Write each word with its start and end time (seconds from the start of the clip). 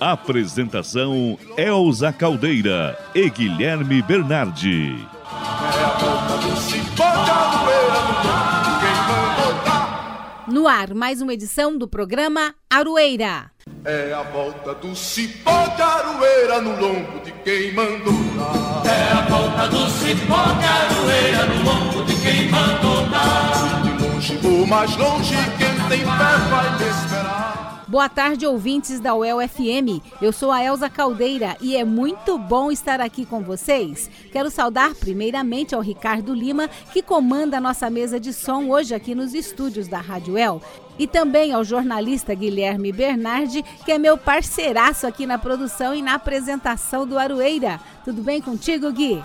Apresentação 0.00 1.36
Elza 1.56 2.12
Caldeira 2.12 2.96
e 3.12 3.28
Guilherme 3.28 4.00
Bernardi. 4.00 4.94
É 4.94 5.84
a 5.84 5.88
volta 5.98 6.36
do 6.36 6.56
cipó 6.56 7.02
de 7.02 7.30
aroeira 7.30 7.98
no 8.06 8.12
lombo 8.22 8.62
de 8.62 8.78
quem 8.78 8.94
mandou 9.08 9.64
dar. 9.64 10.44
No 10.46 10.68
ar, 10.68 10.94
mais 10.94 11.20
uma 11.20 11.34
edição 11.34 11.76
do 11.76 11.88
programa 11.88 12.54
Aroeira. 12.70 13.50
É 13.84 14.12
a 14.14 14.22
volta 14.22 14.74
do 14.74 14.94
cipó 14.94 15.66
de 15.74 15.82
aroeira 15.82 16.60
no 16.60 16.80
lombo 16.80 17.18
de 17.24 17.32
quem 17.32 17.72
mandou 17.72 18.14
dar. 18.36 18.82
É 18.88 19.12
a 19.12 19.20
volta 19.22 19.68
do 19.68 19.90
cipó 19.90 20.44
de 20.44 20.64
aroeira 20.64 21.46
no 21.46 21.64
lombo 21.64 22.04
de 22.04 22.14
quem 22.20 22.48
mandou 22.48 23.04
dar. 23.08 23.82
De 23.82 24.04
longe 24.04 24.38
ou 24.44 24.64
mais 24.64 24.96
longe, 24.96 25.34
quem 25.58 25.88
tem 25.88 25.98
fé 25.98 26.06
vai 26.06 26.78
me 26.78 26.88
esperar. 26.88 27.67
Boa 27.88 28.06
tarde, 28.06 28.46
ouvintes 28.46 29.00
da 29.00 29.14
UEL 29.14 29.38
FM. 29.48 30.04
Eu 30.20 30.30
sou 30.30 30.52
a 30.52 30.62
Elza 30.62 30.90
Caldeira 30.90 31.56
e 31.58 31.74
é 31.74 31.86
muito 31.86 32.36
bom 32.36 32.70
estar 32.70 33.00
aqui 33.00 33.24
com 33.24 33.40
vocês. 33.40 34.10
Quero 34.30 34.50
saudar 34.50 34.94
primeiramente 34.94 35.74
ao 35.74 35.80
Ricardo 35.80 36.34
Lima, 36.34 36.68
que 36.92 37.00
comanda 37.00 37.56
a 37.56 37.60
nossa 37.62 37.88
mesa 37.88 38.20
de 38.20 38.30
som 38.34 38.68
hoje 38.68 38.94
aqui 38.94 39.14
nos 39.14 39.32
estúdios 39.32 39.88
da 39.88 40.00
Rádio 40.00 40.36
El. 40.36 40.60
E 40.98 41.06
também 41.06 41.50
ao 41.50 41.64
jornalista 41.64 42.34
Guilherme 42.34 42.92
Bernardi, 42.92 43.64
que 43.86 43.92
é 43.92 43.98
meu 43.98 44.18
parceiraço 44.18 45.06
aqui 45.06 45.24
na 45.24 45.38
produção 45.38 45.94
e 45.94 46.02
na 46.02 46.12
apresentação 46.12 47.06
do 47.06 47.18
Aroeira. 47.18 47.80
Tudo 48.04 48.20
bem 48.20 48.42
contigo, 48.42 48.92
Gui? 48.92 49.24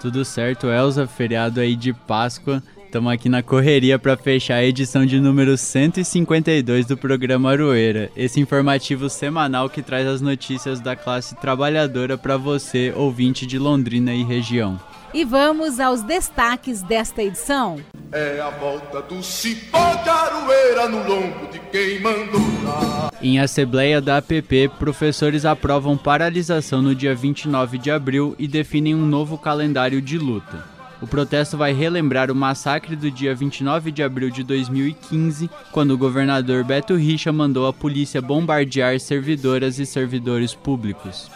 Tudo 0.00 0.24
certo, 0.24 0.68
Elza, 0.68 1.08
feriado 1.08 1.58
aí 1.58 1.74
de 1.74 1.92
Páscoa. 1.92 2.62
Estamos 2.88 3.12
aqui 3.12 3.28
na 3.28 3.42
correria 3.42 3.98
para 3.98 4.16
fechar 4.16 4.54
a 4.54 4.64
edição 4.64 5.04
de 5.04 5.20
número 5.20 5.58
152 5.58 6.86
do 6.86 6.96
programa 6.96 7.50
Aroeira, 7.50 8.10
esse 8.16 8.40
informativo 8.40 9.10
semanal 9.10 9.68
que 9.68 9.82
traz 9.82 10.06
as 10.06 10.22
notícias 10.22 10.80
da 10.80 10.96
classe 10.96 11.36
trabalhadora 11.36 12.16
para 12.16 12.38
você, 12.38 12.90
ouvinte 12.96 13.44
de 13.44 13.58
Londrina 13.58 14.14
e 14.14 14.24
região. 14.24 14.80
E 15.12 15.22
vamos 15.22 15.78
aos 15.78 16.00
destaques 16.00 16.80
desta 16.80 17.22
edição. 17.22 17.76
É 18.10 18.40
a 18.40 18.48
volta 18.48 19.02
do 19.02 19.22
cipó 19.22 19.94
de 19.96 20.08
aroeira 20.08 20.88
no 20.88 21.06
lombo 21.06 21.46
de 21.52 21.58
quem 21.70 22.00
mandou 22.00 22.40
dar. 22.64 23.12
Em 23.20 23.38
assembleia 23.38 24.00
da 24.00 24.16
APP, 24.16 24.70
professores 24.78 25.44
aprovam 25.44 25.94
paralisação 25.94 26.80
no 26.80 26.94
dia 26.94 27.14
29 27.14 27.76
de 27.76 27.90
abril 27.90 28.34
e 28.38 28.48
definem 28.48 28.94
um 28.94 29.04
novo 29.04 29.36
calendário 29.36 30.00
de 30.00 30.16
luta. 30.16 30.77
O 31.00 31.06
protesto 31.06 31.56
vai 31.56 31.72
relembrar 31.72 32.30
o 32.30 32.34
massacre 32.34 32.96
do 32.96 33.10
dia 33.10 33.34
29 33.34 33.92
de 33.92 34.02
abril 34.02 34.30
de 34.30 34.42
2015, 34.42 35.48
quando 35.70 35.92
o 35.92 35.98
governador 35.98 36.64
Beto 36.64 36.96
Richa 36.96 37.32
mandou 37.32 37.68
a 37.68 37.72
polícia 37.72 38.20
bombardear 38.20 38.98
servidoras 38.98 39.78
e 39.78 39.86
servidores 39.86 40.54
públicos. 40.54 41.30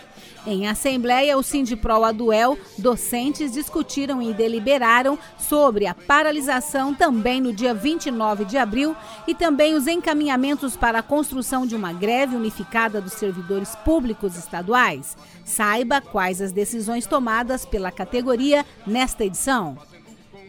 Em 0.44 0.66
assembleia, 0.66 1.38
o 1.38 1.42
Sindipro 1.42 2.02
Aduel, 2.02 2.58
docentes 2.76 3.52
discutiram 3.52 4.20
e 4.20 4.34
deliberaram 4.34 5.16
sobre 5.38 5.86
a 5.86 5.94
paralisação 5.94 6.92
também 6.92 7.40
no 7.40 7.52
dia 7.52 7.72
29 7.72 8.44
de 8.44 8.58
abril 8.58 8.96
e 9.26 9.36
também 9.36 9.74
os 9.74 9.86
encaminhamentos 9.86 10.76
para 10.76 10.98
a 10.98 11.02
construção 11.02 11.64
de 11.64 11.76
uma 11.76 11.92
greve 11.92 12.34
unificada 12.34 13.00
dos 13.00 13.12
servidores 13.12 13.76
públicos 13.84 14.36
estaduais. 14.36 15.16
Saiba 15.44 16.00
quais 16.00 16.40
as 16.40 16.50
decisões 16.50 17.06
tomadas 17.06 17.64
pela 17.64 17.92
categoria 17.92 18.66
nesta 18.84 19.24
edição. 19.24 19.78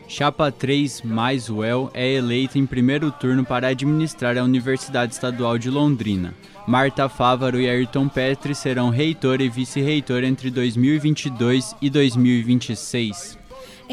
Chapa 0.08 0.52
3 0.52 1.04
mais 1.04 1.50
UEL 1.50 1.90
é 1.94 2.12
eleita 2.12 2.58
em 2.58 2.66
primeiro 2.66 3.12
turno 3.12 3.46
para 3.46 3.68
administrar 3.68 4.38
a 4.38 4.44
Universidade 4.44 5.14
Estadual 5.14 5.58
de 5.58 5.70
Londrina. 5.70 6.34
Marta 6.66 7.10
Fávaro 7.10 7.60
e 7.60 7.70
Ayrton 7.70 8.08
Petri 8.08 8.56
serão 8.56 8.90
reitor 8.90 9.42
e 9.42 9.50
vice-reitor 9.50 10.24
entre 10.24 10.50
2022 10.50 11.76
e 11.82 11.90
2026. 11.90 13.43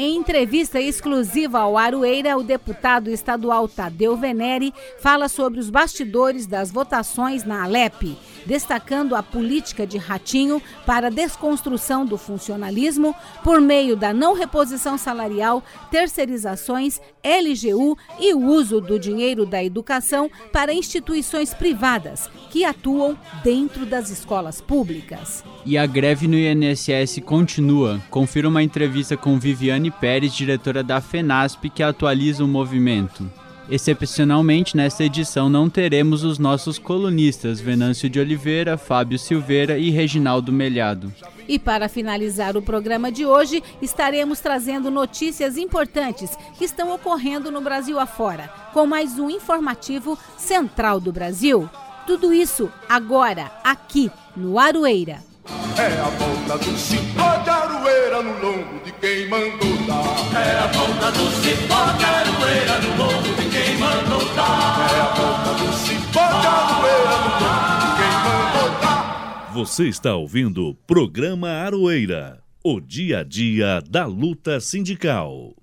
Em 0.03 0.15
entrevista 0.15 0.81
exclusiva 0.81 1.59
ao 1.59 1.77
Aroeira, 1.77 2.35
o 2.35 2.41
deputado 2.41 3.11
estadual 3.11 3.67
Tadeu 3.67 4.17
Venere 4.17 4.73
fala 4.99 5.29
sobre 5.29 5.59
os 5.59 5.69
bastidores 5.69 6.47
das 6.47 6.71
votações 6.71 7.43
na 7.43 7.65
Alep, 7.65 8.17
destacando 8.43 9.15
a 9.15 9.21
política 9.21 9.85
de 9.85 9.99
Ratinho 9.99 10.59
para 10.87 11.05
a 11.05 11.11
desconstrução 11.11 12.03
do 12.03 12.17
funcionalismo 12.17 13.13
por 13.43 13.61
meio 13.61 13.95
da 13.95 14.11
não 14.11 14.33
reposição 14.33 14.97
salarial, 14.97 15.63
terceirizações, 15.91 16.99
LGU 17.23 17.95
e 18.19 18.33
o 18.33 18.43
uso 18.43 18.81
do 18.81 18.97
dinheiro 18.97 19.45
da 19.45 19.63
educação 19.63 20.31
para 20.51 20.73
instituições 20.73 21.53
privadas 21.53 22.27
que 22.49 22.65
atuam 22.65 23.15
dentro 23.43 23.85
das 23.85 24.09
escolas 24.09 24.59
públicas. 24.59 25.43
E 25.63 25.77
a 25.77 25.85
greve 25.85 26.27
no 26.27 26.35
INSS 26.35 27.19
continua. 27.23 28.01
Confira 28.09 28.49
uma 28.49 28.63
entrevista 28.63 29.15
com 29.15 29.37
Viviane 29.37 29.90
Pérez, 29.91 30.33
diretora 30.33 30.81
da 30.81 31.01
FENASP, 31.01 31.69
que 31.69 31.83
atualiza 31.83 32.43
o 32.43 32.47
movimento. 32.47 33.29
Excepcionalmente, 33.69 34.75
nesta 34.75 35.03
edição 35.03 35.49
não 35.49 35.69
teremos 35.69 36.23
os 36.23 36.37
nossos 36.37 36.77
colunistas 36.77 37.61
Venâncio 37.61 38.09
de 38.09 38.19
Oliveira, 38.19 38.77
Fábio 38.77 39.17
Silveira 39.17 39.77
e 39.77 39.89
Reginaldo 39.89 40.51
Melhado. 40.51 41.13
E 41.47 41.57
para 41.57 41.87
finalizar 41.87 42.57
o 42.57 42.61
programa 42.61 43.11
de 43.11 43.25
hoje, 43.25 43.63
estaremos 43.81 44.39
trazendo 44.39 44.91
notícias 44.91 45.57
importantes 45.57 46.37
que 46.57 46.65
estão 46.65 46.93
ocorrendo 46.93 47.51
no 47.51 47.61
Brasil 47.61 47.99
afora, 47.99 48.49
com 48.73 48.85
mais 48.85 49.17
um 49.17 49.29
informativo 49.29 50.17
Central 50.37 50.99
do 50.99 51.11
Brasil. 51.11 51.69
Tudo 52.05 52.33
isso 52.33 52.69
agora, 52.89 53.51
aqui 53.63 54.11
no 54.35 54.59
Aroeira. 54.59 55.30
É 55.77 55.99
a 55.99 56.09
volta 56.09 56.57
do 56.63 56.77
cipó 56.77 57.37
de 57.43 57.49
aroeira 57.49 58.21
no 58.21 58.33
lombo 58.39 58.83
de 58.85 58.91
quem 58.93 59.27
mandou 59.27 59.75
dar. 59.87 60.39
É 60.39 60.59
a 60.59 60.67
volta 60.67 61.11
do 61.11 61.31
cipó 61.41 61.91
de 61.97 62.05
aroeira 62.05 62.79
no 62.79 62.97
lombo 62.97 63.41
de 63.41 63.49
quem 63.49 63.77
mandou 63.77 64.35
dar. 64.35 64.87
É 64.93 65.01
a 65.01 65.13
volta 65.15 65.63
do 65.63 65.73
cipó 65.73 66.27
de 66.41 66.47
aroeira 66.47 67.17
no 67.17 67.31
lombo 67.41 67.75
de 67.79 67.89
quem 67.97 68.13
mandou 68.23 68.81
dar. 68.81 69.51
Você 69.53 69.87
está 69.87 70.15
ouvindo 70.15 70.67
o 70.67 70.75
programa 70.75 71.49
Aroeira, 71.49 72.43
o 72.63 72.79
dia 72.79 73.19
a 73.19 73.23
dia 73.23 73.81
da 73.89 74.05
luta 74.05 74.59
sindical. 74.59 75.55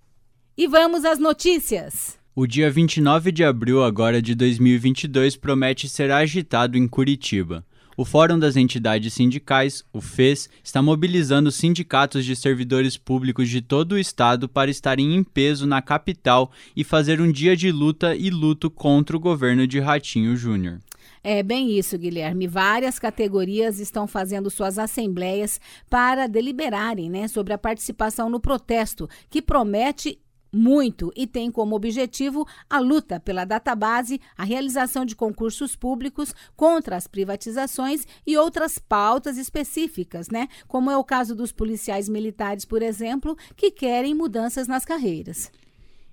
E 0.56 0.66
vamos 0.66 1.04
às 1.04 1.18
notícias. 1.18 2.18
O 2.34 2.46
dia 2.46 2.70
29 2.70 3.30
de 3.32 3.44
abril 3.44 3.82
agora 3.82 4.20
de 4.20 4.34
2022 4.34 5.36
promete 5.36 5.88
ser 5.88 6.10
agitado 6.10 6.76
em 6.76 6.86
Curitiba. 6.86 7.64
O 7.98 8.04
Fórum 8.04 8.38
das 8.38 8.54
Entidades 8.54 9.12
Sindicais, 9.12 9.84
o 9.92 10.00
FES, 10.00 10.48
está 10.62 10.80
mobilizando 10.80 11.48
os 11.48 11.56
sindicatos 11.56 12.24
de 12.24 12.36
servidores 12.36 12.96
públicos 12.96 13.48
de 13.48 13.60
todo 13.60 13.94
o 13.94 13.98
estado 13.98 14.48
para 14.48 14.70
estarem 14.70 15.16
em 15.16 15.24
peso 15.24 15.66
na 15.66 15.82
capital 15.82 16.52
e 16.76 16.84
fazer 16.84 17.20
um 17.20 17.32
dia 17.32 17.56
de 17.56 17.72
luta 17.72 18.14
e 18.14 18.30
luto 18.30 18.70
contra 18.70 19.16
o 19.16 19.20
governo 19.20 19.66
de 19.66 19.80
Ratinho 19.80 20.36
Júnior. 20.36 20.80
É 21.24 21.42
bem 21.42 21.76
isso, 21.76 21.98
Guilherme. 21.98 22.46
Várias 22.46 23.00
categorias 23.00 23.80
estão 23.80 24.06
fazendo 24.06 24.48
suas 24.48 24.78
assembleias 24.78 25.60
para 25.90 26.28
deliberarem 26.28 27.10
né, 27.10 27.26
sobre 27.26 27.52
a 27.52 27.58
participação 27.58 28.30
no 28.30 28.38
protesto, 28.38 29.08
que 29.28 29.42
promete 29.42 30.20
muito 30.52 31.12
e 31.16 31.26
tem 31.26 31.50
como 31.50 31.76
objetivo 31.76 32.46
a 32.68 32.78
luta 32.78 33.20
pela 33.20 33.44
database, 33.44 34.20
a 34.36 34.44
realização 34.44 35.04
de 35.04 35.16
concursos 35.16 35.76
públicos 35.76 36.34
contra 36.56 36.96
as 36.96 37.06
privatizações 37.06 38.06
e 38.26 38.36
outras 38.36 38.78
pautas 38.78 39.36
específicas, 39.36 40.28
né? 40.28 40.48
Como 40.66 40.90
é 40.90 40.96
o 40.96 41.04
caso 41.04 41.34
dos 41.34 41.52
policiais 41.52 42.08
militares, 42.08 42.64
por 42.64 42.82
exemplo, 42.82 43.36
que 43.56 43.70
querem 43.70 44.14
mudanças 44.14 44.66
nas 44.66 44.84
carreiras. 44.84 45.50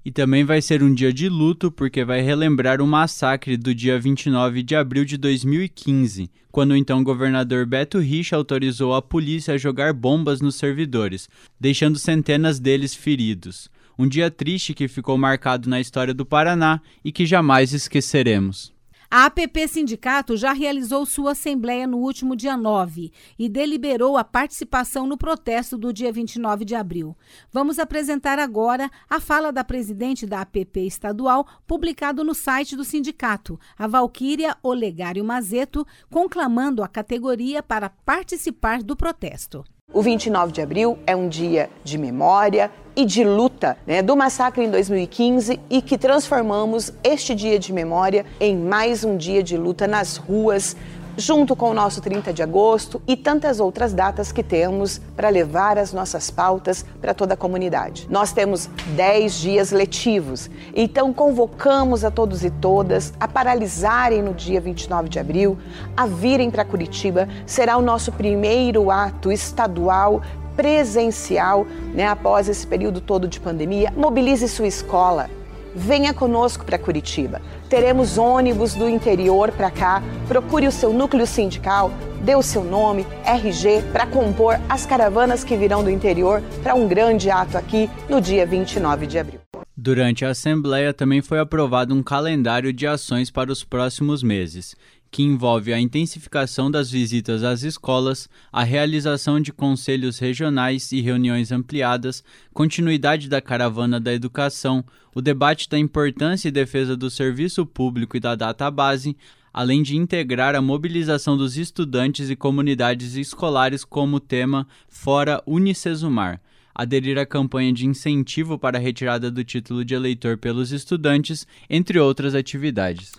E 0.05 0.11
também 0.11 0.43
vai 0.43 0.61
ser 0.61 0.83
um 0.83 0.93
dia 0.93 1.11
de 1.11 1.27
luto 1.27 1.71
porque 1.71 2.05
vai 2.05 2.21
relembrar 2.21 2.79
o 2.79 2.85
massacre 2.85 3.57
do 3.57 3.73
dia 3.73 3.99
29 3.99 4.61
de 4.61 4.75
abril 4.75 5.03
de 5.03 5.17
2015, 5.17 6.29
quando 6.51 6.71
o 6.71 6.75
então 6.75 7.03
governador 7.03 7.65
Beto 7.65 7.97
Richa 7.97 8.35
autorizou 8.35 8.93
a 8.93 9.01
polícia 9.01 9.55
a 9.55 9.57
jogar 9.57 9.93
bombas 9.93 10.41
nos 10.41 10.55
servidores, 10.55 11.27
deixando 11.59 11.97
centenas 11.97 12.59
deles 12.59 12.93
feridos. 12.93 13.67
Um 13.97 14.07
dia 14.07 14.29
triste 14.29 14.73
que 14.73 14.87
ficou 14.87 15.17
marcado 15.17 15.69
na 15.69 15.79
história 15.79 16.13
do 16.13 16.25
Paraná 16.25 16.81
e 17.03 17.11
que 17.11 17.25
jamais 17.25 17.73
esqueceremos. 17.73 18.75
A 19.09 19.25
APP 19.25 19.67
Sindicato 19.67 20.35
já 20.35 20.51
realizou 20.51 21.05
sua 21.05 21.31
assembleia 21.31 21.87
no 21.87 21.99
último 21.99 22.35
dia 22.35 22.57
9 22.57 23.13
e 23.37 23.47
deliberou 23.47 24.17
a 24.17 24.23
participação 24.23 25.05
no 25.05 25.17
protesto 25.17 25.77
do 25.77 25.93
dia 25.93 26.11
29 26.11 26.65
de 26.65 26.75
abril. 26.75 27.15
Vamos 27.51 27.79
apresentar 27.79 28.39
agora 28.39 28.89
a 29.09 29.19
fala 29.19 29.53
da 29.53 29.63
presidente 29.63 30.25
da 30.25 30.41
APP 30.41 30.81
estadual, 30.81 31.47
publicado 31.67 32.23
no 32.23 32.33
site 32.33 32.75
do 32.75 32.83
sindicato, 32.83 33.59
a 33.77 33.87
Valquíria 33.87 34.57
Olegário 34.61 35.23
Mazeto, 35.23 35.85
conclamando 36.09 36.83
a 36.83 36.87
categoria 36.87 37.61
para 37.61 37.89
participar 37.89 38.83
do 38.83 38.97
protesto. 38.97 39.63
O 39.95 40.01
29 40.01 40.51
de 40.51 40.61
abril 40.61 40.99
é 41.07 41.15
um 41.15 41.29
dia 41.29 41.69
de 41.81 41.97
memória 41.97 42.69
e 42.97 43.05
de 43.05 43.23
luta 43.23 43.77
né, 43.87 44.01
do 44.01 44.13
massacre 44.13 44.61
em 44.61 44.69
2015 44.69 45.57
e 45.69 45.81
que 45.81 45.97
transformamos 45.97 46.91
este 47.01 47.33
dia 47.33 47.57
de 47.57 47.71
memória 47.71 48.25
em 48.37 48.57
mais 48.57 49.05
um 49.05 49.15
dia 49.15 49.41
de 49.41 49.55
luta 49.55 49.87
nas 49.87 50.17
ruas, 50.17 50.75
junto 51.17 51.55
com 51.55 51.69
o 51.69 51.73
nosso 51.73 52.01
30 52.01 52.33
de 52.33 52.43
agosto 52.43 53.01
e 53.07 53.15
tantas 53.15 53.59
outras 53.59 53.93
datas 53.93 54.31
que 54.31 54.43
temos 54.43 54.99
para 55.15 55.29
levar 55.29 55.77
as 55.77 55.93
nossas 55.93 56.29
pautas 56.29 56.85
para 57.01 57.13
toda 57.13 57.33
a 57.33 57.37
comunidade. 57.37 58.07
Nós 58.09 58.31
temos 58.31 58.69
10 58.95 59.33
dias 59.35 59.71
letivos, 59.71 60.49
então 60.75 61.13
convocamos 61.13 62.03
a 62.03 62.11
todos 62.11 62.43
e 62.43 62.49
todas 62.49 63.13
a 63.19 63.27
paralisarem 63.27 64.21
no 64.21 64.33
dia 64.33 64.59
29 64.59 65.09
de 65.09 65.19
abril, 65.19 65.57
a 65.95 66.05
virem 66.05 66.51
para 66.51 66.65
Curitiba. 66.65 67.27
Será 67.45 67.77
o 67.77 67.81
nosso 67.81 68.11
primeiro 68.11 68.91
ato 68.91 69.31
estadual 69.31 70.21
presencial, 70.55 71.65
né, 71.93 72.07
após 72.07 72.47
esse 72.47 72.65
período 72.65 73.01
todo 73.01 73.27
de 73.27 73.39
pandemia. 73.39 73.93
Mobilize 73.95 74.47
sua 74.47 74.67
escola, 74.67 75.29
venha 75.75 76.13
conosco 76.13 76.63
para 76.63 76.79
Curitiba. 76.79 77.41
Teremos 77.69 78.17
ônibus 78.17 78.73
do 78.73 78.87
interior 78.87 79.51
para 79.51 79.69
cá. 79.69 80.01
Procure 80.27 80.67
o 80.67 80.71
seu 80.71 80.93
núcleo 80.93 81.27
sindical, 81.27 81.91
dê 82.21 82.35
o 82.35 82.41
seu 82.41 82.63
nome, 82.63 83.05
RG, 83.25 83.83
para 83.91 84.07
compor 84.07 84.59
as 84.69 84.85
caravanas 84.85 85.43
que 85.43 85.57
virão 85.57 85.83
do 85.83 85.89
interior 85.89 86.41
para 86.63 86.73
um 86.73 86.87
grande 86.87 87.29
ato 87.29 87.57
aqui 87.57 87.89
no 88.09 88.21
dia 88.21 88.45
29 88.45 89.05
de 89.05 89.19
abril. 89.19 89.39
Durante 89.77 90.23
a 90.23 90.29
Assembleia 90.29 90.93
também 90.93 91.21
foi 91.21 91.37
aprovado 91.37 91.93
um 91.93 92.01
calendário 92.01 92.71
de 92.71 92.87
ações 92.87 93.29
para 93.29 93.51
os 93.51 93.63
próximos 93.63 94.23
meses 94.23 94.73
que 95.09 95.23
envolve 95.23 95.71
a 95.71 95.79
intensificação 95.79 96.69
das 96.69 96.91
visitas 96.91 97.43
às 97.43 97.63
escolas, 97.63 98.29
a 98.51 98.63
realização 98.63 99.39
de 99.39 99.53
conselhos 99.53 100.19
regionais 100.19 100.91
e 100.91 101.01
reuniões 101.01 101.51
ampliadas, 101.51 102.23
continuidade 102.53 103.29
da 103.29 103.41
caravana 103.41 103.99
da 103.99 104.13
educação, 104.13 104.83
o 105.13 105.21
debate 105.21 105.69
da 105.69 105.79
importância 105.79 106.49
e 106.49 106.51
defesa 106.51 106.97
do 106.97 107.09
serviço 107.09 107.65
público 107.65 108.17
e 108.17 108.19
da 108.19 108.35
database, 108.35 109.15
além 109.53 109.81
de 109.81 109.95
integrar 109.95 110.53
a 110.55 110.61
mobilização 110.61 111.37
dos 111.37 111.57
estudantes 111.57 112.29
e 112.29 112.35
comunidades 112.35 113.15
escolares 113.15 113.85
como 113.85 114.19
tema 114.19 114.67
Fora 114.89 115.41
Unicesumar 115.45 116.41
aderir 116.75 117.17
à 117.17 117.25
campanha 117.25 117.71
de 117.71 117.87
incentivo 117.87 118.59
para 118.59 118.77
a 118.77 118.81
retirada 118.81 119.31
do 119.31 119.45
título 119.45 119.85
de 119.85 119.95
eleitor 119.95 120.37
pelos 120.37 120.73
estudantes, 120.73 121.47
entre 121.69 121.97
outras 121.97 122.35
atividades. 122.35 123.13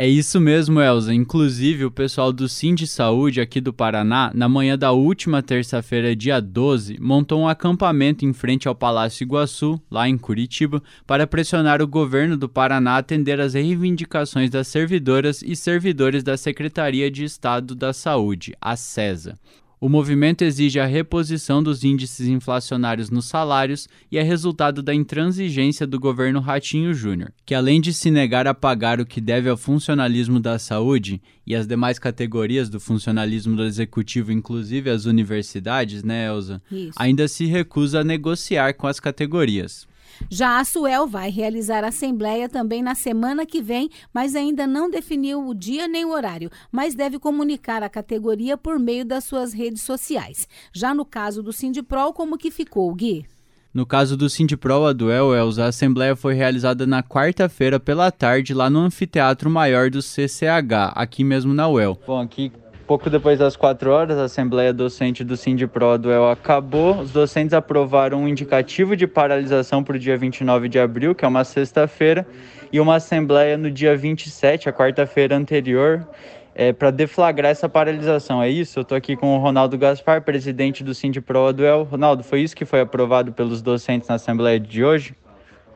É 0.00 0.06
isso 0.06 0.40
mesmo, 0.40 0.80
Elza. 0.80 1.12
Inclusive, 1.12 1.84
o 1.84 1.90
pessoal 1.90 2.32
do 2.32 2.48
Sim 2.48 2.72
de 2.72 2.86
Saúde 2.86 3.40
aqui 3.40 3.60
do 3.60 3.72
Paraná, 3.72 4.30
na 4.32 4.48
manhã 4.48 4.78
da 4.78 4.92
última 4.92 5.42
terça-feira, 5.42 6.14
dia 6.14 6.40
12, 6.40 6.98
montou 7.00 7.40
um 7.40 7.48
acampamento 7.48 8.24
em 8.24 8.32
frente 8.32 8.68
ao 8.68 8.76
Palácio 8.76 9.24
Iguaçu, 9.24 9.82
lá 9.90 10.08
em 10.08 10.16
Curitiba, 10.16 10.80
para 11.04 11.26
pressionar 11.26 11.82
o 11.82 11.88
governo 11.88 12.36
do 12.36 12.48
Paraná 12.48 12.92
a 12.92 12.98
atender 12.98 13.40
às 13.40 13.54
reivindicações 13.54 14.50
das 14.50 14.68
servidoras 14.68 15.42
e 15.42 15.56
servidores 15.56 16.22
da 16.22 16.36
Secretaria 16.36 17.10
de 17.10 17.24
Estado 17.24 17.74
da 17.74 17.92
Saúde, 17.92 18.54
a 18.60 18.76
CESA. 18.76 19.36
O 19.80 19.88
movimento 19.88 20.42
exige 20.42 20.80
a 20.80 20.86
reposição 20.86 21.62
dos 21.62 21.84
índices 21.84 22.26
inflacionários 22.26 23.10
nos 23.10 23.26
salários 23.26 23.88
e 24.10 24.18
é 24.18 24.22
resultado 24.22 24.82
da 24.82 24.92
intransigência 24.92 25.86
do 25.86 26.00
governo 26.00 26.40
Ratinho 26.40 26.92
Júnior, 26.92 27.32
que 27.46 27.54
além 27.54 27.80
de 27.80 27.94
se 27.94 28.10
negar 28.10 28.48
a 28.48 28.54
pagar 28.54 29.00
o 29.00 29.06
que 29.06 29.20
deve 29.20 29.48
ao 29.48 29.56
funcionalismo 29.56 30.40
da 30.40 30.58
saúde 30.58 31.22
e 31.46 31.54
as 31.54 31.64
demais 31.64 31.96
categorias 31.96 32.68
do 32.68 32.80
funcionalismo 32.80 33.54
do 33.54 33.64
executivo, 33.64 34.32
inclusive 34.32 34.90
as 34.90 35.04
universidades, 35.04 36.02
né, 36.02 36.26
Elza? 36.26 36.60
Isso. 36.72 36.92
Ainda 36.96 37.28
se 37.28 37.46
recusa 37.46 38.00
a 38.00 38.04
negociar 38.04 38.74
com 38.74 38.88
as 38.88 38.98
categorias. 38.98 39.86
Já 40.30 40.58
a 40.58 40.64
Suel 40.64 41.06
vai 41.06 41.30
realizar 41.30 41.84
a 41.84 41.88
assembleia 41.88 42.48
também 42.48 42.82
na 42.82 42.94
semana 42.94 43.46
que 43.46 43.62
vem, 43.62 43.88
mas 44.12 44.34
ainda 44.34 44.66
não 44.66 44.90
definiu 44.90 45.46
o 45.46 45.54
dia 45.54 45.86
nem 45.86 46.04
o 46.04 46.12
horário, 46.12 46.50
mas 46.70 46.94
deve 46.94 47.18
comunicar 47.18 47.82
a 47.82 47.88
categoria 47.88 48.56
por 48.56 48.78
meio 48.78 49.04
das 49.04 49.24
suas 49.24 49.52
redes 49.52 49.82
sociais. 49.82 50.48
Já 50.72 50.94
no 50.94 51.04
caso 51.04 51.42
do 51.42 51.52
Sindipro, 51.52 52.12
como 52.12 52.38
que 52.38 52.50
ficou, 52.50 52.94
Gui? 52.94 53.26
No 53.72 53.84
caso 53.84 54.16
do 54.16 54.30
Sindipro, 54.30 54.86
a 54.86 54.92
Duel 54.92 55.34
Els, 55.34 55.58
a 55.58 55.66
assembleia 55.66 56.16
foi 56.16 56.34
realizada 56.34 56.86
na 56.86 57.02
quarta-feira 57.02 57.78
pela 57.78 58.10
tarde 58.10 58.54
lá 58.54 58.68
no 58.70 58.80
Anfiteatro 58.80 59.50
Maior 59.50 59.90
do 59.90 60.00
CCH, 60.00 60.92
aqui 60.94 61.22
mesmo 61.22 61.52
na 61.52 61.68
UEL. 61.68 61.98
Bom, 62.06 62.20
aqui 62.20 62.50
Pouco 62.88 63.10
depois 63.10 63.38
das 63.38 63.54
quatro 63.54 63.90
horas, 63.90 64.16
a 64.16 64.24
Assembleia 64.24 64.72
Docente 64.72 65.22
do 65.22 65.36
Sindipro 65.36 65.98
do 65.98 66.10
El 66.10 66.30
acabou. 66.30 67.00
Os 67.00 67.12
docentes 67.12 67.52
aprovaram 67.52 68.22
um 68.22 68.26
indicativo 68.26 68.96
de 68.96 69.06
paralisação 69.06 69.84
para 69.84 69.96
o 69.96 69.98
dia 69.98 70.16
29 70.16 70.70
de 70.70 70.78
abril, 70.78 71.14
que 71.14 71.22
é 71.22 71.28
uma 71.28 71.44
sexta-feira, 71.44 72.26
e 72.72 72.80
uma 72.80 72.94
Assembleia 72.94 73.58
no 73.58 73.70
dia 73.70 73.94
27, 73.94 74.70
a 74.70 74.72
quarta-feira 74.72 75.36
anterior, 75.36 76.08
é, 76.54 76.72
para 76.72 76.90
deflagrar 76.90 77.50
essa 77.50 77.68
paralisação. 77.68 78.42
É 78.42 78.48
isso? 78.48 78.78
Eu 78.78 78.82
estou 78.82 78.96
aqui 78.96 79.14
com 79.16 79.36
o 79.36 79.38
Ronaldo 79.38 79.76
Gaspar, 79.76 80.22
presidente 80.22 80.82
do 80.82 80.94
Sindipro 80.94 81.52
do 81.52 81.66
El. 81.66 81.82
Ronaldo, 81.82 82.24
foi 82.24 82.40
isso 82.40 82.56
que 82.56 82.64
foi 82.64 82.80
aprovado 82.80 83.32
pelos 83.32 83.60
docentes 83.60 84.08
na 84.08 84.14
Assembleia 84.14 84.58
de 84.58 84.82
hoje? 84.82 85.14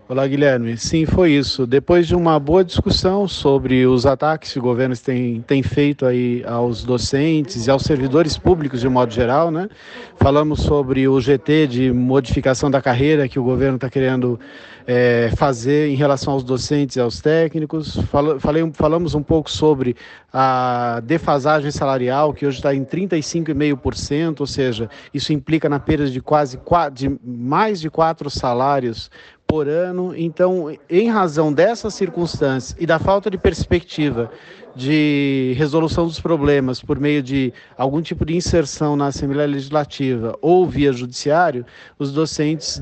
Olá, 0.08 0.26
Guilherme. 0.26 0.76
Sim, 0.76 1.06
foi 1.06 1.30
isso. 1.30 1.64
Depois 1.64 2.08
de 2.08 2.16
uma 2.16 2.38
boa 2.38 2.64
discussão 2.64 3.28
sobre 3.28 3.86
os 3.86 4.04
ataques 4.04 4.52
que 4.52 4.58
o 4.58 4.62
governo 4.62 4.96
tem, 4.96 5.40
tem 5.42 5.62
feito 5.62 6.04
aí 6.04 6.42
aos 6.44 6.82
docentes 6.82 7.68
e 7.68 7.70
aos 7.70 7.84
servidores 7.84 8.36
públicos 8.36 8.80
de 8.80 8.88
modo 8.88 9.12
geral, 9.12 9.52
né? 9.52 9.68
Falamos 10.16 10.60
sobre 10.60 11.06
o 11.06 11.20
GT 11.20 11.68
de 11.68 11.92
modificação 11.92 12.68
da 12.68 12.82
carreira 12.82 13.28
que 13.28 13.38
o 13.38 13.44
governo 13.44 13.76
está 13.76 13.88
querendo 13.88 14.40
é, 14.86 15.30
fazer 15.36 15.88
em 15.88 15.94
relação 15.94 16.32
aos 16.32 16.42
docentes 16.42 16.96
e 16.96 17.00
aos 17.00 17.20
técnicos. 17.20 17.96
falei, 18.40 18.68
falamos 18.74 19.14
um 19.14 19.22
pouco 19.22 19.48
sobre 19.48 19.96
a 20.32 21.00
defasagem 21.04 21.70
salarial, 21.70 22.34
que 22.34 22.44
hoje 22.44 22.58
está 22.58 22.74
em 22.74 22.84
35,5%, 22.84 24.40
ou 24.40 24.46
seja, 24.46 24.90
isso 25.14 25.32
implica 25.32 25.68
na 25.68 25.78
perda 25.78 26.10
de 26.10 26.20
quase 26.20 26.58
de 26.92 27.16
mais 27.24 27.80
de 27.80 27.88
quatro 27.88 28.28
salários 28.28 29.08
por 29.52 29.68
ano. 29.68 30.16
Então, 30.16 30.74
em 30.88 31.10
razão 31.10 31.52
dessas 31.52 31.92
circunstâncias 31.92 32.74
e 32.80 32.86
da 32.86 32.98
falta 32.98 33.30
de 33.30 33.36
perspectiva 33.36 34.30
de 34.74 35.52
resolução 35.58 36.06
dos 36.06 36.18
problemas 36.18 36.80
por 36.80 36.98
meio 36.98 37.22
de 37.22 37.52
algum 37.76 38.00
tipo 38.00 38.24
de 38.24 38.34
inserção 38.34 38.96
na 38.96 39.08
Assembleia 39.08 39.46
Legislativa 39.46 40.38
ou 40.40 40.66
via 40.66 40.90
judiciário, 40.90 41.66
os 41.98 42.10
docentes 42.14 42.80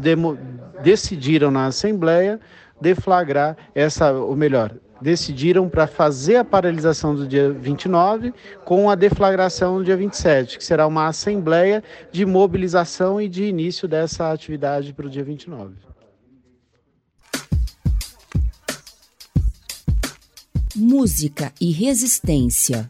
decidiram 0.80 1.50
na 1.50 1.66
Assembleia 1.66 2.38
deflagrar 2.80 3.56
essa, 3.74 4.12
ou 4.12 4.36
melhor, 4.36 4.72
decidiram 5.02 5.68
para 5.68 5.88
fazer 5.88 6.36
a 6.36 6.44
paralisação 6.44 7.16
do 7.16 7.26
dia 7.26 7.50
29 7.50 8.32
com 8.64 8.88
a 8.88 8.94
deflagração 8.94 9.78
no 9.78 9.84
dia 9.84 9.96
27, 9.96 10.56
que 10.56 10.64
será 10.64 10.86
uma 10.86 11.08
assembleia 11.08 11.82
de 12.12 12.24
mobilização 12.24 13.20
e 13.20 13.28
de 13.28 13.42
início 13.42 13.88
dessa 13.88 14.30
atividade 14.30 14.92
para 14.92 15.06
o 15.06 15.10
dia 15.10 15.24
29. 15.24 15.89
Música 20.80 21.52
e 21.60 21.70
resistência, 21.70 22.88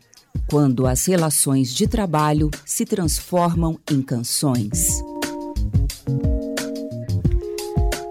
quando 0.49 0.87
as 0.87 1.05
relações 1.07 1.75
de 1.75 1.89
trabalho 1.89 2.49
se 2.65 2.85
transformam 2.85 3.79
em 3.91 4.01
canções. 4.01 5.03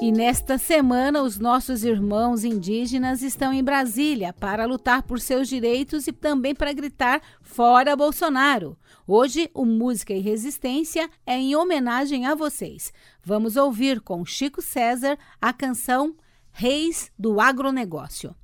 E 0.01 0.11
nesta 0.11 0.57
semana, 0.57 1.21
os 1.21 1.39
nossos 1.39 1.83
irmãos 1.83 2.43
indígenas 2.43 3.21
estão 3.21 3.53
em 3.53 3.63
Brasília 3.63 4.33
para 4.33 4.65
lutar 4.65 5.03
por 5.03 5.19
seus 5.19 5.47
direitos 5.47 6.07
e 6.07 6.11
também 6.11 6.53
para 6.53 6.73
gritar 6.73 7.21
fora 7.41 7.95
Bolsonaro. 7.95 8.77
Hoje, 9.07 9.49
o 9.53 9.65
Música 9.65 10.13
e 10.13 10.19
Resistência 10.19 11.09
é 11.25 11.37
em 11.37 11.55
homenagem 11.55 12.25
a 12.25 12.35
vocês. 12.35 12.91
Vamos 13.23 13.55
ouvir 13.55 14.01
com 14.01 14.25
Chico 14.25 14.61
César 14.61 15.17
a 15.41 15.53
canção 15.53 16.15
Reis 16.51 17.11
do 17.17 17.39
Agronegócio. 17.39 18.35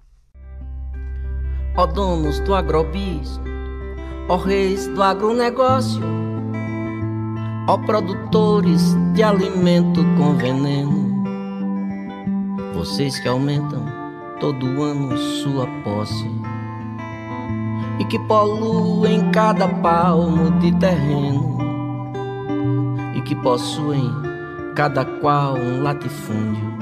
Ó 1.77 1.85
donos 1.85 2.39
do 2.39 2.55
agrobis, 2.55 3.37
ó 4.29 4.37
reis 4.37 4.87
do 4.87 5.03
agronegócio, 5.03 6.01
ó 7.67 7.77
produtores 7.79 8.95
de 9.13 9.21
alimento 9.21 10.01
com 10.17 10.35
veneno, 10.35 11.25
vocês 12.73 13.19
que 13.19 13.27
aumentam 13.27 13.83
todo 14.39 14.81
ano 14.81 15.17
sua 15.17 15.67
posse 15.83 16.31
e 17.99 18.05
que 18.05 18.19
poluem 18.19 19.29
cada 19.31 19.67
palmo 19.67 20.51
de 20.59 20.71
terreno 20.77 21.57
e 23.13 23.21
que 23.21 23.35
possuem 23.35 24.09
cada 24.75 25.03
qual 25.03 25.55
um 25.55 25.83
latifúndio 25.83 26.74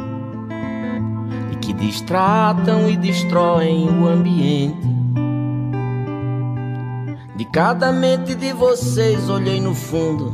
que 1.63 1.71
distratam 1.71 2.89
e 2.89 2.97
destroem 2.97 3.87
o 3.87 4.07
ambiente. 4.07 4.85
De 7.35 7.45
cada 7.45 7.91
mente 7.91 8.35
de 8.35 8.51
vocês 8.51 9.29
olhei 9.29 9.61
no 9.61 9.73
fundo 9.73 10.33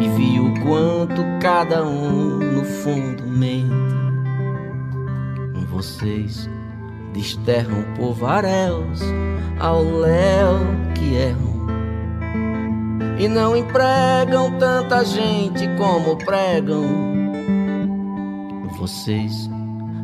e 0.00 0.08
vi 0.10 0.38
o 0.38 0.54
quanto 0.62 1.22
cada 1.40 1.84
um 1.84 2.38
no 2.38 2.64
fundo 2.64 3.26
mente. 3.26 3.74
Vocês 5.68 6.48
desterram 7.12 7.82
povaréus 7.96 9.00
ao 9.58 9.82
léu 9.82 10.60
que 10.94 11.14
erram 11.14 11.56
e 13.18 13.28
não 13.28 13.56
empregam 13.56 14.58
tanta 14.58 15.04
gente 15.04 15.68
como 15.76 16.16
pregam. 16.16 17.16
Vocês 18.78 19.50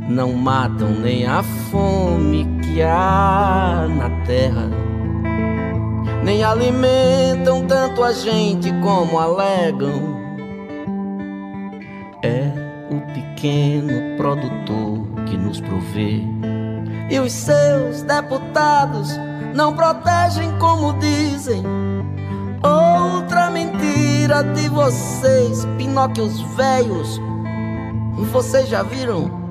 não 0.09 0.33
matam 0.33 0.91
nem 0.91 1.27
a 1.27 1.43
fome 1.43 2.45
que 2.63 2.83
há 2.83 3.87
na 3.89 4.11
terra, 4.25 4.69
nem 6.25 6.43
alimentam 6.43 7.67
tanto 7.67 8.03
a 8.03 8.13
gente 8.13 8.73
como 8.81 9.19
alegam. 9.19 10.21
É 12.23 12.53
o 12.91 13.01
pequeno 13.13 14.17
produtor 14.17 15.07
que 15.27 15.37
nos 15.37 15.61
provê 15.61 16.23
e 17.11 17.19
os 17.19 17.33
seus 17.33 18.03
deputados 18.03 19.11
não 19.55 19.75
protegem 19.75 20.51
como 20.59 20.95
dizem. 20.95 21.63
Outra 22.63 23.51
mentira 23.51 24.43
de 24.43 24.69
vocês, 24.69 25.67
Pinóquios 25.77 26.41
velhos. 26.57 27.21
Vocês 28.31 28.69
já 28.69 28.83
viram 28.83 29.42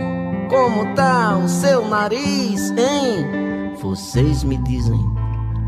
como 0.51 0.93
tá 0.95 1.37
o 1.37 1.47
seu 1.47 1.87
nariz, 1.87 2.71
hein? 2.71 3.73
Vocês 3.81 4.43
me 4.43 4.57
dizem 4.57 4.99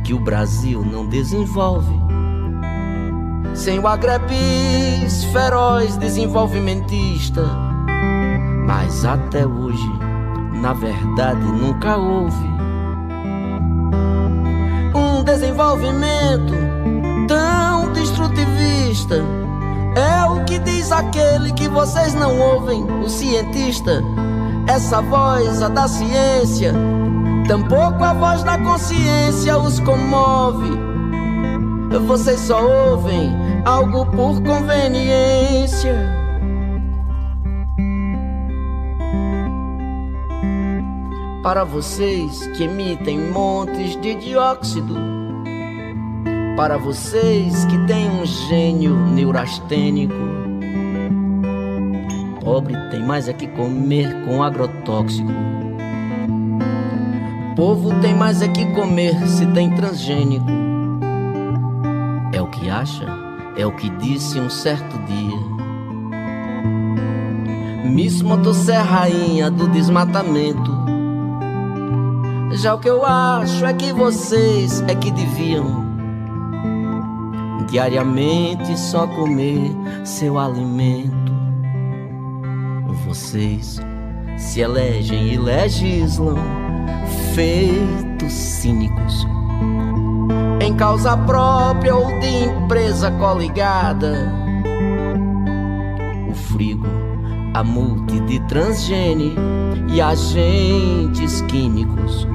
que 0.03 0.13
o 0.13 0.19
Brasil 0.19 0.83
não 0.83 1.07
desenvolve 1.07 1.95
sem 3.55 3.79
o 3.79 3.87
agrebis 3.87 5.23
feroz 5.31 5.95
desenvolvimentista. 5.95 7.43
Mas 8.67 9.05
até 9.05 9.47
hoje 9.47 9.89
na 10.61 10.73
verdade 10.73 11.45
nunca 11.45 11.95
houve 11.95 12.45
um 14.93 15.23
desenvolvimento 15.23 16.53
tão 17.29 17.89
destrutivista. 17.93 19.15
É 19.95 20.29
o 20.29 20.43
que 20.43 20.59
diz 20.59 20.91
aquele 20.91 21.53
que 21.53 21.69
vocês 21.69 22.13
não 22.13 22.37
ouvem, 22.37 22.83
o 22.83 23.07
cientista. 23.07 24.03
Essa 24.73 25.03
voz, 25.03 25.61
a 25.61 25.69
da 25.69 25.87
ciência, 25.87 26.73
tampouco 27.47 28.03
a 28.03 28.11
voz 28.11 28.41
da 28.41 28.57
consciência 28.57 29.55
os 29.55 29.79
comove. 29.79 30.71
Vocês 32.07 32.39
só 32.39 32.59
ouvem 32.89 33.31
algo 33.65 34.03
por 34.07 34.41
conveniência. 34.41 35.93
Para 41.43 41.63
vocês 41.63 42.47
que 42.57 42.63
emitem 42.63 43.29
montes 43.31 43.95
de 44.01 44.15
dióxido, 44.15 44.95
para 46.57 46.79
vocês 46.79 47.63
que 47.65 47.77
têm 47.85 48.09
um 48.09 48.25
gênio 48.25 48.95
neurastênico, 48.95 50.42
pobre 52.43 52.75
tem 52.89 53.01
mais 53.01 53.27
é 53.27 53.33
que 53.33 53.47
comer 53.47 54.25
com 54.25 54.43
agrotóxico. 54.43 55.31
Povo 57.55 57.99
tem 58.01 58.13
mais 58.13 58.41
é 58.41 58.47
que 58.47 58.65
comer 58.73 59.15
se 59.27 59.45
tem 59.47 59.73
transgênico. 59.75 60.45
É 62.31 62.41
o 62.41 62.47
que 62.47 62.69
acha, 62.69 63.05
é 63.55 63.65
o 63.65 63.71
que 63.71 63.89
disse 63.89 64.39
um 64.39 64.49
certo 64.49 64.97
dia. 65.05 65.53
Miss 67.89 68.21
Motosserra, 68.21 69.01
rainha 69.01 69.51
do 69.51 69.67
desmatamento 69.67 70.83
já 72.55 72.75
o 72.75 72.79
que 72.79 72.89
eu 72.89 73.03
acho 73.03 73.65
é 73.65 73.73
que 73.73 73.91
vocês 73.91 74.81
é 74.81 74.93
que 74.93 75.09
deviam 75.09 75.83
diariamente 77.67 78.77
só 78.77 79.07
comer 79.07 79.71
seu 80.05 80.37
alimento. 80.37 81.22
Vocês 83.13 83.79
se 84.39 84.61
elegem 84.61 85.33
e 85.33 85.37
legislam 85.37 86.35
feitos 87.35 88.33
cínicos 88.33 89.27
em 90.59 90.75
causa 90.75 91.15
própria 91.15 91.95
ou 91.95 92.07
de 92.19 92.45
empresa 92.45 93.11
coligada. 93.11 94.33
O 96.27 96.33
frigo, 96.33 96.87
a 97.53 97.63
multi 97.63 98.19
de 98.21 98.39
transgene 98.47 99.35
e 99.89 100.01
agentes 100.01 101.41
químicos 101.41 102.27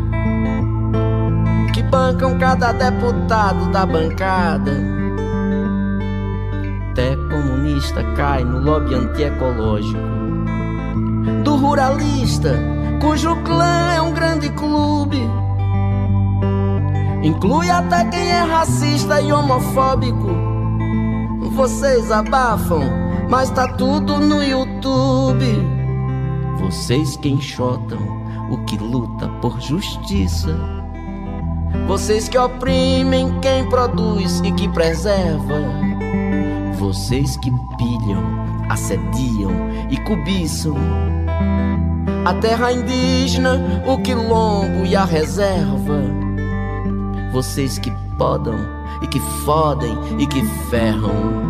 bancam 1.91 2.39
cada 2.39 2.71
deputado 2.71 3.69
da 3.73 3.85
bancada. 3.85 4.73
Até 6.93 7.17
comunista 7.17 8.05
cai 8.15 8.45
no 8.45 8.61
lobby 8.61 8.95
antiecológico. 8.95 10.18
Do 11.45 11.57
ruralista, 11.57 12.59
cujo 13.01 13.37
clã 13.43 13.93
é 13.95 14.01
um 14.01 14.13
grande 14.13 14.49
clube. 14.51 15.19
Inclui 17.23 17.71
até 17.71 18.05
quem 18.05 18.29
é 18.31 18.41
racista 18.41 19.21
e 19.21 19.33
homofóbico. 19.33 20.29
Vocês 21.53 22.11
abafam, 22.11 22.83
mas 23.29 23.51
tá 23.51 23.69
tudo 23.69 24.19
no 24.19 24.43
YouTube. 24.43 25.47
Vocês 26.61 27.17
que 27.17 27.29
enxotam 27.29 27.99
o 28.51 28.59
que 28.65 28.77
luta 28.77 29.29
por 29.41 29.61
justiça 29.61 30.79
vocês 31.87 32.29
que 32.29 32.37
oprimem 32.37 33.41
quem 33.41 33.67
produz 33.69 34.41
e 34.41 34.53
que 34.53 34.69
preserva. 34.69 35.55
Vocês 36.79 37.37
que 37.39 37.51
pilham, 37.77 38.23
assediam 38.69 39.53
e 39.91 39.97
cobiçam. 39.99 40.77
A 42.25 42.35
terra 42.35 42.73
indígena, 42.73 43.83
o 43.87 43.99
quilombo 43.99 44.85
e 44.85 44.95
a 44.95 45.05
reserva. 45.05 46.03
Vocês 47.33 47.79
que 47.79 47.91
podam 48.19 48.57
e 49.03 49.07
que 49.07 49.21
fodem 49.45 49.97
e 50.19 50.27
que 50.27 50.45
ferram. 50.71 51.49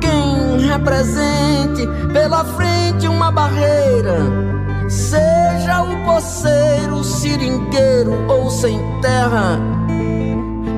Quem 0.00 0.66
represente 0.68 1.86
pela 2.12 2.44
frente 2.44 3.08
uma 3.08 3.30
barreira 3.30 4.46
Seja 4.88 5.82
o 5.82 6.04
poceiro, 6.04 6.96
o 6.98 7.04
seringueiro 7.04 8.24
ou 8.30 8.48
sem 8.48 8.78
terra, 9.00 9.58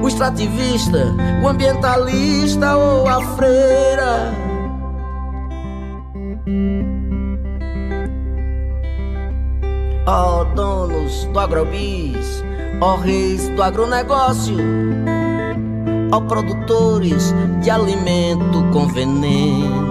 o 0.03 0.09
extrativista, 0.09 1.15
o 1.43 1.49
ambientalista 1.49 2.75
ou 2.75 3.07
a 3.07 3.21
freira. 3.37 4.48
Ó 10.11 10.41
oh, 10.41 10.45
donos 10.55 11.27
do 11.35 11.39
agrobis, 11.39 12.43
ó 12.81 12.95
oh, 12.95 12.97
reis 12.97 13.47
do 13.51 13.63
agronegócio, 13.63 14.57
ó 16.11 16.17
oh, 16.17 16.23
produtores 16.23 17.35
de 17.61 17.71
alimento 17.71 18.65
com 18.73 18.89
veneno 18.89 19.88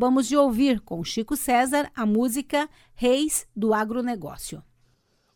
Acabamos 0.00 0.28
de 0.28 0.34
ouvir 0.34 0.80
com 0.80 1.04
Chico 1.04 1.36
César 1.36 1.90
a 1.94 2.06
música 2.06 2.70
Reis 2.94 3.46
do 3.54 3.74
Agronegócio. 3.74 4.62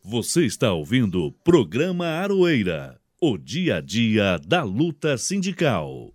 Você 0.02 0.46
está 0.46 0.72
ouvindo 0.72 1.22
o 1.22 1.30
programa 1.30 2.06
Aroeira, 2.06 2.98
o 3.20 3.36
dia 3.36 3.76
a 3.76 3.80
dia 3.82 4.38
da 4.38 4.62
luta 4.62 5.18
sindical. 5.18 6.10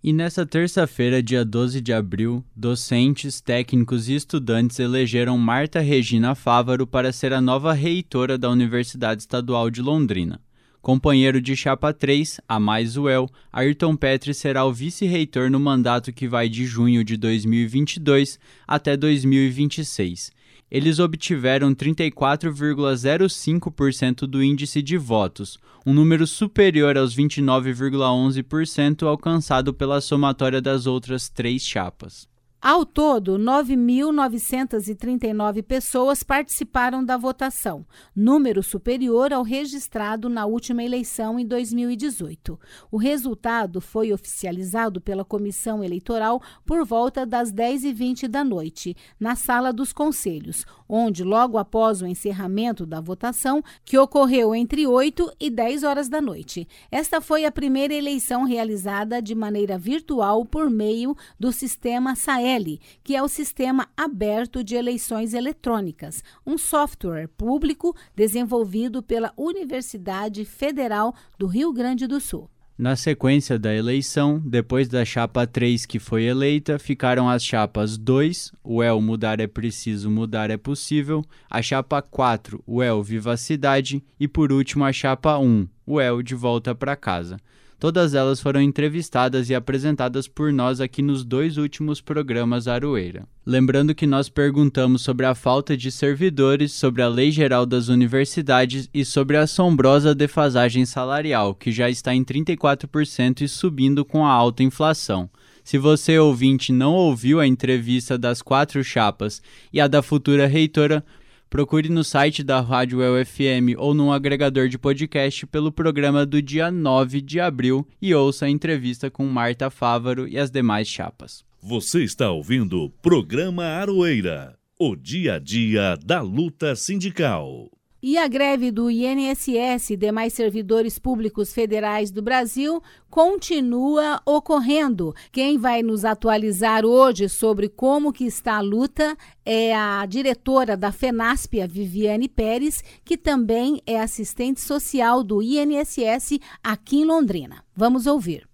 E 0.00 0.12
nessa 0.12 0.46
terça-feira, 0.46 1.20
dia 1.20 1.44
12 1.44 1.80
de 1.80 1.92
abril, 1.92 2.44
docentes, 2.54 3.40
técnicos 3.40 4.08
e 4.08 4.14
estudantes 4.14 4.78
elegeram 4.78 5.36
Marta 5.36 5.80
Regina 5.80 6.36
Fávaro 6.36 6.86
para 6.86 7.10
ser 7.10 7.32
a 7.32 7.40
nova 7.40 7.72
reitora 7.72 8.38
da 8.38 8.48
Universidade 8.48 9.22
Estadual 9.22 9.68
de 9.68 9.82
Londrina. 9.82 10.40
Companheiro 10.82 11.42
de 11.42 11.54
chapa 11.54 11.92
3, 11.92 12.40
a 12.48 12.58
mais 12.58 12.96
Uel, 12.96 13.28
Ayrton 13.52 13.94
Petri 13.94 14.32
será 14.32 14.64
o 14.64 14.72
vice-reitor 14.72 15.50
no 15.50 15.60
mandato 15.60 16.10
que 16.10 16.26
vai 16.26 16.48
de 16.48 16.64
junho 16.64 17.04
de 17.04 17.18
2022 17.18 18.40
até 18.66 18.96
2026. 18.96 20.32
Eles 20.70 20.98
obtiveram 20.98 21.74
34,05% 21.74 24.20
do 24.20 24.42
índice 24.42 24.80
de 24.80 24.96
votos, 24.96 25.58
um 25.84 25.92
número 25.92 26.26
superior 26.26 26.96
aos 26.96 27.14
29,11% 27.14 29.06
alcançado 29.06 29.74
pela 29.74 30.00
somatória 30.00 30.62
das 30.62 30.86
outras 30.86 31.28
três 31.28 31.62
chapas. 31.62 32.29
Ao 32.62 32.84
todo, 32.84 33.38
9.939 33.38 35.62
pessoas 35.62 36.22
participaram 36.22 37.02
da 37.02 37.16
votação, 37.16 37.86
número 38.14 38.62
superior 38.62 39.32
ao 39.32 39.42
registrado 39.42 40.28
na 40.28 40.44
última 40.44 40.84
eleição 40.84 41.40
em 41.40 41.46
2018. 41.46 42.60
O 42.92 42.98
resultado 42.98 43.80
foi 43.80 44.12
oficializado 44.12 45.00
pela 45.00 45.24
Comissão 45.24 45.82
Eleitoral 45.82 46.42
por 46.66 46.84
volta 46.84 47.24
das 47.24 47.50
10h20 47.50 48.28
da 48.28 48.44
noite, 48.44 48.94
na 49.18 49.34
Sala 49.34 49.72
dos 49.72 49.90
Conselhos, 49.90 50.66
onde, 50.90 51.22
logo 51.22 51.56
após 51.56 52.02
o 52.02 52.06
encerramento 52.06 52.84
da 52.84 53.00
votação, 53.00 53.62
que 53.84 53.96
ocorreu 53.96 54.54
entre 54.54 54.86
8 54.86 55.32
e 55.38 55.48
10 55.48 55.84
horas 55.84 56.08
da 56.08 56.20
noite. 56.20 56.66
Esta 56.90 57.20
foi 57.20 57.44
a 57.44 57.52
primeira 57.52 57.94
eleição 57.94 58.44
realizada 58.44 59.22
de 59.22 59.34
maneira 59.34 59.78
virtual 59.78 60.44
por 60.44 60.68
meio 60.68 61.16
do 61.38 61.52
sistema 61.52 62.16
SAE 62.16 62.80
que 63.02 63.16
é 63.16 63.22
o 63.22 63.28
Sistema 63.28 63.88
Aberto 63.96 64.62
de 64.62 64.74
Eleições 64.74 65.34
Eletrônicas, 65.34 66.22
um 66.46 66.58
software 66.58 67.28
público 67.28 67.94
desenvolvido 68.14 69.02
pela 69.02 69.32
Universidade 69.36 70.44
Federal 70.44 71.14
do 71.38 71.46
Rio 71.46 71.72
Grande 71.72 72.06
do 72.06 72.20
Sul. 72.20 72.48
Na 72.80 72.96
sequência 72.96 73.58
da 73.58 73.74
eleição, 73.74 74.40
depois 74.42 74.88
da 74.88 75.04
chapa 75.04 75.46
3 75.46 75.84
que 75.84 75.98
foi 75.98 76.24
eleita, 76.24 76.78
ficaram 76.78 77.28
as 77.28 77.44
chapas 77.44 77.98
2, 77.98 78.52
o 78.64 78.82
El 78.82 79.02
Mudar 79.02 79.38
é 79.38 79.46
Preciso, 79.46 80.10
Mudar 80.10 80.48
é 80.48 80.56
Possível, 80.56 81.22
a 81.50 81.60
chapa 81.60 82.00
4, 82.00 82.64
o 82.66 82.82
El 82.82 83.02
Vivacidade 83.02 84.02
e 84.18 84.26
por 84.26 84.50
último 84.50 84.82
a 84.82 84.94
chapa 84.94 85.36
1, 85.36 85.68
o 85.86 86.00
El 86.00 86.22
De 86.22 86.34
Volta 86.34 86.74
para 86.74 86.96
Casa. 86.96 87.36
Todas 87.80 88.12
elas 88.12 88.42
foram 88.42 88.60
entrevistadas 88.60 89.48
e 89.48 89.54
apresentadas 89.54 90.28
por 90.28 90.52
nós 90.52 90.82
aqui 90.82 91.00
nos 91.00 91.24
dois 91.24 91.56
últimos 91.56 91.98
programas 91.98 92.68
Aroeira. 92.68 93.26
Lembrando 93.46 93.94
que 93.94 94.06
nós 94.06 94.28
perguntamos 94.28 95.00
sobre 95.00 95.24
a 95.24 95.34
falta 95.34 95.74
de 95.74 95.90
servidores, 95.90 96.72
sobre 96.72 97.00
a 97.00 97.08
Lei 97.08 97.30
Geral 97.30 97.64
das 97.64 97.88
Universidades 97.88 98.86
e 98.92 99.02
sobre 99.02 99.38
a 99.38 99.44
assombrosa 99.44 100.14
defasagem 100.14 100.84
salarial, 100.84 101.54
que 101.54 101.72
já 101.72 101.88
está 101.88 102.14
em 102.14 102.22
34% 102.22 103.40
e 103.40 103.48
subindo 103.48 104.04
com 104.04 104.26
a 104.26 104.30
alta 104.30 104.62
inflação. 104.62 105.30
Se 105.64 105.78
você, 105.78 106.18
ouvinte, 106.18 106.72
não 106.72 106.92
ouviu 106.92 107.40
a 107.40 107.46
entrevista 107.46 108.18
das 108.18 108.42
quatro 108.42 108.84
chapas 108.84 109.40
e 109.72 109.80
a 109.80 109.88
da 109.88 110.02
futura 110.02 110.46
reitora, 110.46 111.02
Procure 111.50 111.88
no 111.88 112.04
site 112.04 112.44
da 112.44 112.60
Rádio 112.60 113.00
UFM 113.00 113.74
ou 113.76 113.92
num 113.92 114.12
agregador 114.12 114.68
de 114.68 114.78
podcast 114.78 115.44
pelo 115.48 115.72
programa 115.72 116.24
do 116.24 116.40
dia 116.40 116.70
9 116.70 117.20
de 117.20 117.40
abril 117.40 117.84
e 118.00 118.14
ouça 118.14 118.46
a 118.46 118.48
entrevista 118.48 119.10
com 119.10 119.26
Marta 119.26 119.68
Fávaro 119.68 120.28
e 120.28 120.38
as 120.38 120.48
demais 120.48 120.86
chapas. 120.86 121.44
Você 121.60 122.04
está 122.04 122.30
ouvindo 122.30 122.84
o 122.84 122.88
programa 122.88 123.64
Aroeira, 123.64 124.56
o 124.78 124.94
dia 124.94 125.34
a 125.34 125.38
dia 125.40 125.96
da 125.96 126.20
luta 126.20 126.76
sindical. 126.76 127.68
E 128.02 128.16
a 128.16 128.26
greve 128.26 128.70
do 128.70 128.90
INSS 128.90 129.90
e 129.90 129.96
demais 129.96 130.32
servidores 130.32 130.98
públicos 130.98 131.52
federais 131.52 132.10
do 132.10 132.22
Brasil 132.22 132.82
continua 133.10 134.22
ocorrendo. 134.24 135.14
Quem 135.30 135.58
vai 135.58 135.82
nos 135.82 136.02
atualizar 136.02 136.86
hoje 136.86 137.28
sobre 137.28 137.68
como 137.68 138.10
que 138.10 138.24
está 138.24 138.56
a 138.56 138.62
luta 138.62 139.14
é 139.44 139.74
a 139.74 140.06
diretora 140.06 140.78
da 140.78 140.90
FENASP, 140.90 141.60
a 141.60 141.66
Viviane 141.66 142.26
Pérez, 142.26 142.82
que 143.04 143.18
também 143.18 143.82
é 143.86 144.00
assistente 144.00 144.62
social 144.62 145.22
do 145.22 145.42
INSS 145.42 146.38
aqui 146.64 147.00
em 147.00 147.04
Londrina. 147.04 147.62
Vamos 147.76 148.06
ouvir. 148.06 148.48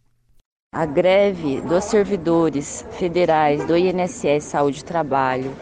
A 0.75 0.85
greve 0.85 1.61
dos 1.61 1.85
servidores 1.85 2.85
federais 2.99 3.65
do 3.65 3.77
INSS 3.77 4.43
Saúde 4.43 4.81
e 4.81 4.85
Trabalho 4.85 5.55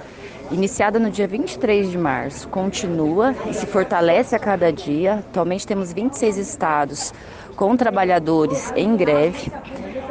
iniciada 0.51 0.99
no 0.99 1.11
dia 1.11 1.27
23 1.27 1.91
de 1.91 1.99
março, 1.99 2.49
continua 2.49 3.35
e 3.49 3.55
se 3.55 3.67
fortalece 3.67 4.35
a 4.35 4.39
cada 4.39 4.73
dia. 4.73 5.15
Atualmente 5.15 5.67
temos 5.67 5.93
26 5.93 6.37
estados 6.37 7.13
com 7.57 7.77
trabalhadores 7.77 8.73
em 8.77 8.97
greve. 8.97 9.51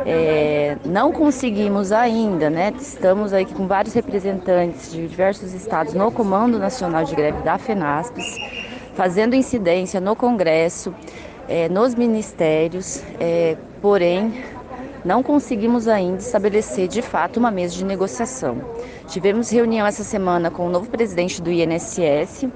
É, 0.05 0.77
não 0.85 1.11
conseguimos 1.11 1.91
ainda, 1.91 2.49
né? 2.49 2.73
Estamos 2.79 3.33
aí 3.33 3.45
com 3.45 3.67
vários 3.67 3.93
representantes 3.93 4.91
de 4.91 5.07
diversos 5.07 5.53
estados 5.53 5.93
no 5.93 6.11
Comando 6.11 6.59
Nacional 6.59 7.03
de 7.03 7.15
Greve 7.15 7.41
da 7.43 7.57
FENASPES, 7.57 8.37
fazendo 8.95 9.35
incidência 9.35 10.01
no 10.01 10.15
Congresso, 10.15 10.93
é, 11.47 11.69
nos 11.69 11.95
ministérios, 11.95 13.03
é, 13.19 13.55
porém 13.81 14.33
não 15.03 15.21
conseguimos 15.21 15.87
ainda 15.87 16.19
estabelecer 16.19 16.87
de 16.87 17.01
fato 17.01 17.37
uma 17.37 17.51
mesa 17.51 17.75
de 17.75 17.83
negociação. 17.83 18.57
Tivemos 19.07 19.49
reunião 19.49 19.85
essa 19.85 20.03
semana 20.03 20.49
com 20.49 20.65
o 20.65 20.69
novo 20.69 20.89
presidente 20.89 21.41
do 21.41 21.51
INSS. 21.51 22.47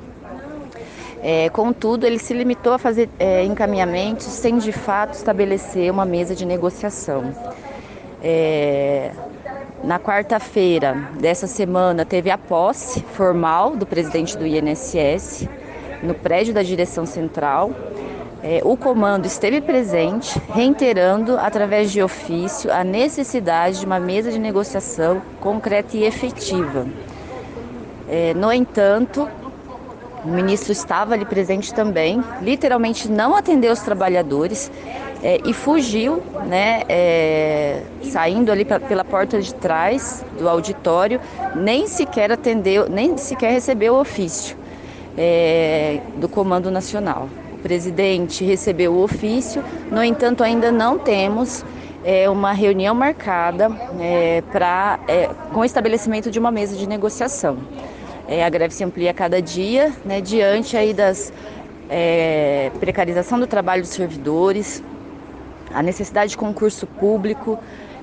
É, 1.22 1.50
contudo, 1.50 2.06
ele 2.06 2.20
se 2.20 2.34
limitou 2.34 2.74
a 2.74 2.78
fazer 2.78 3.10
é, 3.20 3.44
encaminhamentos 3.44 4.26
sem 4.28 4.58
de 4.58 4.72
fato 4.72 5.14
estabelecer 5.14 5.92
uma 5.92 6.06
mesa 6.06 6.36
de 6.36 6.46
negociação. 6.46 7.34
É, 8.24 9.12
na 9.84 10.00
quarta-feira 10.00 11.10
dessa 11.20 11.48
semana 11.48 12.06
teve 12.06 12.32
a 12.32 12.38
posse 12.38 13.02
formal 13.02 13.76
do 13.76 13.86
presidente 13.86 14.38
do 14.38 14.46
INSS 14.46 15.48
no 16.02 16.14
prédio 16.14 16.54
da 16.54 16.64
direção 16.64 17.06
central 17.06 17.72
é, 18.44 18.62
o 18.64 18.78
comando 18.78 19.26
esteve 19.26 19.62
presente, 19.62 20.40
reiterando, 20.54 21.38
através 21.38 21.92
de 21.92 22.02
ofício, 22.02 22.72
a 22.72 22.84
necessidade 22.84 23.80
de 23.80 23.86
uma 23.86 24.00
mesa 24.00 24.32
de 24.32 24.40
negociação 24.40 25.22
concreta 25.40 25.98
e 25.98 26.04
efetiva. 26.04 26.86
É, 28.08 28.34
no 28.34 28.52
entanto, 28.52 29.28
o 30.24 30.30
ministro 30.30 30.72
estava 30.72 31.14
ali 31.14 31.26
presente 31.26 31.74
também, 31.74 32.24
literalmente 32.42 33.10
não 33.10 33.36
atendeu 33.36 33.74
os 33.74 33.80
trabalhadores 33.80 34.72
é, 35.24 35.40
e 35.46 35.54
fugiu, 35.54 36.22
né, 36.46 36.84
é, 36.88 37.82
saindo 38.04 38.52
ali 38.52 38.66
pela 38.66 39.04
porta 39.04 39.42
de 39.42 39.54
trás 39.54 40.24
do 40.38 40.48
auditório, 40.48 41.20
nem 41.56 41.88
sequer 41.88 42.32
atendeu, 42.32 42.88
nem 42.90 43.18
sequer 43.18 43.52
recebeu 43.52 43.96
o 43.96 44.00
ofício 44.00 44.56
é, 45.18 46.02
do 46.18 46.30
Comando 46.30 46.70
Nacional. 46.70 47.28
O 47.58 47.60
presidente 47.60 48.46
recebeu 48.46 48.94
o 48.94 49.02
ofício, 49.04 49.64
no 49.92 50.04
entanto, 50.04 50.44
ainda 50.44 50.72
não 50.72 51.00
temos 51.00 51.66
é, 52.04 52.30
uma 52.30 52.54
reunião 52.54 52.94
marcada 52.94 53.70
é, 54.00 54.44
pra, 54.52 55.00
é, 55.08 55.28
com 55.52 55.62
o 55.62 55.66
estabelecimento 55.66 56.30
de 56.30 56.38
uma 56.38 56.52
mesa 56.52 56.76
de 56.78 56.88
negociação. 56.88 57.58
É, 58.28 58.46
a 58.46 58.50
greve 58.50 58.74
se 58.76 58.84
amplia 58.84 59.10
a 59.10 59.14
cada 59.14 59.42
dia, 59.42 59.92
né, 60.06 60.22
diante 60.22 60.78
aí 60.78 60.94
das 60.94 61.34
é, 61.90 62.72
precarização 62.80 63.40
do 63.40 63.48
trabalho 63.48 63.82
dos 63.82 63.92
servidores, 63.92 64.84
a 65.74 65.82
necessidade 65.82 66.32
de 66.32 66.38
concurso 66.38 66.86
público, 66.86 67.58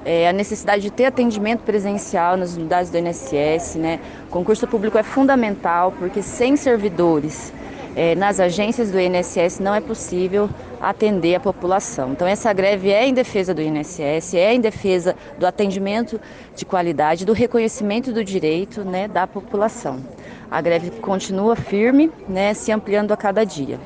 é, 0.04 0.28
a 0.28 0.32
necessidade 0.32 0.82
de 0.82 0.90
ter 0.90 1.06
atendimento 1.06 1.60
presencial 1.60 2.36
nas 2.36 2.56
unidades 2.56 2.90
do 2.90 2.98
INSS. 2.98 3.76
Né? 3.76 4.00
Concurso 4.30 4.66
público 4.66 4.98
é 4.98 5.02
fundamental 5.02 5.92
porque 5.92 6.22
sem 6.22 6.56
servidores 6.56 7.52
é, 7.96 8.14
nas 8.14 8.40
agências 8.40 8.90
do 8.90 8.98
INSS 8.98 9.60
não 9.60 9.74
é 9.74 9.80
possível 9.80 10.48
atender 10.80 11.34
a 11.34 11.40
população. 11.40 12.12
Então, 12.12 12.26
essa 12.26 12.52
greve 12.52 12.90
é 12.90 13.06
em 13.06 13.14
defesa 13.14 13.54
do 13.54 13.62
INSS, 13.62 14.34
é 14.34 14.54
em 14.54 14.60
defesa 14.60 15.16
do 15.38 15.46
atendimento 15.46 16.20
de 16.56 16.64
qualidade, 16.64 17.24
do 17.24 17.32
reconhecimento 17.32 18.12
do 18.12 18.24
direito 18.24 18.84
né, 18.84 19.08
da 19.08 19.26
população. 19.26 20.04
A 20.50 20.60
greve 20.60 20.90
continua 20.90 21.56
firme, 21.56 22.10
né, 22.28 22.52
se 22.54 22.70
ampliando 22.72 23.12
a 23.12 23.16
cada 23.16 23.44
dia. 23.44 23.78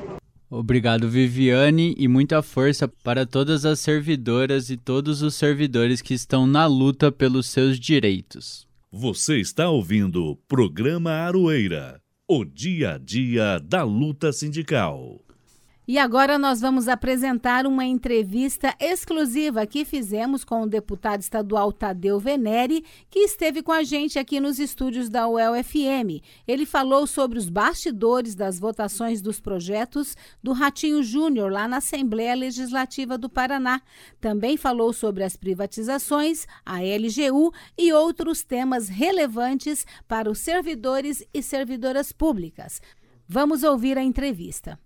Obrigado, 0.51 1.07
Viviane, 1.07 1.93
e 1.95 2.07
muita 2.07 2.41
força 2.41 2.87
para 3.03 3.23
todas 3.23 3.65
as 3.65 3.79
servidoras 3.79 4.71
e 4.71 4.77
todos 4.77 5.21
os 5.21 5.35
servidores 5.35 6.01
que 6.01 6.15
estão 6.15 6.47
na 6.47 6.65
luta 6.65 7.11
pelos 7.11 7.45
seus 7.47 7.79
direitos. 7.79 8.67
Você 8.91 9.39
está 9.39 9.69
ouvindo 9.69 10.25
o 10.25 10.35
programa 10.35 11.11
Aroeira, 11.11 12.01
o 12.31 12.45
dia 12.45 12.93
a 12.93 12.97
dia 12.99 13.59
da 13.59 13.81
luta 13.81 14.31
sindical. 14.31 15.19
E 15.91 15.97
agora 15.97 16.37
nós 16.37 16.61
vamos 16.61 16.87
apresentar 16.87 17.65
uma 17.65 17.83
entrevista 17.83 18.75
exclusiva 18.79 19.65
que 19.65 19.83
fizemos 19.83 20.43
com 20.43 20.61
o 20.61 20.69
deputado 20.69 21.21
estadual 21.21 21.71
Tadeu 21.71 22.19
Venere, 22.19 22.85
que 23.09 23.21
esteve 23.21 23.63
com 23.63 23.71
a 23.71 23.81
gente 23.81 24.19
aqui 24.19 24.39
nos 24.39 24.59
estúdios 24.59 25.09
da 25.09 25.27
UEL 25.27 25.53
FM. 25.63 26.21
Ele 26.47 26.67
falou 26.67 27.07
sobre 27.07 27.39
os 27.39 27.49
bastidores 27.49 28.35
das 28.35 28.59
votações 28.59 29.19
dos 29.19 29.39
projetos 29.39 30.15
do 30.43 30.53
Ratinho 30.53 31.01
Júnior 31.01 31.51
lá 31.51 31.67
na 31.67 31.77
Assembleia 31.77 32.35
Legislativa 32.35 33.17
do 33.17 33.27
Paraná. 33.27 33.81
Também 34.21 34.57
falou 34.57 34.93
sobre 34.93 35.23
as 35.23 35.35
privatizações, 35.35 36.45
a 36.63 36.81
LGU 36.81 37.51
e 37.75 37.91
outros 37.91 38.43
temas 38.43 38.89
relevantes 38.89 39.87
para 40.07 40.29
os 40.29 40.37
servidores 40.37 41.23
e 41.33 41.41
servidoras 41.41 42.11
públicas. 42.11 42.79
Vamos 43.27 43.63
ouvir 43.63 43.97
a 43.97 44.03
entrevista. 44.03 44.77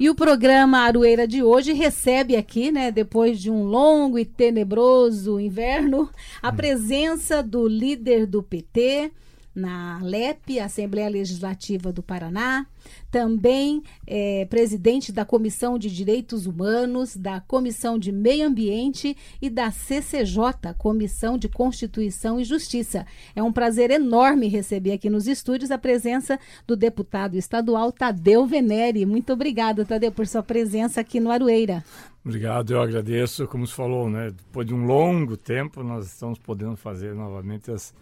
E 0.00 0.08
o 0.08 0.14
programa 0.14 0.78
Aroeira 0.78 1.28
de 1.28 1.42
hoje 1.42 1.74
recebe 1.74 2.34
aqui, 2.34 2.72
né, 2.72 2.90
depois 2.90 3.38
de 3.38 3.50
um 3.50 3.64
longo 3.64 4.18
e 4.18 4.24
tenebroso 4.24 5.38
inverno, 5.38 6.08
a 6.40 6.50
presença 6.50 7.42
do 7.42 7.68
líder 7.68 8.24
do 8.24 8.42
PT 8.42 9.12
na 9.54 10.00
LEP, 10.02 10.60
Assembleia 10.60 11.08
Legislativa 11.08 11.92
do 11.92 12.02
Paraná, 12.02 12.66
também 13.10 13.82
é, 14.06 14.46
presidente 14.46 15.12
da 15.12 15.24
Comissão 15.24 15.78
de 15.78 15.90
Direitos 15.90 16.46
Humanos, 16.46 17.16
da 17.16 17.40
Comissão 17.40 17.98
de 17.98 18.12
Meio 18.12 18.46
Ambiente 18.46 19.16
e 19.42 19.50
da 19.50 19.70
CCJ, 19.70 20.74
Comissão 20.78 21.36
de 21.36 21.48
Constituição 21.48 22.40
e 22.40 22.44
Justiça. 22.44 23.06
É 23.34 23.42
um 23.42 23.52
prazer 23.52 23.90
enorme 23.90 24.48
receber 24.48 24.92
aqui 24.92 25.10
nos 25.10 25.26
estúdios 25.26 25.70
a 25.70 25.78
presença 25.78 26.38
do 26.66 26.76
deputado 26.76 27.36
estadual 27.36 27.92
Tadeu 27.92 28.46
Venere. 28.46 29.04
Muito 29.04 29.32
obrigada, 29.32 29.84
Tadeu, 29.84 30.12
por 30.12 30.26
sua 30.26 30.42
presença 30.42 31.00
aqui 31.00 31.18
no 31.18 31.30
Aroeira. 31.30 31.84
Obrigado, 32.24 32.72
eu 32.72 32.82
agradeço. 32.82 33.46
Como 33.46 33.66
se 33.66 33.72
falou, 33.72 34.08
né? 34.10 34.30
Depois 34.30 34.66
de 34.66 34.74
um 34.74 34.84
longo 34.84 35.36
tempo, 35.36 35.82
nós 35.82 36.06
estamos 36.06 36.38
podendo 36.38 36.76
fazer 36.76 37.14
novamente 37.14 37.70
as, 37.70 37.94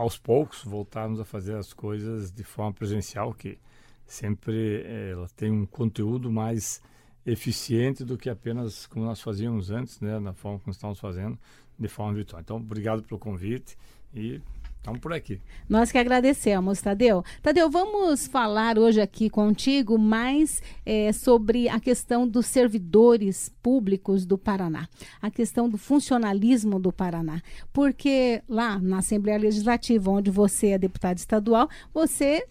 aos 0.00 0.16
poucos, 0.16 0.64
voltarmos 0.64 1.20
a 1.20 1.26
fazer 1.26 1.56
as 1.56 1.74
coisas 1.74 2.32
de 2.32 2.42
forma 2.42 2.72
presencial, 2.72 3.34
que 3.34 3.58
sempre 4.06 4.82
eh, 4.82 5.10
ela 5.12 5.28
tem 5.36 5.50
um 5.50 5.66
conteúdo 5.66 6.32
mais 6.32 6.80
eficiente 7.26 8.02
do 8.02 8.16
que 8.16 8.30
apenas 8.30 8.86
como 8.86 9.04
nós 9.04 9.20
fazíamos 9.20 9.70
antes, 9.70 10.00
né, 10.00 10.18
na 10.18 10.32
forma 10.32 10.58
como 10.58 10.72
estamos 10.72 10.98
fazendo, 10.98 11.38
de 11.78 11.86
forma 11.86 12.14
virtual. 12.14 12.40
Então, 12.40 12.56
obrigado 12.56 13.02
pelo 13.02 13.20
convite 13.20 13.76
e 14.14 14.40
Estamos 14.80 14.98
por 14.98 15.12
aqui. 15.12 15.38
Nós 15.68 15.92
que 15.92 15.98
agradecemos, 15.98 16.80
Tadeu. 16.80 17.22
Tadeu, 17.42 17.68
vamos 17.70 18.26
falar 18.26 18.78
hoje 18.78 18.98
aqui 18.98 19.28
contigo 19.28 19.98
mais 19.98 20.62
é, 20.86 21.12
sobre 21.12 21.68
a 21.68 21.78
questão 21.78 22.26
dos 22.26 22.46
servidores 22.46 23.54
públicos 23.62 24.24
do 24.24 24.38
Paraná, 24.38 24.88
a 25.20 25.30
questão 25.30 25.68
do 25.68 25.76
funcionalismo 25.76 26.80
do 26.80 26.90
Paraná. 26.90 27.42
Porque 27.74 28.42
lá 28.48 28.78
na 28.78 28.98
Assembleia 28.98 29.38
Legislativa, 29.38 30.10
onde 30.10 30.30
você 30.30 30.68
é 30.68 30.78
deputado 30.78 31.18
estadual, 31.18 31.68
você 31.92 32.46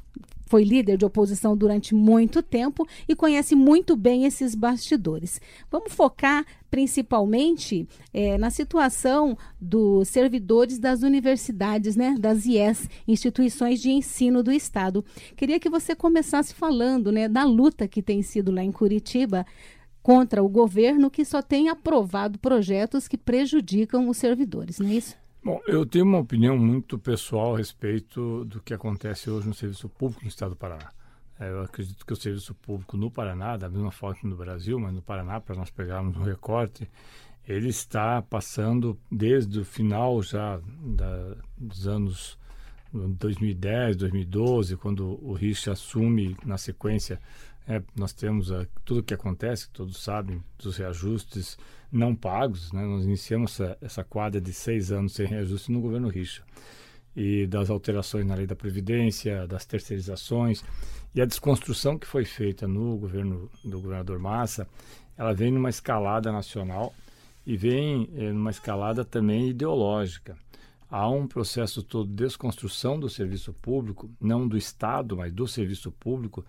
foi 0.49 0.63
líder 0.63 0.97
de 0.97 1.05
oposição 1.05 1.55
durante 1.55 1.93
muito 1.93 2.41
tempo 2.41 2.85
e 3.07 3.15
conhece 3.15 3.55
muito 3.55 3.95
bem 3.95 4.25
esses 4.25 4.55
bastidores. 4.55 5.39
Vamos 5.69 5.93
focar 5.93 6.43
principalmente 6.71 7.87
é, 8.11 8.35
na 8.35 8.49
situação 8.49 9.37
dos 9.61 10.07
servidores 10.09 10.79
das 10.79 11.03
universidades, 11.03 11.95
né, 11.95 12.15
das 12.19 12.47
IES, 12.47 12.89
instituições 13.07 13.79
de 13.79 13.91
ensino 13.91 14.41
do 14.41 14.51
Estado. 14.51 15.05
Queria 15.37 15.59
que 15.59 15.69
você 15.69 15.95
começasse 15.95 16.53
falando 16.53 17.11
né, 17.11 17.29
da 17.29 17.43
luta 17.43 17.87
que 17.87 18.01
tem 18.01 18.23
sido 18.23 18.51
lá 18.51 18.63
em 18.63 18.71
Curitiba 18.71 19.45
contra 20.01 20.43
o 20.43 20.49
governo 20.49 21.11
que 21.11 21.23
só 21.23 21.43
tem 21.43 21.69
aprovado 21.69 22.39
projetos 22.39 23.07
que 23.07 23.17
prejudicam 23.17 24.09
os 24.09 24.17
servidores, 24.17 24.79
não 24.79 24.89
é 24.89 24.93
isso? 24.93 25.15
Bom, 25.41 25.61
eu 25.67 25.85
tenho 25.85 26.03
uma 26.03 26.17
opinião 26.17 26.57
muito 26.57 26.99
pessoal 26.99 27.55
a 27.55 27.57
respeito 27.57 28.43
do 28.43 28.61
que 28.61 28.73
acontece 28.73 29.29
hoje 29.29 29.47
no 29.47 29.53
serviço 29.53 29.87
público 29.87 30.23
no 30.23 30.27
estado 30.27 30.49
do 30.49 30.55
Paraná. 30.57 30.91
Eu 31.39 31.61
acredito 31.61 32.05
que 32.05 32.11
o 32.11 32.15
serviço 32.15 32.53
público 32.53 32.97
no 32.97 33.09
Paraná, 33.09 33.55
da 33.55 33.69
mesma 33.69 33.89
forma 33.89 34.19
que 34.19 34.27
no 34.27 34.35
Brasil, 34.35 34.77
mas 34.77 34.93
no 34.93 35.01
Paraná, 35.01 35.39
para 35.39 35.55
nós 35.55 35.69
pegarmos 35.69 36.17
um 36.17 36.23
recorte, 36.23 36.89
ele 37.47 37.69
está 37.69 38.21
passando 38.21 38.99
desde 39.09 39.61
o 39.61 39.65
final 39.65 40.21
já 40.21 40.59
da, 40.83 41.37
dos 41.57 41.87
anos 41.87 42.37
2010, 42.93 43.95
2012, 43.95 44.75
quando 44.75 45.17
o 45.23 45.31
Rich 45.31 45.69
assume 45.69 46.35
na 46.45 46.57
sequência 46.57 47.17
é, 47.69 47.83
nós 47.95 48.11
temos 48.13 48.49
uh, 48.49 48.67
tudo 48.83 49.01
o 49.01 49.03
que 49.03 49.13
acontece, 49.13 49.69
todos 49.69 50.01
sabem, 50.01 50.43
dos 50.57 50.75
reajustes 50.77 51.55
não 51.91 52.15
pagos. 52.15 52.71
Né? 52.71 52.83
Nós 52.83 53.05
iniciamos 53.05 53.51
essa, 53.61 53.77
essa 53.79 54.03
quadra 54.03 54.41
de 54.41 54.51
seis 54.51 54.91
anos 54.91 55.13
sem 55.13 55.27
reajuste 55.27 55.71
no 55.71 55.79
governo 55.79 56.09
Richa. 56.09 56.41
E 57.15 57.45
das 57.45 57.69
alterações 57.69 58.25
na 58.25 58.33
lei 58.33 58.47
da 58.47 58.55
Previdência, 58.55 59.45
das 59.45 59.65
terceirizações 59.65 60.63
e 61.13 61.21
a 61.21 61.25
desconstrução 61.25 61.97
que 61.97 62.07
foi 62.07 62.25
feita 62.25 62.67
no 62.67 62.97
governo 62.97 63.51
do 63.63 63.79
governador 63.79 64.17
Massa, 64.17 64.67
ela 65.15 65.33
vem 65.33 65.51
numa 65.51 65.69
escalada 65.69 66.31
nacional 66.31 66.91
e 67.45 67.55
vem 67.55 68.09
eh, 68.15 68.31
numa 68.31 68.51
escalada 68.51 69.05
também 69.05 69.49
ideológica. 69.49 70.35
Há 70.89 71.07
um 71.07 71.27
processo 71.27 71.83
todo 71.83 72.09
de 72.09 72.15
desconstrução 72.15 72.99
do 72.99 73.09
serviço 73.09 73.53
público, 73.53 74.09
não 74.19 74.47
do 74.47 74.57
Estado, 74.57 75.15
mas 75.15 75.31
do 75.31 75.47
serviço 75.47 75.91
público, 75.91 76.43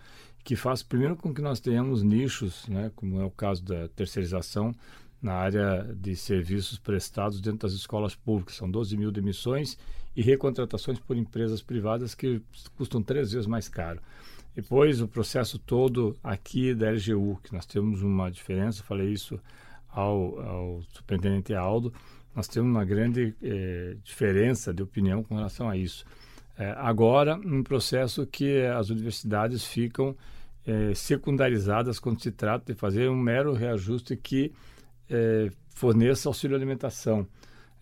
que 0.45 0.57
faz 0.57 0.83
primeiro 0.83 1.17
com 1.17 1.33
que 1.33 1.43
nós 1.43 1.61
tenhamos 1.61 2.03
nichos, 2.03 2.67
né, 2.69 2.91
como 2.97 3.21
é 3.21 3.25
o 3.25 3.31
caso 3.31 3.63
da 3.65 3.89
terceirização 3.89 4.75
na 5.21 5.35
área 5.35 5.83
de 5.95 6.17
serviços 6.17 6.79
prestados 6.79 7.41
dentro 7.41 7.61
das 7.61 7.73
escolas 7.73 8.15
públicas. 8.15 8.57
São 8.57 8.71
12 8.71 8.97
mil 8.97 9.13
demissões 9.13 9.77
e 10.17 10.23
recontratações 10.23 10.99
por 10.99 11.17
empresas 11.17 11.63
privadas 11.63 12.15
que 12.15 12.41
custam 12.77 13.03
três 13.03 13.33
vezes 13.33 13.47
mais 13.47 13.69
caro. 13.69 14.01
Depois, 14.55 15.01
o 15.01 15.07
processo 15.07 15.59
todo 15.59 16.17
aqui 16.23 16.75
da 16.75 16.91
LGU, 16.91 17.39
que 17.43 17.53
nós 17.53 17.67
temos 17.67 18.03
uma 18.03 18.31
diferença, 18.31 18.83
falei 18.83 19.13
isso 19.13 19.39
ao, 19.89 20.41
ao 20.41 20.83
superintendente 20.93 21.55
Aldo, 21.55 21.93
nós 22.35 22.49
temos 22.49 22.71
uma 22.71 22.85
grande 22.85 23.35
eh, 23.43 23.97
diferença 24.03 24.73
de 24.73 24.83
opinião 24.83 25.23
com 25.23 25.37
relação 25.37 25.69
a 25.69 25.77
isso. 25.77 26.05
É, 26.57 26.73
agora, 26.77 27.37
um 27.37 27.63
processo 27.63 28.27
que 28.27 28.63
as 28.67 28.91
universidades 28.91 29.65
ficam 29.65 30.17
é, 30.67 30.95
secundarizadas 30.95 31.99
quando 31.99 32.23
se 32.23 32.31
trata 32.31 32.73
de 32.73 32.79
fazer 32.79 33.09
um 33.09 33.17
mero 33.17 33.55
reajuste 33.55 34.17
que 34.17 34.53
é, 35.09 35.51
forneça 35.69 36.29
auxílio 36.29 36.57
alimentação. 36.57 37.27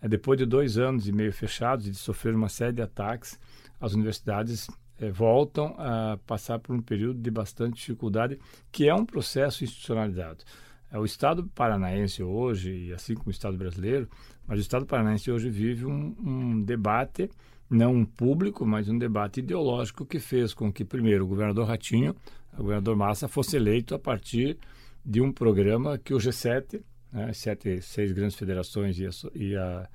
É, 0.01 0.09
depois 0.09 0.39
de 0.39 0.47
dois 0.47 0.79
anos 0.79 1.09
e 1.09 1.13
meio 1.13 1.33
fechados 1.33 1.87
e 1.87 1.91
de 1.91 1.97
sofrer 1.97 2.35
uma 2.35 2.49
série 2.49 2.73
de 2.73 2.83
ataques, 2.83 3.39
as 3.81 3.95
universidades 3.95 4.69
voltam 5.13 5.77
a 5.79 6.19
passar 6.27 6.59
por 6.59 6.75
um 6.75 6.83
período 6.83 7.21
de 7.21 7.31
bastante 7.31 7.77
dificuldade, 7.77 8.37
que 8.73 8.89
é 8.89 8.95
um 8.95 9.07
processo 9.07 9.63
institucionalizado. 9.63 10.43
É, 10.91 10.99
o 10.99 11.05
Estado 11.05 11.47
paranaense 11.55 12.23
hoje, 12.23 12.87
e 12.87 12.93
assim 12.93 13.15
como 13.15 13.29
o 13.29 13.31
Estado 13.31 13.57
brasileiro, 13.57 14.09
mas 14.47 14.59
o 14.59 14.63
Estado 14.63 14.87
paranaense 14.87 15.31
hoje 15.31 15.51
vive 15.51 15.85
um, 15.85 16.17
um 16.19 16.63
debate 16.63 17.31
não 17.71 17.95
um 17.95 18.05
público, 18.05 18.65
mas 18.65 18.89
um 18.89 18.99
debate 18.99 19.41
ideológico 19.41 20.07
que 20.07 20.19
fez 20.19 20.55
com 20.55 20.73
que, 20.73 20.85
primeiro, 20.85 21.25
o 21.25 21.29
governador 21.29 21.67
Ratinho, 21.67 22.15
o 22.55 22.63
governador 22.63 22.97
Massa, 22.97 23.29
fosse 23.29 23.57
eleito 23.57 23.95
a 23.95 23.99
partir 23.99 24.57
de 25.05 25.21
um 25.21 25.33
programa 25.33 25.99
que 25.99 26.15
o 26.15 26.19
G7, 26.19 26.81
né, 27.13 27.33
sete, 27.33 27.81
seis 27.81 28.13
grandes 28.13 28.37
federações 28.37 28.99
e, 28.99 29.07
a, 29.07 29.11
e, 29.35 29.57
a, 29.57 29.89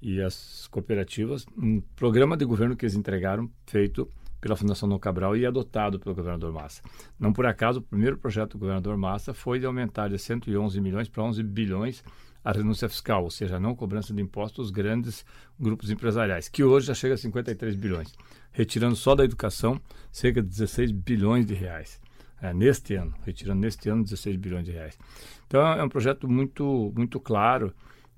e 0.00 0.20
as 0.20 0.66
cooperativas, 0.68 1.46
um 1.56 1.80
programa 1.94 2.36
de 2.36 2.44
governo 2.44 2.76
que 2.76 2.84
eles 2.84 2.96
entregaram, 2.96 3.50
feito 3.66 4.08
pela 4.40 4.56
Fundação 4.56 4.88
Dom 4.88 4.98
Cabral 4.98 5.36
e 5.36 5.46
adotado 5.46 6.00
pelo 6.00 6.16
governador 6.16 6.52
Massa. 6.52 6.82
Não 7.18 7.32
por 7.32 7.46
acaso, 7.46 7.78
o 7.78 7.82
primeiro 7.82 8.18
projeto 8.18 8.52
do 8.52 8.58
governador 8.58 8.96
Massa 8.96 9.32
foi 9.32 9.60
de 9.60 9.66
aumentar 9.66 10.08
de 10.08 10.18
111 10.18 10.80
milhões 10.80 11.08
para 11.08 11.22
11 11.22 11.42
bilhões 11.44 12.02
a 12.44 12.52
renúncia 12.52 12.88
fiscal, 12.88 13.24
ou 13.24 13.30
seja, 13.30 13.56
a 13.56 13.60
não 13.60 13.74
cobrança 13.74 14.12
de 14.12 14.20
impostos 14.20 14.66
dos 14.66 14.70
grandes 14.70 15.24
grupos 15.58 15.90
empresariais, 15.90 16.48
que 16.48 16.64
hoje 16.64 16.86
já 16.86 16.94
chega 16.94 17.14
a 17.14 17.18
53 17.18 17.76
bilhões, 17.76 18.12
retirando 18.50 18.96
só 18.96 19.14
da 19.14 19.24
educação 19.24 19.80
cerca 20.10 20.42
de 20.42 20.48
16 20.48 20.90
bilhões 20.92 21.46
de 21.46 21.54
reais. 21.54 22.00
É, 22.40 22.52
neste 22.52 22.96
ano, 22.96 23.14
retirando 23.24 23.60
neste 23.60 23.88
ano 23.88 24.02
16 24.02 24.34
bilhões 24.36 24.64
de 24.64 24.72
reais. 24.72 24.98
Então 25.46 25.64
é 25.64 25.84
um 25.84 25.88
projeto 25.88 26.28
muito, 26.28 26.92
muito 26.96 27.20
claro 27.20 27.72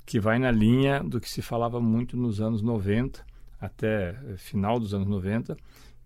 que 0.06 0.18
vai 0.18 0.38
na 0.38 0.50
linha 0.50 1.02
do 1.02 1.20
que 1.20 1.28
se 1.28 1.42
falava 1.42 1.78
muito 1.78 2.16
nos 2.16 2.40
anos 2.40 2.62
90, 2.62 3.22
até 3.60 4.10
eh, 4.10 4.36
final 4.38 4.78
dos 4.78 4.94
anos 4.94 5.08
90, 5.08 5.56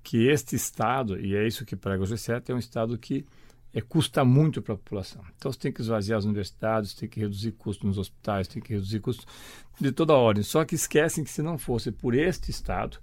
que 0.02 0.28
este 0.28 0.56
Estado, 0.56 1.20
e 1.20 1.36
é 1.36 1.46
isso 1.46 1.64
que 1.64 1.76
prega 1.76 2.02
o 2.02 2.06
G7, 2.06 2.50
é 2.50 2.54
um 2.54 2.58
Estado 2.58 2.96
que 2.98 3.24
é, 3.78 3.80
custa 3.80 4.24
muito 4.24 4.60
para 4.60 4.74
a 4.74 4.76
população. 4.76 5.22
Então 5.36 5.52
você 5.52 5.58
tem 5.58 5.72
que 5.72 5.80
esvaziar 5.80 6.18
as 6.18 6.24
universidades, 6.24 6.94
tem 6.94 7.08
que 7.08 7.20
reduzir 7.20 7.52
custos 7.52 7.86
nos 7.86 7.98
hospitais, 7.98 8.48
tem 8.48 8.60
que 8.60 8.74
reduzir 8.74 8.98
custos 8.98 9.26
de 9.80 9.92
toda 9.92 10.14
ordem. 10.14 10.42
Só 10.42 10.64
que 10.64 10.74
esquecem 10.74 11.22
que 11.22 11.30
se 11.30 11.42
não 11.42 11.56
fosse 11.56 11.92
por 11.92 12.14
este 12.14 12.50
Estado, 12.50 12.98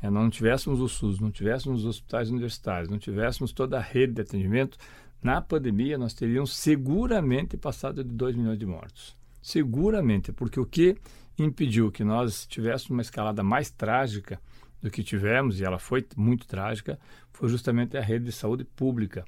é, 0.00 0.08
não 0.08 0.30
tivéssemos 0.30 0.80
o 0.80 0.88
SUS, 0.88 1.20
não 1.20 1.30
tivéssemos 1.30 1.80
os 1.80 1.86
hospitais 1.86 2.30
universitários, 2.30 2.88
não 2.88 2.98
tivéssemos 2.98 3.52
toda 3.52 3.78
a 3.78 3.82
rede 3.82 4.14
de 4.14 4.22
atendimento, 4.22 4.78
na 5.22 5.40
pandemia 5.40 5.98
nós 5.98 6.14
teríamos 6.14 6.54
seguramente 6.54 7.56
passado 7.56 8.02
de 8.02 8.10
2 8.10 8.36
milhões 8.36 8.58
de 8.58 8.66
mortos. 8.66 9.16
Seguramente, 9.42 10.32
porque 10.32 10.58
o 10.58 10.66
que 10.66 10.96
impediu 11.38 11.90
que 11.90 12.04
nós 12.04 12.46
tivéssemos 12.46 12.90
uma 12.90 13.02
escalada 13.02 13.42
mais 13.42 13.70
trágica 13.70 14.40
do 14.80 14.90
que 14.90 15.02
tivemos, 15.02 15.60
e 15.60 15.64
ela 15.64 15.78
foi 15.78 16.06
muito 16.16 16.46
trágica, 16.46 16.98
foi 17.32 17.48
justamente 17.48 17.96
a 17.96 18.00
rede 18.00 18.26
de 18.26 18.32
saúde 18.32 18.64
pública. 18.64 19.24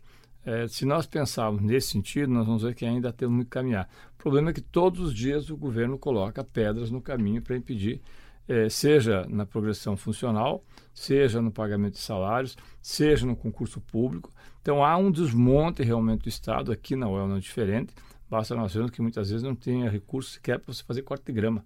É, 0.46 0.68
se 0.68 0.86
nós 0.86 1.06
pensarmos 1.06 1.60
nesse 1.60 1.88
sentido, 1.88 2.32
nós 2.32 2.46
vamos 2.46 2.62
ver 2.62 2.74
que 2.74 2.86
ainda 2.86 3.12
temos 3.12 3.34
muito 3.34 3.48
que 3.48 3.52
caminhar. 3.52 3.88
O 4.14 4.16
problema 4.16 4.50
é 4.50 4.52
que 4.52 4.60
todos 4.60 5.00
os 5.00 5.12
dias 5.12 5.50
o 5.50 5.56
governo 5.56 5.98
coloca 5.98 6.44
pedras 6.44 6.88
no 6.88 7.02
caminho 7.02 7.42
para 7.42 7.56
impedir 7.56 8.00
é, 8.48 8.68
seja 8.68 9.26
na 9.28 9.44
progressão 9.44 9.96
funcional, 9.96 10.64
seja 10.94 11.42
no 11.42 11.50
pagamento 11.50 11.94
de 11.94 12.00
salários, 12.00 12.56
seja 12.80 13.26
no 13.26 13.34
concurso 13.34 13.80
público. 13.80 14.30
Então 14.62 14.84
há 14.84 14.96
um 14.96 15.10
desmonte 15.10 15.82
realmente 15.82 16.22
do 16.22 16.28
Estado, 16.28 16.72
aqui 16.72 16.94
na 16.96 17.08
UEL 17.08 17.28
não 17.28 17.36
é 17.36 17.40
diferente, 17.40 17.92
basta 18.30 18.54
nós 18.54 18.72
vermos 18.72 18.90
que 18.90 19.02
muitas 19.02 19.30
vezes 19.30 19.42
não 19.42 19.54
tem 19.54 19.88
recursos 19.88 20.34
sequer 20.34 20.58
para 20.58 20.72
você 20.72 20.82
fazer 20.84 21.02
corte 21.02 21.24
de 21.24 21.32
grama. 21.32 21.64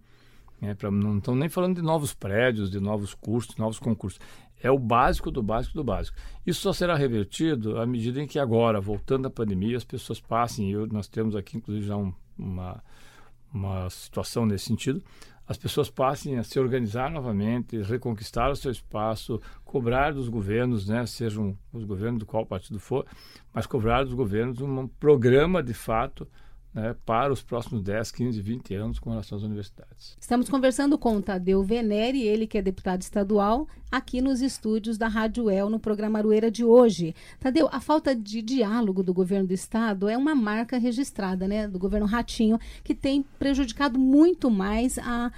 É, 0.63 0.75
pra, 0.75 0.91
não 0.91 1.17
estão 1.17 1.35
nem 1.35 1.49
falando 1.49 1.77
de 1.77 1.83
novos 1.83 2.13
prédios, 2.13 2.71
de 2.71 2.81
novos 2.81 3.15
cursos, 3.15 3.57
novos 3.57 3.79
concursos. 3.79 4.21
É 4.63 4.71
o 4.71 4.79
básico 4.79 5.31
do 5.31 5.43
básico 5.43 5.75
do 5.75 5.85
básico. 5.85 6.17
Isso 6.47 6.61
só 6.61 6.73
será 6.73 6.95
revertido 6.95 7.79
à 7.79 7.87
medida 7.87 8.21
em 8.21 8.27
que 8.27 8.39
agora, 8.39 8.81
voltando 8.81 9.27
à 9.27 9.31
pandemia, 9.31 9.77
as 9.77 9.85
pessoas 9.85 10.21
passem, 10.21 10.71
e 10.71 10.77
nós 10.93 11.09
temos 11.09 11.35
aqui 11.35 11.57
inclusive 11.57 11.87
já 11.87 11.97
um, 11.97 12.13
uma, 12.39 12.83
uma 13.53 13.89
situação 13.91 14.45
nesse 14.45 14.67
sentido, 14.67 15.03
as 15.51 15.57
pessoas 15.57 15.91
passem 15.91 16.39
a 16.39 16.45
se 16.45 16.61
organizar 16.61 17.11
novamente, 17.11 17.83
reconquistar 17.83 18.53
o 18.53 18.55
seu 18.55 18.71
espaço, 18.71 19.41
cobrar 19.65 20.13
dos 20.13 20.29
governos, 20.29 20.87
né, 20.87 21.05
sejam 21.07 21.59
os 21.73 21.83
governos 21.83 22.21
do 22.21 22.27
qual 22.27 22.47
partido 22.47 22.79
for, 22.79 23.05
mas 23.53 23.67
cobrar 23.67 24.05
dos 24.05 24.15
governos 24.15 24.61
um 24.61 24.87
programa 24.87 25.61
de 25.61 25.75
fato 25.75 26.29
né, 26.73 26.95
para 27.05 27.33
os 27.33 27.43
próximos 27.43 27.83
10, 27.83 28.13
15, 28.13 28.41
20 28.41 28.75
anos 28.75 28.99
com 28.99 29.11
relação 29.11 29.37
às 29.37 29.45
universidades. 29.45 30.17
Estamos 30.21 30.49
conversando 30.49 30.97
com 30.97 31.17
o 31.17 31.23
Tadeu 31.23 31.63
Venere, 31.63 32.23
ele 32.23 32.47
que 32.47 32.59
é 32.59 32.63
deputado 32.63 33.03
estadual, 33.03 33.67
aqui 33.91 34.21
nos 34.21 34.41
estúdios 34.41 34.97
da 34.97 35.09
Rádio 35.09 35.51
El, 35.51 35.69
no 35.69 35.81
programa 35.81 36.19
Arueira 36.19 36.51
de 36.51 36.65
hoje. 36.65 37.15
Tadeu, 37.41 37.69
a 37.73 37.81
falta 37.81 38.15
de 38.15 38.41
diálogo 38.41 39.03
do 39.03 39.13
governo 39.13 39.49
do 39.49 39.55
estado 39.55 40.09
é 40.09 40.17
uma 40.17 40.35
marca 40.35 40.79
registrada, 40.79 41.49
né, 41.49 41.67
do 41.67 41.79
governo 41.79 42.07
Ratinho, 42.07 42.59
que 42.85 42.95
tem 42.95 43.25
prejudicado 43.39 43.99
muito 43.99 44.51
mais 44.51 44.99
a, 44.99 45.33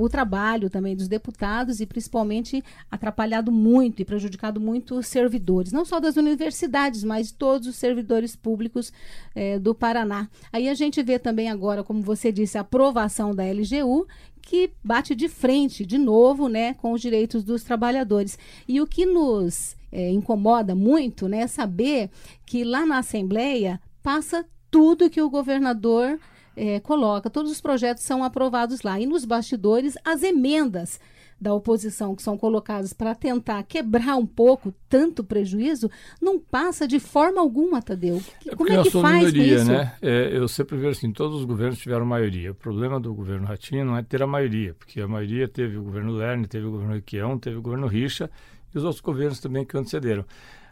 o 0.00 0.08
trabalho 0.08 0.70
também 0.70 0.94
dos 0.94 1.08
deputados 1.08 1.80
e 1.80 1.86
principalmente 1.86 2.62
atrapalhado 2.90 3.50
muito 3.50 4.00
e 4.00 4.04
prejudicado 4.04 4.60
muito 4.60 4.96
os 4.96 5.08
servidores, 5.08 5.72
não 5.72 5.84
só 5.84 5.98
das 5.98 6.16
universidades, 6.16 7.02
mas 7.02 7.32
todos 7.32 7.66
os 7.66 7.76
servidores 7.76 8.36
públicos 8.36 8.92
eh, 9.34 9.58
do 9.58 9.74
Paraná. 9.74 10.28
Aí 10.52 10.68
a 10.68 10.74
gente 10.74 11.02
vê 11.02 11.18
também 11.18 11.50
agora, 11.50 11.82
como 11.82 12.00
você 12.00 12.30
disse, 12.30 12.56
a 12.56 12.60
aprovação 12.60 13.34
da 13.34 13.44
LGU, 13.44 14.06
que 14.40 14.70
bate 14.82 15.14
de 15.14 15.28
frente, 15.28 15.84
de 15.84 15.98
novo, 15.98 16.48
né, 16.48 16.74
com 16.74 16.92
os 16.92 17.00
direitos 17.00 17.42
dos 17.42 17.62
trabalhadores. 17.62 18.38
E 18.68 18.80
o 18.80 18.86
que 18.86 19.04
nos 19.04 19.76
eh, 19.90 20.10
incomoda 20.10 20.74
muito 20.74 21.28
né, 21.28 21.40
é 21.40 21.46
saber 21.46 22.10
que 22.46 22.64
lá 22.64 22.86
na 22.86 22.98
Assembleia 22.98 23.80
passa 24.02 24.44
tudo 24.70 25.10
que 25.10 25.20
o 25.20 25.30
governador 25.30 26.18
é, 26.56 26.80
coloca, 26.80 27.30
todos 27.30 27.50
os 27.50 27.60
projetos 27.60 28.02
são 28.02 28.22
aprovados 28.24 28.82
lá. 28.82 28.98
E 29.00 29.06
nos 29.06 29.24
bastidores, 29.24 29.96
as 30.04 30.22
emendas 30.22 31.00
da 31.42 31.52
oposição 31.52 32.14
que 32.14 32.22
são 32.22 32.38
colocadas 32.38 32.92
para 32.92 33.16
tentar 33.16 33.60
quebrar 33.64 34.14
um 34.14 34.24
pouco 34.24 34.72
tanto 34.88 35.24
prejuízo, 35.24 35.90
não 36.20 36.38
passa 36.38 36.86
de 36.86 37.00
forma 37.00 37.40
alguma, 37.40 37.82
Tadeu. 37.82 38.22
É 38.46 38.54
Como 38.54 38.72
é 38.72 38.80
que 38.80 38.90
faz 38.92 39.32
minoria, 39.32 39.56
isso? 39.56 39.64
Né? 39.64 39.92
É, 40.00 40.36
eu 40.36 40.46
sempre 40.46 40.76
vejo 40.76 40.90
assim, 40.90 41.12
todos 41.12 41.40
os 41.40 41.44
governos 41.44 41.80
tiveram 41.80 42.06
maioria. 42.06 42.52
O 42.52 42.54
problema 42.54 43.00
do 43.00 43.12
governo 43.12 43.44
Ratinho 43.44 43.84
não 43.84 43.96
é 43.96 44.04
ter 44.04 44.22
a 44.22 44.26
maioria, 44.26 44.72
porque 44.74 45.00
a 45.00 45.08
maioria 45.08 45.48
teve 45.48 45.76
o 45.76 45.82
governo 45.82 46.12
Lerner, 46.12 46.46
teve 46.46 46.64
o 46.64 46.70
governo 46.70 46.94
Requião, 46.94 47.36
teve 47.36 47.56
o 47.56 47.62
governo 47.62 47.88
Richa 47.88 48.30
e 48.72 48.78
os 48.78 48.84
outros 48.84 49.00
governos 49.00 49.40
também 49.40 49.64
que 49.64 49.76
antecederam. 49.76 50.24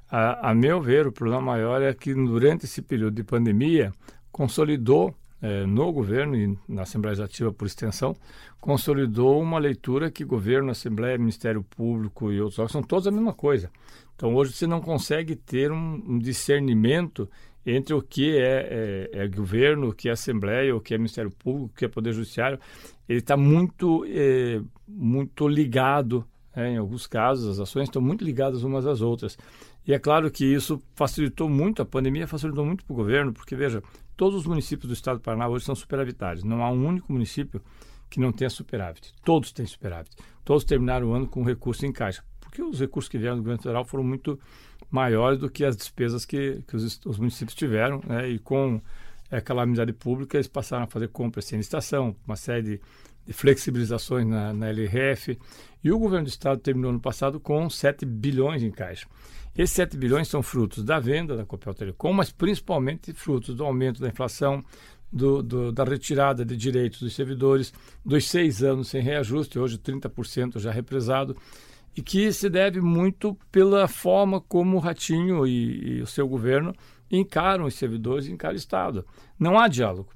A, 0.08 0.50
a 0.50 0.54
meu 0.54 0.80
ver, 0.80 1.04
o 1.04 1.12
problema 1.12 1.42
maior 1.42 1.82
é 1.82 1.92
que 1.92 2.14
durante 2.14 2.64
esse 2.64 2.80
período 2.80 3.16
de 3.16 3.24
pandemia 3.24 3.92
consolidou 4.30 5.12
é, 5.42 5.64
no 5.64 5.92
governo 5.92 6.36
e 6.36 6.58
na 6.68 6.82
Assembleia 6.82 7.12
Legislativa 7.12 7.52
por 7.52 7.66
extensão, 7.66 8.14
consolidou 8.60 9.40
uma 9.40 9.58
leitura 9.58 10.10
que 10.10 10.24
governo, 10.24 10.70
Assembleia, 10.70 11.16
Ministério 11.18 11.62
Público 11.62 12.30
e 12.30 12.40
outros 12.40 12.58
órgãos 12.58 12.72
são 12.72 12.82
todos 12.82 13.06
a 13.06 13.10
mesma 13.10 13.32
coisa. 13.32 13.70
Então 14.14 14.34
hoje 14.34 14.52
você 14.52 14.66
não 14.66 14.80
consegue 14.80 15.34
ter 15.34 15.72
um, 15.72 16.02
um 16.06 16.18
discernimento 16.18 17.28
entre 17.64 17.94
o 17.94 18.02
que 18.02 18.36
é, 18.36 19.08
é, 19.12 19.22
é, 19.24 19.28
governo, 19.28 19.88
o 19.88 19.94
que 19.94 20.08
é 20.08 20.12
Assembleia, 20.12 20.74
o 20.74 20.80
que 20.80 20.94
é 20.94 20.98
Ministério 20.98 21.30
Público, 21.30 21.70
o 21.72 21.78
que 21.78 21.84
é 21.84 21.88
Poder 21.88 22.12
Judiciário. 22.12 22.58
Ele 23.08 23.18
está 23.18 23.36
muito, 23.36 24.04
é, 24.08 24.60
muito 24.86 25.46
ligado, 25.48 26.24
né, 26.54 26.72
em 26.72 26.76
alguns 26.76 27.06
casos, 27.06 27.48
as 27.48 27.60
ações 27.60 27.84
estão 27.84 28.00
muito 28.00 28.24
ligadas 28.24 28.62
umas 28.62 28.86
às 28.86 29.00
outras. 29.00 29.38
E 29.86 29.92
é 29.92 29.98
claro 29.98 30.30
que 30.30 30.44
isso 30.44 30.80
facilitou 30.94 31.48
muito, 31.48 31.82
a 31.82 31.84
pandemia 31.84 32.26
facilitou 32.26 32.64
muito 32.64 32.84
para 32.84 32.92
o 32.92 32.96
governo, 32.96 33.32
porque, 33.32 33.56
veja, 33.56 33.82
todos 34.20 34.40
os 34.40 34.46
municípios 34.46 34.86
do 34.86 34.92
estado 34.92 35.16
do 35.16 35.22
Paraná 35.22 35.48
hoje 35.48 35.64
são 35.64 35.74
superavitários. 35.74 36.44
Não 36.44 36.62
há 36.62 36.70
um 36.70 36.86
único 36.86 37.10
município 37.10 37.58
que 38.10 38.20
não 38.20 38.30
tenha 38.30 38.50
superávit. 38.50 39.14
Todos 39.24 39.50
têm 39.50 39.64
superávit. 39.64 40.14
Todos 40.44 40.62
terminaram 40.62 41.08
o 41.08 41.14
ano 41.14 41.26
com 41.26 41.42
recurso 41.42 41.86
em 41.86 41.92
caixa, 41.92 42.22
porque 42.38 42.62
os 42.62 42.78
recursos 42.78 43.08
que 43.08 43.16
vieram 43.16 43.36
do 43.36 43.42
governo 43.42 43.62
federal 43.62 43.82
foram 43.82 44.04
muito 44.04 44.38
maiores 44.90 45.38
do 45.38 45.48
que 45.48 45.64
as 45.64 45.74
despesas 45.74 46.26
que, 46.26 46.62
que 46.68 46.76
os, 46.76 47.00
os, 47.06 47.16
municípios 47.16 47.54
tiveram, 47.54 48.02
né? 48.06 48.28
e 48.28 48.38
com 48.38 48.78
é, 49.30 49.40
calamidade 49.40 49.94
pública 49.94 50.36
eles 50.36 50.48
passaram 50.48 50.84
a 50.84 50.86
fazer 50.86 51.08
compras 51.08 51.46
sem 51.46 51.56
licitação, 51.56 52.14
uma 52.26 52.36
série 52.36 52.62
de, 52.62 52.80
de 53.26 53.32
flexibilizações 53.32 54.26
na, 54.26 54.52
na 54.52 54.68
LRF, 54.68 55.38
e 55.82 55.90
o 55.90 55.98
governo 55.98 56.26
do 56.26 56.28
estado 56.28 56.60
terminou 56.60 56.90
ano 56.90 57.00
passado 57.00 57.40
com 57.40 57.70
7 57.70 58.04
bilhões 58.04 58.62
em 58.62 58.70
caixa. 58.70 59.06
Esses 59.56 59.74
7 59.74 59.96
bilhões 59.96 60.28
são 60.28 60.42
frutos 60.42 60.84
da 60.84 60.98
venda 60.98 61.36
da 61.36 61.44
Copel 61.44 61.74
Telecom, 61.74 62.12
mas 62.12 62.30
principalmente 62.30 63.12
frutos 63.12 63.54
do 63.54 63.64
aumento 63.64 64.00
da 64.00 64.08
inflação, 64.08 64.64
do, 65.12 65.42
do, 65.42 65.72
da 65.72 65.84
retirada 65.84 66.44
de 66.44 66.56
direitos 66.56 67.00
dos 67.00 67.14
servidores, 67.14 67.72
dos 68.04 68.28
seis 68.28 68.62
anos 68.62 68.88
sem 68.88 69.02
reajuste, 69.02 69.58
hoje 69.58 69.76
30% 69.76 70.58
já 70.60 70.70
represado, 70.70 71.36
e 71.96 72.02
que 72.02 72.32
se 72.32 72.48
deve 72.48 72.80
muito 72.80 73.36
pela 73.50 73.88
forma 73.88 74.40
como 74.40 74.76
o 74.76 74.80
Ratinho 74.80 75.46
e, 75.46 75.98
e 75.98 76.02
o 76.02 76.06
seu 76.06 76.28
governo 76.28 76.72
encaram 77.10 77.64
os 77.64 77.74
servidores 77.74 78.26
e 78.26 78.32
encaram 78.32 78.54
o 78.54 78.58
Estado. 78.58 79.04
Não 79.38 79.58
há 79.58 79.66
diálogo. 79.66 80.10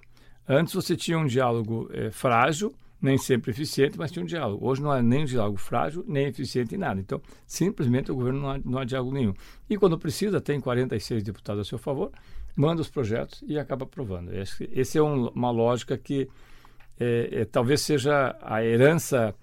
Antes 0.49 0.75
você 0.75 0.97
tinha 0.97 1.19
um 1.19 1.27
diálogo 1.27 1.89
é, 1.93 2.11
frágil, 2.11 2.73
nem 3.05 3.19
sempre 3.19 3.51
eficiente, 3.51 3.99
mas 3.99 4.11
tinha 4.11 4.23
um 4.23 4.27
diálogo. 4.27 4.67
Hoje 4.67 4.83
não 4.83 4.91
há 4.91 5.03
nem 5.03 5.23
um 5.23 5.27
diálogo 5.27 5.59
frágil, 5.59 6.03
nem 6.09 6.27
eficiente 6.27 6.75
em 6.75 6.79
nada. 6.79 6.99
Então, 6.99 7.21
simplesmente 7.47 8.11
o 8.11 8.15
governo 8.15 8.41
não 8.41 8.51
há, 8.51 8.59
não 8.65 8.79
há 8.79 8.85
diálogo 8.85 9.13
nenhum. 9.13 9.35
E 9.69 9.77
quando 9.77 9.99
precisa, 9.99 10.41
tem 10.41 10.59
46 10.59 11.23
deputados 11.23 11.67
a 11.67 11.69
seu 11.69 11.79
favor, 11.79 12.11
manda 12.57 12.81
os 12.81 12.89
projetos 12.89 13.45
e 13.47 13.59
acaba 13.59 13.85
aprovando. 13.85 14.33
Esse, 14.35 14.69
esse 14.73 14.97
é 14.97 15.03
um, 15.03 15.29
uma 15.29 15.51
lógica 15.51 15.99
que 15.99 16.29
é, 16.99 17.41
é, 17.41 17.45
talvez 17.45 17.83
seja 17.83 18.37
a 18.41 18.65
herança 18.65 19.35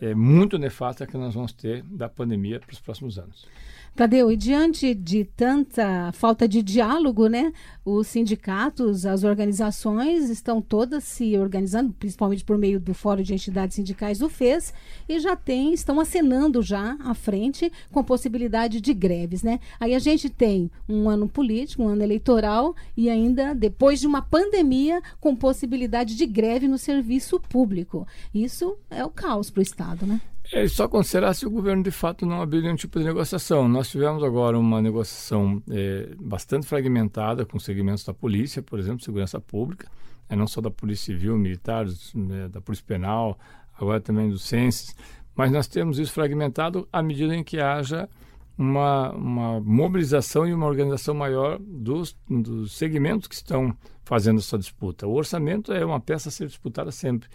é, 0.00 0.12
muito 0.12 0.58
nefasta 0.58 1.06
que 1.06 1.16
nós 1.16 1.34
vamos 1.34 1.52
ter 1.52 1.82
da 1.84 2.08
pandemia 2.08 2.58
para 2.58 2.72
os 2.72 2.80
próximos 2.80 3.18
anos. 3.18 3.46
Tadeu, 3.94 4.28
e 4.32 4.36
diante 4.36 4.92
de 4.92 5.24
tanta 5.24 6.10
falta 6.10 6.48
de 6.48 6.60
diálogo, 6.64 7.28
né, 7.28 7.52
os 7.84 8.08
sindicatos, 8.08 9.06
as 9.06 9.22
organizações 9.22 10.28
estão 10.30 10.60
todas 10.60 11.04
se 11.04 11.38
organizando, 11.38 11.92
principalmente 11.92 12.44
por 12.44 12.58
meio 12.58 12.80
do 12.80 12.92
Fórum 12.92 13.22
de 13.22 13.34
Entidades 13.34 13.76
Sindicais 13.76 14.18
do 14.18 14.28
FES, 14.28 14.74
e 15.08 15.20
já 15.20 15.36
tem, 15.36 15.72
estão 15.72 16.00
acenando 16.00 16.60
já 16.60 16.96
à 17.04 17.14
frente 17.14 17.70
com 17.92 18.02
possibilidade 18.02 18.80
de 18.80 18.92
greves, 18.92 19.44
né? 19.44 19.60
Aí 19.78 19.94
a 19.94 20.00
gente 20.00 20.28
tem 20.28 20.72
um 20.88 21.08
ano 21.08 21.28
político, 21.28 21.84
um 21.84 21.88
ano 21.88 22.02
eleitoral 22.02 22.74
e 22.96 23.08
ainda 23.08 23.54
depois 23.54 24.00
de 24.00 24.08
uma 24.08 24.22
pandemia 24.22 25.00
com 25.20 25.36
possibilidade 25.36 26.16
de 26.16 26.26
greve 26.26 26.66
no 26.66 26.78
serviço 26.78 27.38
público. 27.38 28.08
Isso 28.34 28.76
é 28.90 29.04
o 29.04 29.10
caos 29.10 29.50
para 29.50 29.60
o 29.60 29.62
Estado, 29.62 30.04
né? 30.04 30.20
É, 30.52 30.68
só 30.68 30.84
acontecerá 30.84 31.32
se 31.32 31.46
o 31.46 31.50
governo 31.50 31.82
de 31.82 31.90
fato 31.90 32.26
não 32.26 32.42
abrir 32.42 32.62
nenhum 32.62 32.76
tipo 32.76 32.98
de 32.98 33.04
negociação. 33.04 33.66
Nós 33.66 33.88
tivemos 33.88 34.22
agora 34.22 34.58
uma 34.58 34.80
negociação 34.80 35.62
é, 35.70 36.14
bastante 36.20 36.66
fragmentada 36.66 37.46
com 37.46 37.58
segmentos 37.58 38.04
da 38.04 38.12
polícia, 38.12 38.62
por 38.62 38.78
exemplo, 38.78 39.02
segurança 39.02 39.40
pública, 39.40 39.88
é, 40.28 40.36
não 40.36 40.46
só 40.46 40.60
da 40.60 40.70
polícia 40.70 41.14
civil, 41.14 41.38
militar, 41.38 41.86
né, 42.14 42.48
da 42.48 42.60
polícia 42.60 42.84
penal, 42.86 43.38
agora 43.78 44.00
também 44.00 44.28
do 44.28 44.38
censos, 44.38 44.94
mas 45.34 45.50
nós 45.50 45.66
temos 45.66 45.98
isso 45.98 46.12
fragmentado 46.12 46.86
à 46.92 47.02
medida 47.02 47.34
em 47.34 47.42
que 47.42 47.58
haja 47.58 48.08
uma, 48.56 49.10
uma 49.12 49.60
mobilização 49.60 50.46
e 50.46 50.54
uma 50.54 50.66
organização 50.66 51.14
maior 51.14 51.58
dos, 51.58 52.16
dos 52.28 52.72
segmentos 52.72 53.26
que 53.26 53.34
estão 53.34 53.76
fazendo 54.04 54.38
essa 54.38 54.58
disputa. 54.58 55.06
O 55.06 55.14
orçamento 55.14 55.72
é 55.72 55.84
uma 55.84 55.98
peça 55.98 56.28
a 56.28 56.32
ser 56.32 56.46
disputada 56.46 56.92
sempre. 56.92 57.28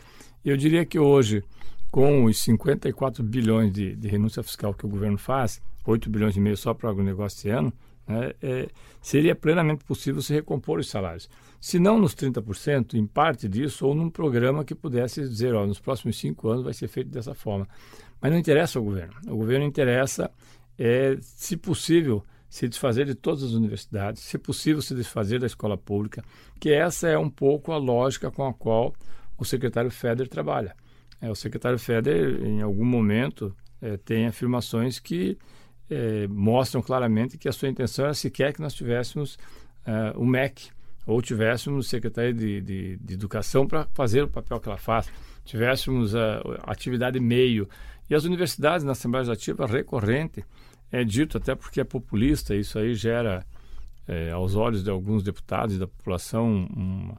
Eu 0.46 0.56
diria 0.56 0.86
que 0.86 0.98
hoje 0.98 1.44
com 1.92 2.26
os 2.26 2.38
54 2.40 3.24
bilhões 3.24 3.72
de, 3.72 3.96
de 3.96 4.08
renúncia 4.08 4.44
fiscal 4.44 4.74
que 4.74 4.86
o 4.86 4.90
governo 4.90 5.18
faz, 5.18 5.62
8 5.86 6.10
bilhões 6.10 6.36
e 6.36 6.40
meio 6.40 6.58
só 6.58 6.74
para 6.74 6.88
o 6.88 6.92
agronegócio 6.92 7.38
esse 7.38 7.50
ano, 7.50 7.74
né, 8.08 8.34
é, 8.42 8.68
seria 9.02 9.36
plenamente 9.36 9.84
possível 9.84 10.22
se 10.22 10.34
recompor 10.34 10.80
os 10.80 10.90
salários. 10.90 11.30
Se 11.60 11.78
não 11.78 12.00
nos 12.00 12.16
30%, 12.16 12.94
em 12.94 13.06
parte 13.06 13.48
disso, 13.48 13.86
ou 13.86 13.94
num 13.94 14.10
programa 14.10 14.64
que 14.64 14.74
pudesse 14.74 15.22
dizer, 15.22 15.54
ó, 15.54 15.66
nos 15.66 15.80
próximos 15.80 16.18
cinco 16.18 16.50
anos 16.50 16.64
vai 16.64 16.74
ser 16.74 16.88
feito 16.88 17.10
dessa 17.10 17.34
forma. 17.34 17.68
Mas 18.22 18.32
não 18.32 18.38
interessa 18.38 18.80
ao 18.80 18.86
governo. 18.86 19.14
O 19.28 19.36
governo 19.38 19.66
interessa, 19.66 20.32
é, 20.78 21.18
se 21.22 21.58
possível, 21.58 22.24
se 22.50 22.68
desfazer 22.68 23.06
de 23.06 23.16
todas 23.16 23.44
as 23.44 23.52
universidades, 23.52 24.24
se 24.24 24.38
possível, 24.38 24.82
se 24.82 24.96
desfazer 24.96 25.40
da 25.40 25.46
escola 25.46 25.78
pública, 25.78 26.24
que 26.60 26.72
essa 26.72 27.08
é 27.08 27.18
um 27.18 27.30
pouco 27.30 27.72
a 27.72 27.78
lógica 27.78 28.32
com 28.32 28.46
a 28.46 28.54
qual 28.54 28.94
o 29.38 29.46
secretário 29.46 29.92
Feder 29.92 30.28
trabalha. 30.28 30.76
É, 31.22 31.30
o 31.30 31.36
secretário 31.36 31.78
Feder, 31.78 32.44
em 32.44 32.62
algum 32.62 32.86
momento, 32.86 33.56
é, 33.82 33.98
tem 33.98 34.28
afirmações 34.28 35.00
que 35.00 35.38
é, 35.90 36.28
mostram 36.28 36.82
claramente 36.82 37.38
que 37.38 37.50
a 37.50 37.52
sua 37.52 37.70
intenção 37.70 38.06
era 38.06 38.14
sequer 38.14 38.54
que 38.54 38.62
nós 38.62 38.74
tivéssemos 38.74 39.36
uh, 39.86 40.18
o 40.20 40.26
MEC 40.26 40.70
ou 41.06 41.22
tivéssemos 41.22 41.88
Secretaria 41.88 42.34
de, 42.34 42.62
de, 42.62 42.98
de 42.98 43.14
Educação 43.14 43.66
para 43.66 43.88
fazer 43.94 44.24
o 44.24 44.28
papel 44.28 44.60
que 44.60 44.70
ela 44.70 44.78
faz, 44.78 45.10
tivéssemos 45.44 46.16
a, 46.16 46.38
a 46.64 46.72
atividade 46.72 47.20
meio. 47.20 47.68
E 48.08 48.14
as 48.14 48.26
universidades 48.26 48.84
na 48.84 48.92
Assembleia 48.92 49.22
Legislativa 49.22 49.66
recorrente, 49.66 50.46
é 50.92 51.04
dito 51.04 51.38
até 51.38 51.56
porque 51.56 51.82
é 51.82 51.84
populista, 51.84 52.56
isso 52.56 52.78
aí 52.78 52.94
gera, 52.94 53.46
é, 54.08 54.32
aos 54.32 54.56
olhos 54.56 54.84
de 54.84 54.90
alguns 54.90 55.24
deputados 55.24 55.76
e 55.76 55.80
da 55.80 55.88
população, 55.88 56.68
uma, 56.76 57.18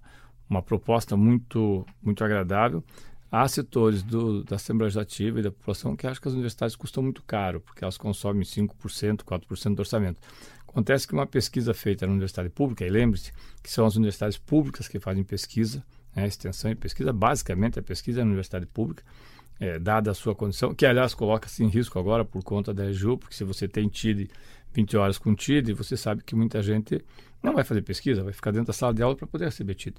uma 0.49 0.63
proposta 0.63 1.17
muito, 1.17 1.85
muito 2.03 2.23
agradável, 2.25 2.85
há 3.31 3.47
setores 3.47 4.03
do, 4.03 4.43
da 4.45 4.57
Assembleia 4.57 4.87
Legislativa 4.87 5.39
e 5.39 5.43
da 5.43 5.51
população 5.51 5.97
que 5.97 6.07
acham 6.07 6.21
que 6.21 6.29
as 6.29 6.35
universidades 6.35 6.75
custam 6.75 7.03
muito 7.03 7.23
caro, 7.23 7.61
porque 7.61 7.85
elas 7.85 7.97
consomem 7.97 8.43
5%, 8.43 9.23
4% 9.23 9.75
do 9.75 9.81
orçamento. 9.81 10.21
Acontece 10.67 11.07
que 11.07 11.15
uma 11.15 11.27
pesquisa 11.27 11.75
feita 11.75 12.07
na 12.07 12.13
universidade 12.13 12.49
pública, 12.49 12.85
e 12.85 12.91
lembre-se 12.91 13.33
que 13.63 13.71
são 13.71 13.87
as 13.87 13.97
universidades 13.97 14.39
públicas 14.39 14.89
que 14.89 14.99
fazem 14.99 15.25
pesquisa, 15.25 15.85
né, 16.15 16.27
extensão 16.27 16.71
e 16.71 16.75
pesquisa, 16.75 17.13
basicamente 17.13 17.79
a 17.79 17.83
pesquisa 17.83 18.21
é 18.21 18.25
na 18.25 18.29
universidade 18.29 18.67
pública, 18.67 19.03
é, 19.61 19.79
dada 19.79 20.11
a 20.11 20.15
sua 20.15 20.35
condição, 20.35 20.75
que 20.75 20.87
aliás 20.87 21.15
coloca-se 21.15 21.63
em 21.63 21.69
risco 21.69 21.99
agora 21.99 22.25
por 22.25 22.43
conta 22.43 22.73
da 22.73 22.89
EJU, 22.89 23.19
porque 23.19 23.35
se 23.35 23.45
você 23.45 23.69
tem 23.69 23.89
TID 23.89 24.31
20 24.73 24.97
horas 24.97 25.19
com 25.19 25.35
TID, 25.35 25.75
você 25.75 25.97
sabe 25.97 26.23
que 26.25 26.35
muita 26.35 26.63
gente 26.63 27.05
não 27.43 27.55
vai 27.55 27.65
fazer 27.65 27.83
pesquisa, 27.83 28.23
vai 28.23 28.33
ficar 28.33 28.53
dentro 28.53 28.69
da 28.69 28.73
sala 28.73 28.95
de 28.95 29.03
aula 29.03 29.17
para 29.17 29.27
poder 29.27 29.47
receber 29.47 29.75
TID. 29.75 29.97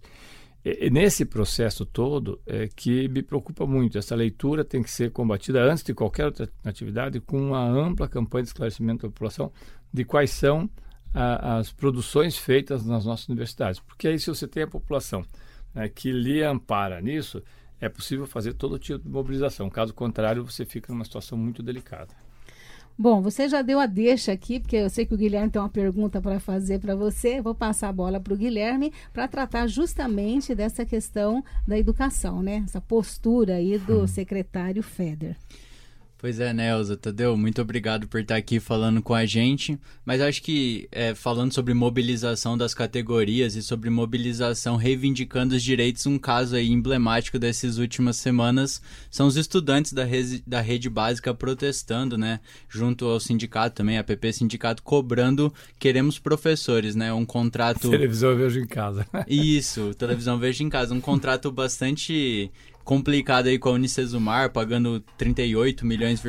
E, 0.64 0.90
nesse 0.90 1.26
processo 1.26 1.86
todo 1.86 2.40
é 2.46 2.68
que 2.68 3.08
me 3.08 3.22
preocupa 3.22 3.66
muito. 3.66 3.98
Essa 3.98 4.16
leitura 4.16 4.64
tem 4.64 4.82
que 4.82 4.92
ser 4.92 5.12
combatida 5.12 5.62
antes 5.64 5.84
de 5.84 5.94
qualquer 5.94 6.26
outra 6.26 6.50
atividade 6.64 7.20
com 7.20 7.38
uma 7.38 7.64
ampla 7.64 8.08
campanha 8.08 8.44
de 8.44 8.50
esclarecimento 8.50 9.04
da 9.04 9.10
população 9.12 9.52
de 9.92 10.06
quais 10.06 10.32
são 10.32 10.70
a, 11.14 11.58
as 11.58 11.72
produções 11.72 12.38
feitas 12.38 12.86
nas 12.86 13.06
nossas 13.06 13.28
universidades. 13.28 13.80
Porque 13.80 14.08
aí, 14.08 14.20
se 14.20 14.28
você 14.28 14.48
tem 14.48 14.64
a 14.64 14.68
população 14.68 15.26
né, 15.74 15.90
que 15.90 16.12
lhe 16.12 16.44
ampara 16.44 17.02
nisso, 17.02 17.44
é 17.82 17.90
possível 17.90 18.28
fazer 18.28 18.54
todo 18.54 18.78
tipo 18.78 19.04
de 19.04 19.10
mobilização. 19.10 19.70
Caso 19.70 19.94
contrário, 19.94 20.46
você 20.46 20.64
fica 20.64 20.94
numa 20.94 21.04
situação 21.04 21.38
muito 21.38 21.64
delicada. 21.64 22.14
Bom, 22.98 23.22
você 23.22 23.50
já 23.50 23.64
deu 23.64 23.80
a 23.80 23.88
deixa 23.88 24.32
aqui, 24.32 24.60
porque 24.60 24.76
eu 24.76 24.90
sei 24.90 25.08
que 25.08 25.14
o 25.16 25.18
Guilherme 25.18 25.50
tem 25.50 25.60
uma 25.60 25.68
pergunta 25.68 26.22
para 26.22 26.40
fazer 26.40 26.80
para 26.80 26.96
você. 26.96 27.42
Vou 27.42 27.56
passar 27.56 27.90
a 27.90 27.94
bola 27.94 28.20
para 28.20 28.34
o 28.34 28.38
Guilherme 28.38 28.94
para 29.12 29.28
tratar 29.28 29.66
justamente 29.66 30.54
dessa 30.54 30.86
questão 30.86 31.44
da 31.68 31.80
educação, 31.80 32.44
né? 32.44 32.64
Essa 32.66 32.80
postura 32.80 33.56
aí 33.56 33.80
do 33.80 34.04
hum. 34.04 34.08
secretário 34.08 34.84
Feder. 34.84 35.36
Pois 36.22 36.40
é, 36.40 36.54
Nelza, 36.54 36.96
Tadeu, 36.96 37.36
muito 37.36 37.64
obrigado 37.64 38.08
por 38.08 38.20
estar 38.20 38.36
aqui 38.36 38.60
falando 38.60 39.02
com 39.02 39.16
a 39.16 39.26
gente. 39.26 39.76
Mas 40.06 40.22
acho 40.22 40.44
que 40.44 40.88
é, 40.92 41.16
falando 41.16 41.52
sobre 41.52 41.74
mobilização 41.74 42.56
das 42.56 42.76
categorias 42.76 43.56
e 43.56 43.64
sobre 43.64 43.90
mobilização 43.90 44.76
reivindicando 44.76 45.56
os 45.56 45.64
direitos, 45.64 46.06
um 46.06 46.20
caso 46.20 46.56
aí 46.56 46.70
emblemático 46.70 47.40
dessas 47.40 47.80
últimas 47.80 48.18
semanas 48.18 48.84
são 49.10 49.26
os 49.26 49.36
estudantes 49.36 49.94
da, 49.94 50.04
rede, 50.04 50.44
da 50.46 50.62
rede 50.62 50.92
básica 50.92 51.34
protestando, 51.34 52.20
né? 52.20 52.40
Junto 52.70 53.06
ao 53.06 53.20
sindicato 53.20 53.78
também, 53.78 53.98
a 53.98 54.04
PP 54.04 54.32
Sindicato, 54.32 54.84
cobrando 54.84 55.52
Queremos 55.80 56.20
Professores, 56.20 56.96
né? 56.96 57.12
Um 57.12 57.26
contrato. 57.26 57.90
Televisão 57.90 58.30
eu 58.30 58.38
vejo 58.38 58.60
em 58.60 58.68
casa. 58.68 59.08
Isso, 59.28 59.96
televisão 59.96 60.38
vejo 60.38 60.64
em 60.64 60.70
casa. 60.70 60.94
Um 60.94 61.02
contrato 61.02 61.52
bastante 61.52 62.52
complicado 62.84 63.48
aí 63.48 63.58
com 63.58 63.70
a 63.70 63.74
Unicesumar, 63.74 64.52
pagando 64.52 65.00
38 65.18 65.86
milhões, 65.86 66.22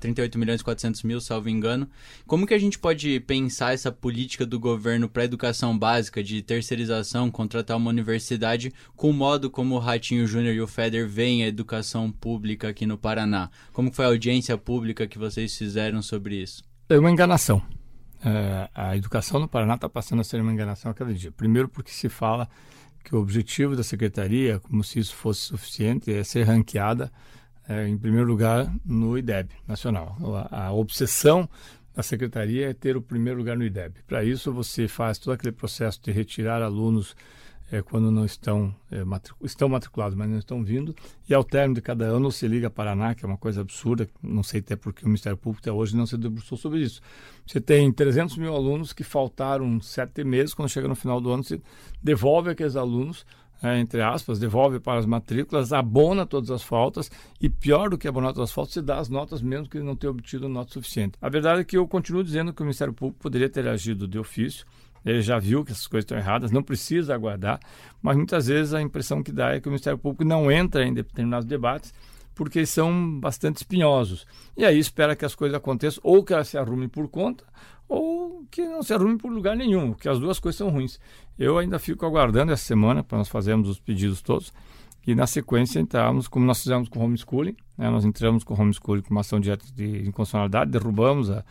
38 0.00 0.38
milhões 0.38 0.60
e 0.60 0.64
400 0.64 1.02
mil, 1.02 1.20
salvo 1.20 1.48
engano. 1.48 1.88
Como 2.26 2.46
que 2.46 2.54
a 2.54 2.58
gente 2.58 2.78
pode 2.78 3.20
pensar 3.20 3.74
essa 3.74 3.90
política 3.92 4.46
do 4.46 4.58
governo 4.58 5.08
para 5.08 5.24
educação 5.24 5.76
básica, 5.76 6.22
de 6.22 6.42
terceirização, 6.42 7.30
contratar 7.30 7.76
uma 7.76 7.90
universidade, 7.90 8.72
com 8.96 9.10
o 9.10 9.14
modo 9.14 9.50
como 9.50 9.74
o 9.74 9.78
Ratinho 9.78 10.26
Júnior 10.26 10.54
e 10.54 10.60
o 10.60 10.66
Feder 10.66 11.08
veem 11.08 11.44
a 11.44 11.48
educação 11.48 12.10
pública 12.10 12.68
aqui 12.68 12.86
no 12.86 12.98
Paraná? 12.98 13.50
Como 13.72 13.92
foi 13.92 14.04
a 14.04 14.08
audiência 14.08 14.56
pública 14.56 15.06
que 15.06 15.18
vocês 15.18 15.56
fizeram 15.56 16.02
sobre 16.02 16.36
isso? 16.36 16.62
É 16.88 16.98
uma 16.98 17.10
enganação. 17.10 17.62
É, 18.22 18.68
a 18.74 18.96
educação 18.96 19.40
no 19.40 19.48
Paraná 19.48 19.76
está 19.76 19.88
passando 19.88 20.20
a 20.20 20.24
ser 20.24 20.40
uma 20.40 20.52
enganação 20.52 20.90
a 20.90 20.94
cada 20.94 21.12
dia. 21.14 21.32
Primeiro 21.32 21.68
porque 21.68 21.90
se 21.90 22.08
fala 22.08 22.48
que 23.04 23.14
o 23.14 23.20
objetivo 23.20 23.74
da 23.74 23.82
secretaria, 23.82 24.58
como 24.60 24.84
se 24.84 24.98
isso 24.98 25.14
fosse 25.14 25.40
suficiente, 25.40 26.12
é 26.12 26.22
ser 26.22 26.44
ranqueada 26.44 27.10
é, 27.68 27.86
em 27.86 27.96
primeiro 27.96 28.26
lugar 28.26 28.72
no 28.84 29.16
IDEB 29.16 29.50
nacional. 29.66 30.16
A, 30.50 30.66
a, 30.66 30.72
obsessão 30.72 31.48
da 31.94 32.02
secretaria 32.02 32.70
é 32.70 32.74
ter 32.74 32.96
o 32.96 33.02
primeiro 33.02 33.38
lugar 33.38 33.56
no 33.56 33.64
IDEB. 33.64 33.94
Para 34.06 34.24
isso, 34.24 34.52
você 34.52 34.88
faz 34.88 35.18
todo 35.18 35.34
aquele 35.34 35.52
processo 35.52 36.00
de 36.02 36.10
retirar 36.10 36.62
alunos 36.62 37.14
é, 37.70 37.80
quando 37.82 38.10
não 38.10 38.24
estão, 38.24 38.74
é, 38.90 39.04
matric... 39.04 39.36
estão 39.42 39.68
matriculados, 39.68 40.16
mas 40.16 40.28
não 40.28 40.38
estão 40.38 40.64
vindo. 40.64 40.94
E 41.28 41.34
ao 41.34 41.44
término 41.44 41.74
de 41.74 41.80
cada 41.80 42.04
ano 42.04 42.30
se 42.32 42.48
liga 42.48 42.68
Paraná, 42.68 43.14
que 43.14 43.24
é 43.24 43.28
uma 43.28 43.36
coisa 43.36 43.60
absurda, 43.60 44.08
não 44.22 44.42
sei 44.42 44.60
até 44.60 44.74
porque 44.74 45.04
o 45.04 45.08
Ministério 45.08 45.38
Público 45.38 45.62
até 45.62 45.72
hoje 45.72 45.96
não 45.96 46.06
se 46.06 46.18
debruçou 46.18 46.58
sobre 46.58 46.80
isso. 46.80 47.00
Você 47.46 47.60
tem 47.60 47.92
300 47.92 48.36
mil 48.36 48.54
alunos 48.54 48.92
que 48.92 49.04
faltaram 49.04 49.80
sete 49.80 50.24
meses, 50.24 50.52
quando 50.52 50.68
chega 50.68 50.88
no 50.88 50.96
final 50.96 51.20
do 51.20 51.30
ano, 51.30 51.44
você 51.44 51.60
devolve 52.02 52.50
aqueles 52.50 52.74
alunos, 52.74 53.24
é, 53.62 53.78
entre 53.78 54.00
aspas, 54.00 54.38
devolve 54.38 54.80
para 54.80 54.98
as 54.98 55.06
matrículas, 55.06 55.72
abona 55.72 56.24
todas 56.24 56.50
as 56.50 56.62
faltas 56.62 57.10
e, 57.40 57.48
pior 57.48 57.90
do 57.90 57.98
que 57.98 58.08
abonar 58.08 58.32
todas 58.32 58.50
as 58.50 58.54
faltas, 58.54 58.74
você 58.74 58.82
dá 58.82 58.98
as 58.98 59.08
notas 59.08 59.42
mesmo 59.42 59.68
que 59.68 59.78
não 59.80 59.94
tenha 59.94 60.10
obtido 60.10 60.48
nota 60.48 60.72
suficiente. 60.72 61.18
A 61.20 61.28
verdade 61.28 61.60
é 61.60 61.64
que 61.64 61.76
eu 61.76 61.86
continuo 61.86 62.24
dizendo 62.24 62.52
que 62.52 62.62
o 62.62 62.64
Ministério 62.64 62.94
Público 62.94 63.20
poderia 63.20 63.48
ter 63.48 63.68
agido 63.68 64.08
de 64.08 64.18
ofício, 64.18 64.66
ele 65.04 65.22
já 65.22 65.38
viu 65.38 65.64
que 65.64 65.72
essas 65.72 65.86
coisas 65.86 66.04
estão 66.04 66.18
erradas, 66.18 66.50
não 66.50 66.62
precisa 66.62 67.14
aguardar, 67.14 67.60
mas 68.02 68.16
muitas 68.16 68.46
vezes 68.46 68.74
a 68.74 68.82
impressão 68.82 69.22
que 69.22 69.32
dá 69.32 69.54
é 69.54 69.60
que 69.60 69.68
o 69.68 69.70
Ministério 69.70 69.98
Público 69.98 70.24
não 70.24 70.50
entra 70.50 70.84
em 70.84 70.92
determinados 70.92 71.46
debates 71.46 71.92
porque 72.34 72.64
são 72.64 73.20
bastante 73.20 73.58
espinhosos. 73.58 74.26
E 74.56 74.64
aí 74.64 74.78
espera 74.78 75.14
que 75.14 75.24
as 75.24 75.34
coisas 75.34 75.56
aconteçam, 75.56 76.00
ou 76.02 76.24
que 76.24 76.32
elas 76.32 76.48
se 76.48 76.56
arrumem 76.56 76.88
por 76.88 77.06
conta, 77.08 77.44
ou 77.88 78.46
que 78.50 78.64
não 78.64 78.82
se 78.82 78.94
arrumem 78.94 79.18
por 79.18 79.30
lugar 79.30 79.56
nenhum, 79.56 79.92
que 79.92 80.08
as 80.08 80.18
duas 80.18 80.38
coisas 80.38 80.56
são 80.56 80.70
ruins. 80.70 80.98
Eu 81.38 81.58
ainda 81.58 81.78
fico 81.78 82.06
aguardando 82.06 82.52
essa 82.52 82.64
semana 82.64 83.02
para 83.02 83.18
nós 83.18 83.28
fazermos 83.28 83.68
os 83.68 83.78
pedidos 83.78 84.22
todos 84.22 84.52
e 85.06 85.14
na 85.14 85.26
sequência 85.26 85.80
entrarmos, 85.80 86.28
como 86.28 86.44
nós 86.44 86.62
fizemos 86.62 86.88
com 86.88 87.00
o 87.00 87.02
homeschooling, 87.02 87.56
né, 87.76 87.90
nós 87.90 88.04
entramos 88.04 88.44
com 88.44 88.54
o 88.54 88.60
homeschooling 88.60 89.02
com 89.02 89.10
uma 89.10 89.22
ação 89.22 89.40
direta 89.40 89.64
de 89.74 90.08
inconstitucionalidade, 90.08 90.70
derrubamos 90.70 91.30
a, 91.30 91.44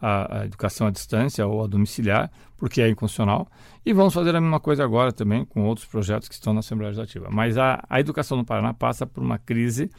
a, 0.00 0.40
a, 0.40 0.44
educação 0.44 0.86
à 0.86 0.90
distância 0.90 1.46
ou 1.46 1.64
a 1.64 1.66
domiciliar, 1.66 2.30
porque 2.56 2.80
é 2.80 2.88
inconstitucional. 2.88 3.48
E 3.84 3.92
vamos 3.92 4.12
fazer 4.12 4.34
a 4.34 4.40
mesma 4.40 4.60
coisa 4.60 4.84
agora 4.84 5.12
também 5.12 5.44
com 5.44 5.64
outros 5.64 5.86
projetos 5.86 6.28
que 6.28 6.34
estão 6.34 6.52
na 6.52 6.60
Assembleia 6.60 6.88
Legislativa. 6.88 7.28
Mas 7.30 7.56
a, 7.56 7.84
a 7.88 8.00
educação 8.00 8.36
no 8.36 8.44
Paraná 8.44 8.74
passa 8.74 9.06
por 9.06 9.22
uma 9.22 9.38
crise 9.38 9.90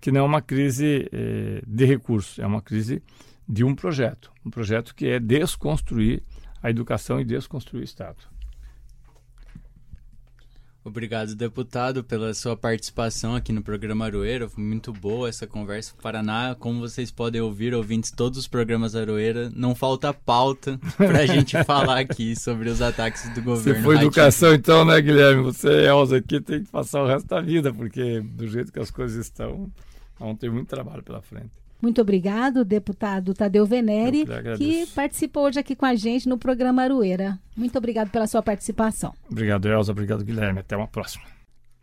que 0.00 0.10
não 0.10 0.20
é 0.20 0.22
uma 0.22 0.40
crise 0.40 1.08
eh, 1.12 1.62
de 1.66 1.84
recursos, 1.84 2.38
é 2.38 2.46
uma 2.46 2.62
crise 2.62 3.02
de 3.46 3.62
um 3.64 3.74
projeto. 3.74 4.32
Um 4.44 4.50
projeto 4.50 4.94
que 4.94 5.06
é 5.06 5.20
desconstruir 5.20 6.22
a 6.62 6.70
educação 6.70 7.20
e 7.20 7.24
desconstruir 7.24 7.82
o 7.82 7.84
Estado. 7.84 8.16
Obrigado, 10.82 11.34
deputado, 11.34 12.02
pela 12.02 12.32
sua 12.32 12.56
participação 12.56 13.34
aqui 13.34 13.52
no 13.52 13.62
programa 13.62 14.06
Aroeira. 14.06 14.48
Foi 14.48 14.64
muito 14.64 14.94
boa 14.94 15.28
essa 15.28 15.46
conversa. 15.46 15.94
Paraná, 16.00 16.56
como 16.58 16.80
vocês 16.80 17.10
podem 17.10 17.38
ouvir, 17.38 17.74
ouvintes, 17.74 18.10
todos 18.10 18.38
os 18.38 18.48
programas 18.48 18.96
Aroeira, 18.96 19.50
não 19.54 19.74
falta 19.74 20.14
pauta 20.14 20.80
para 20.96 21.20
a 21.20 21.26
gente 21.26 21.62
falar 21.64 21.98
aqui 21.98 22.34
sobre 22.34 22.70
os 22.70 22.80
ataques 22.80 23.28
do 23.34 23.42
governo. 23.42 23.78
Você 23.78 23.84
foi 23.84 23.96
educação 23.96 24.54
então, 24.54 24.82
né, 24.82 24.98
Guilherme? 25.02 25.42
Você, 25.42 25.68
Elza, 25.68 26.16
aqui 26.16 26.40
tem 26.40 26.64
que 26.64 26.70
passar 26.70 27.02
o 27.02 27.06
resto 27.06 27.28
da 27.28 27.42
vida, 27.42 27.74
porque 27.74 28.20
do 28.22 28.48
jeito 28.48 28.72
que 28.72 28.80
as 28.80 28.90
coisas 28.90 29.26
estão, 29.26 29.70
vão 30.18 30.34
ter 30.34 30.50
muito 30.50 30.68
trabalho 30.68 31.02
pela 31.02 31.20
frente. 31.20 31.50
Muito 31.80 32.00
obrigado, 32.00 32.64
deputado 32.64 33.32
Tadeu 33.32 33.64
Venere, 33.64 34.26
que, 34.58 34.86
participou 34.94 35.46
hoje 35.46 35.58
aqui 35.58 35.74
com 35.74 35.86
a 35.86 35.94
gente 35.94 36.28
no 36.28 36.36
programa 36.36 36.82
Arueira. 36.82 37.38
Muito 37.56 37.76
obrigado 37.78 38.10
pela 38.10 38.26
sua 38.26 38.42
participação. 38.42 39.14
Obrigado, 39.30 39.66
Elza. 39.66 39.92
Obrigado, 39.92 40.24
Guilherme. 40.24 40.60
Até 40.60 40.76
uma 40.76 40.88
próxima. 40.88 41.24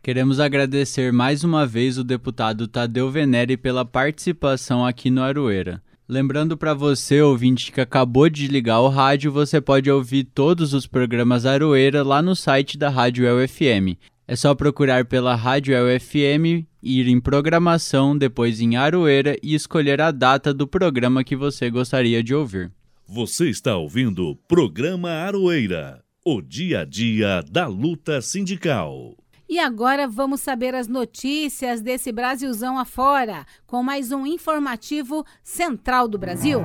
Queremos 0.00 0.38
agradecer 0.38 1.12
mais 1.12 1.42
uma 1.42 1.66
vez 1.66 1.98
o 1.98 2.04
deputado 2.04 2.68
Tadeu 2.68 3.10
Venere 3.10 3.56
pela 3.56 3.84
participação 3.84 4.86
aqui 4.86 5.10
no 5.10 5.22
Aroeira. 5.22 5.82
Lembrando 6.08 6.56
para 6.56 6.72
você, 6.72 7.20
ouvinte 7.20 7.70
que 7.70 7.80
acabou 7.82 8.30
de 8.30 8.46
ligar 8.46 8.80
o 8.80 8.88
rádio, 8.88 9.30
você 9.30 9.60
pode 9.60 9.90
ouvir 9.90 10.24
todos 10.24 10.72
os 10.72 10.86
programas 10.86 11.44
Aroeira 11.44 12.02
lá 12.02 12.22
no 12.22 12.34
site 12.34 12.78
da 12.78 12.88
Rádio 12.88 13.26
UFM. 13.26 13.98
É 14.30 14.36
só 14.36 14.54
procurar 14.54 15.06
pela 15.06 15.34
Rádio 15.34 15.74
UFM, 15.74 16.66
ir 16.82 17.08
em 17.08 17.18
programação, 17.18 18.16
depois 18.16 18.60
em 18.60 18.76
Aroeira 18.76 19.38
e 19.42 19.54
escolher 19.54 20.02
a 20.02 20.10
data 20.10 20.52
do 20.52 20.68
programa 20.68 21.24
que 21.24 21.34
você 21.34 21.70
gostaria 21.70 22.22
de 22.22 22.34
ouvir. 22.34 22.70
Você 23.08 23.48
está 23.48 23.74
ouvindo 23.74 24.28
o 24.28 24.36
Programa 24.36 25.08
Aroeira, 25.08 26.04
o 26.22 26.42
dia 26.42 26.80
a 26.80 26.84
dia 26.84 27.42
da 27.50 27.66
luta 27.66 28.20
sindical. 28.20 29.16
E 29.48 29.58
agora 29.58 30.06
vamos 30.06 30.42
saber 30.42 30.74
as 30.74 30.86
notícias 30.86 31.80
desse 31.80 32.12
Brasilzão 32.12 32.78
afora, 32.78 33.46
com 33.66 33.82
mais 33.82 34.12
um 34.12 34.26
informativo 34.26 35.24
Central 35.42 36.06
do 36.06 36.18
Brasil. 36.18 36.60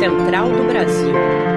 Central 0.00 0.50
do 0.50 0.64
Brasil. 0.64 1.49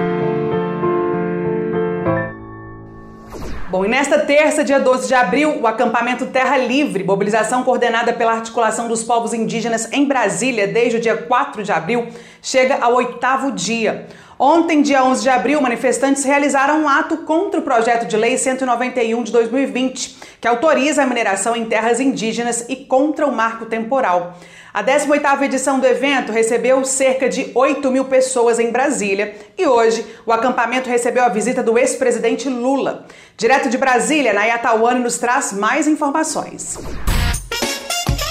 Bom, 3.74 3.84
e 3.84 3.88
nesta 3.88 4.20
terça, 4.20 4.62
dia 4.62 4.78
12 4.78 5.08
de 5.08 5.14
abril, 5.14 5.60
o 5.60 5.66
acampamento 5.66 6.26
Terra 6.26 6.56
Livre, 6.56 7.02
mobilização 7.02 7.64
coordenada 7.64 8.12
pela 8.12 8.34
articulação 8.34 8.86
dos 8.86 9.02
povos 9.02 9.34
indígenas 9.34 9.92
em 9.92 10.04
Brasília 10.04 10.68
desde 10.68 10.98
o 10.98 11.00
dia 11.00 11.16
4 11.16 11.60
de 11.64 11.72
abril, 11.72 12.06
chega 12.40 12.78
ao 12.80 12.94
oitavo 12.94 13.50
dia. 13.50 14.06
Ontem, 14.38 14.82
dia 14.82 15.04
11 15.04 15.22
de 15.22 15.28
abril, 15.28 15.60
manifestantes 15.60 16.24
realizaram 16.24 16.82
um 16.82 16.88
ato 16.88 17.18
contra 17.18 17.60
o 17.60 17.62
projeto 17.62 18.06
de 18.06 18.16
lei 18.16 18.36
191 18.36 19.22
de 19.22 19.30
2020, 19.30 20.16
que 20.40 20.48
autoriza 20.48 21.02
a 21.02 21.06
mineração 21.06 21.54
em 21.54 21.64
terras 21.64 22.00
indígenas 22.00 22.64
e 22.68 22.76
contra 22.76 23.26
o 23.26 23.32
marco 23.32 23.66
temporal. 23.66 24.36
A 24.72 24.82
18ª 24.82 25.42
edição 25.42 25.78
do 25.78 25.86
evento 25.86 26.32
recebeu 26.32 26.84
cerca 26.84 27.28
de 27.28 27.52
8 27.54 27.90
mil 27.92 28.06
pessoas 28.06 28.58
em 28.58 28.72
Brasília 28.72 29.36
e 29.56 29.66
hoje 29.68 30.04
o 30.26 30.32
acampamento 30.32 30.90
recebeu 30.90 31.22
a 31.22 31.28
visita 31.28 31.62
do 31.62 31.78
ex-presidente 31.78 32.48
Lula. 32.48 33.06
Direto 33.36 33.68
de 33.68 33.78
Brasília, 33.78 34.32
Nayatawane 34.32 34.98
nos 34.98 35.16
traz 35.16 35.52
mais 35.52 35.86
informações. 35.86 36.76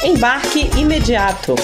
Embarque 0.03 0.69
imediato. 0.77 1.55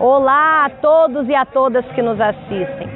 Olá 0.00 0.64
a 0.64 0.70
todos 0.70 1.28
e 1.28 1.34
a 1.34 1.44
todas 1.44 1.84
que 1.88 2.00
nos 2.00 2.18
assistem. 2.18 2.88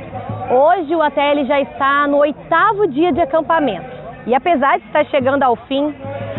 Hoje 0.50 0.96
o 0.96 1.02
ATL 1.02 1.44
já 1.44 1.60
está 1.60 2.08
no 2.08 2.16
oitavo 2.16 2.86
dia 2.86 3.12
de 3.12 3.20
acampamento 3.20 3.90
e 4.26 4.34
apesar 4.34 4.78
de 4.78 4.86
estar 4.86 5.04
chegando 5.08 5.42
ao 5.42 5.54
fim, 5.54 5.94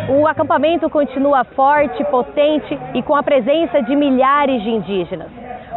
o 0.10 0.26
acampamento 0.26 0.90
continua 0.90 1.44
forte, 1.44 2.04
potente 2.06 2.80
e 2.96 3.04
com 3.04 3.16
a 3.16 3.22
presença 3.22 3.84
de 3.84 3.96
milhares 3.96 4.64
de 4.64 4.72
indígenas. 4.72 5.30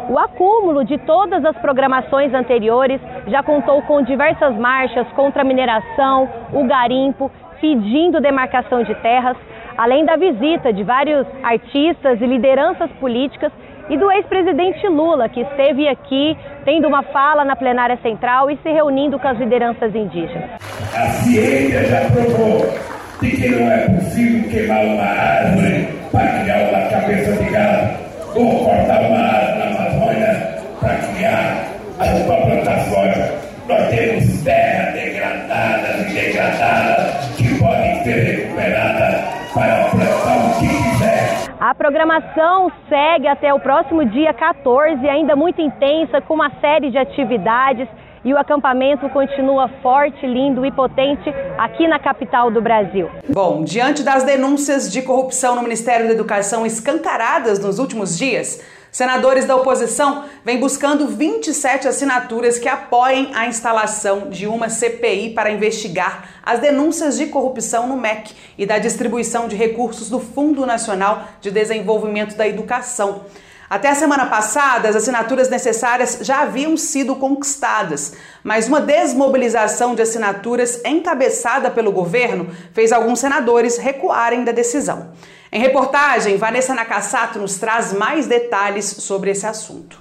O 0.08 0.18
acúmulo 0.18 0.82
de 0.86 0.96
todas 0.96 1.44
as 1.44 1.56
programações 1.58 2.32
anteriores 2.32 2.98
já 3.26 3.42
contou 3.42 3.82
com 3.82 4.00
diversas 4.00 4.56
marchas 4.56 5.06
contra 5.08 5.42
a 5.42 5.44
mineração, 5.44 6.26
o 6.50 6.64
garimpo, 6.64 7.30
pedindo 7.60 8.22
demarcação 8.22 8.82
de 8.84 8.94
terras, 9.02 9.36
além 9.76 10.06
da 10.06 10.16
visita 10.16 10.72
de 10.72 10.82
vários 10.82 11.26
artistas 11.42 12.18
e 12.22 12.26
lideranças 12.26 12.90
políticas 12.92 13.52
e 13.90 13.96
do 13.96 14.10
ex-presidente 14.10 14.86
Lula, 14.86 15.28
que 15.28 15.40
esteve 15.40 15.88
aqui 15.88 16.36
tendo 16.64 16.86
uma 16.86 17.02
fala 17.02 17.44
na 17.44 17.56
plenária 17.56 17.98
central 18.02 18.50
e 18.50 18.58
se 18.58 18.70
reunindo 18.70 19.18
com 19.18 19.28
as 19.28 19.38
lideranças 19.38 19.94
indígenas. 19.94 20.50
A 20.94 21.06
ciência 21.08 21.84
já 21.84 22.00
provou 22.10 22.68
de 23.20 23.30
que 23.30 23.48
não 23.48 23.70
é 23.70 23.88
possível 23.88 24.50
queimar 24.50 24.84
uma 24.84 25.04
árvore 25.04 25.88
para 26.12 26.40
criar 26.40 26.68
uma 26.68 26.88
cabeça 26.88 27.32
de 27.32 27.50
gado 27.50 28.08
ou 28.34 28.64
cortar 28.64 29.00
uma 29.00 29.18
árvore 29.18 29.58
na 29.58 29.78
Amazônia 29.78 30.58
para 30.80 30.94
criar 30.96 31.68
para 31.98 32.36
plantar 32.36 32.80
soja. 32.90 33.34
Nós 33.66 33.88
temos 33.88 34.42
terras 34.44 34.94
degradadas 34.94 36.00
e 36.00 36.14
degradadas 36.14 37.26
que 37.36 37.58
podem 37.58 38.04
ser 38.04 38.36
recuperadas 38.36 39.20
para 39.52 39.84
plantar 39.90 39.98
que 39.98 39.98
quiser. 39.98 40.17
A 41.60 41.74
programação 41.74 42.70
segue 42.88 43.26
até 43.26 43.52
o 43.52 43.58
próximo 43.58 44.04
dia 44.04 44.32
14, 44.32 45.08
ainda 45.08 45.34
muito 45.34 45.60
intensa, 45.60 46.20
com 46.20 46.34
uma 46.34 46.50
série 46.60 46.88
de 46.88 46.96
atividades 46.96 47.88
e 48.28 48.34
o 48.34 48.36
acampamento 48.36 49.08
continua 49.08 49.68
forte, 49.82 50.26
lindo 50.26 50.66
e 50.66 50.70
potente 50.70 51.30
aqui 51.56 51.88
na 51.88 51.98
capital 51.98 52.50
do 52.50 52.60
Brasil. 52.60 53.08
Bom, 53.26 53.64
diante 53.64 54.02
das 54.02 54.22
denúncias 54.22 54.92
de 54.92 55.00
corrupção 55.00 55.56
no 55.56 55.62
Ministério 55.62 56.06
da 56.06 56.12
Educação 56.12 56.66
escancaradas 56.66 57.58
nos 57.58 57.78
últimos 57.78 58.18
dias, 58.18 58.62
Senadores 58.90 59.44
da 59.44 59.54
oposição 59.54 60.24
vêm 60.42 60.58
buscando 60.58 61.06
27 61.08 61.86
assinaturas 61.86 62.58
que 62.58 62.66
apoiem 62.66 63.30
a 63.34 63.46
instalação 63.46 64.30
de 64.30 64.46
uma 64.46 64.70
CPI 64.70 65.34
para 65.34 65.50
investigar 65.50 66.30
as 66.42 66.58
denúncias 66.58 67.18
de 67.18 67.26
corrupção 67.26 67.86
no 67.86 67.98
MEC 67.98 68.34
e 68.56 68.64
da 68.64 68.78
distribuição 68.78 69.46
de 69.46 69.54
recursos 69.54 70.08
do 70.08 70.18
Fundo 70.18 70.64
Nacional 70.64 71.28
de 71.38 71.50
Desenvolvimento 71.50 72.34
da 72.34 72.48
Educação. 72.48 73.26
Até 73.70 73.90
a 73.90 73.94
semana 73.94 74.24
passada, 74.26 74.88
as 74.88 74.96
assinaturas 74.96 75.50
necessárias 75.50 76.18
já 76.22 76.40
haviam 76.40 76.76
sido 76.76 77.14
conquistadas, 77.16 78.14
mas 78.42 78.66
uma 78.66 78.80
desmobilização 78.80 79.94
de 79.94 80.00
assinaturas 80.00 80.80
encabeçada 80.84 81.70
pelo 81.70 81.92
governo 81.92 82.48
fez 82.72 82.92
alguns 82.92 83.18
senadores 83.18 83.76
recuarem 83.76 84.42
da 84.42 84.52
decisão. 84.52 85.10
Em 85.52 85.60
reportagem, 85.60 86.36
Vanessa 86.38 86.74
Nakassato 86.74 87.38
nos 87.38 87.56
traz 87.58 87.92
mais 87.92 88.26
detalhes 88.26 88.86
sobre 88.86 89.30
esse 89.30 89.46
assunto. 89.46 90.00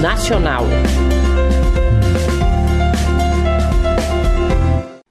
Nacional. 0.00 0.64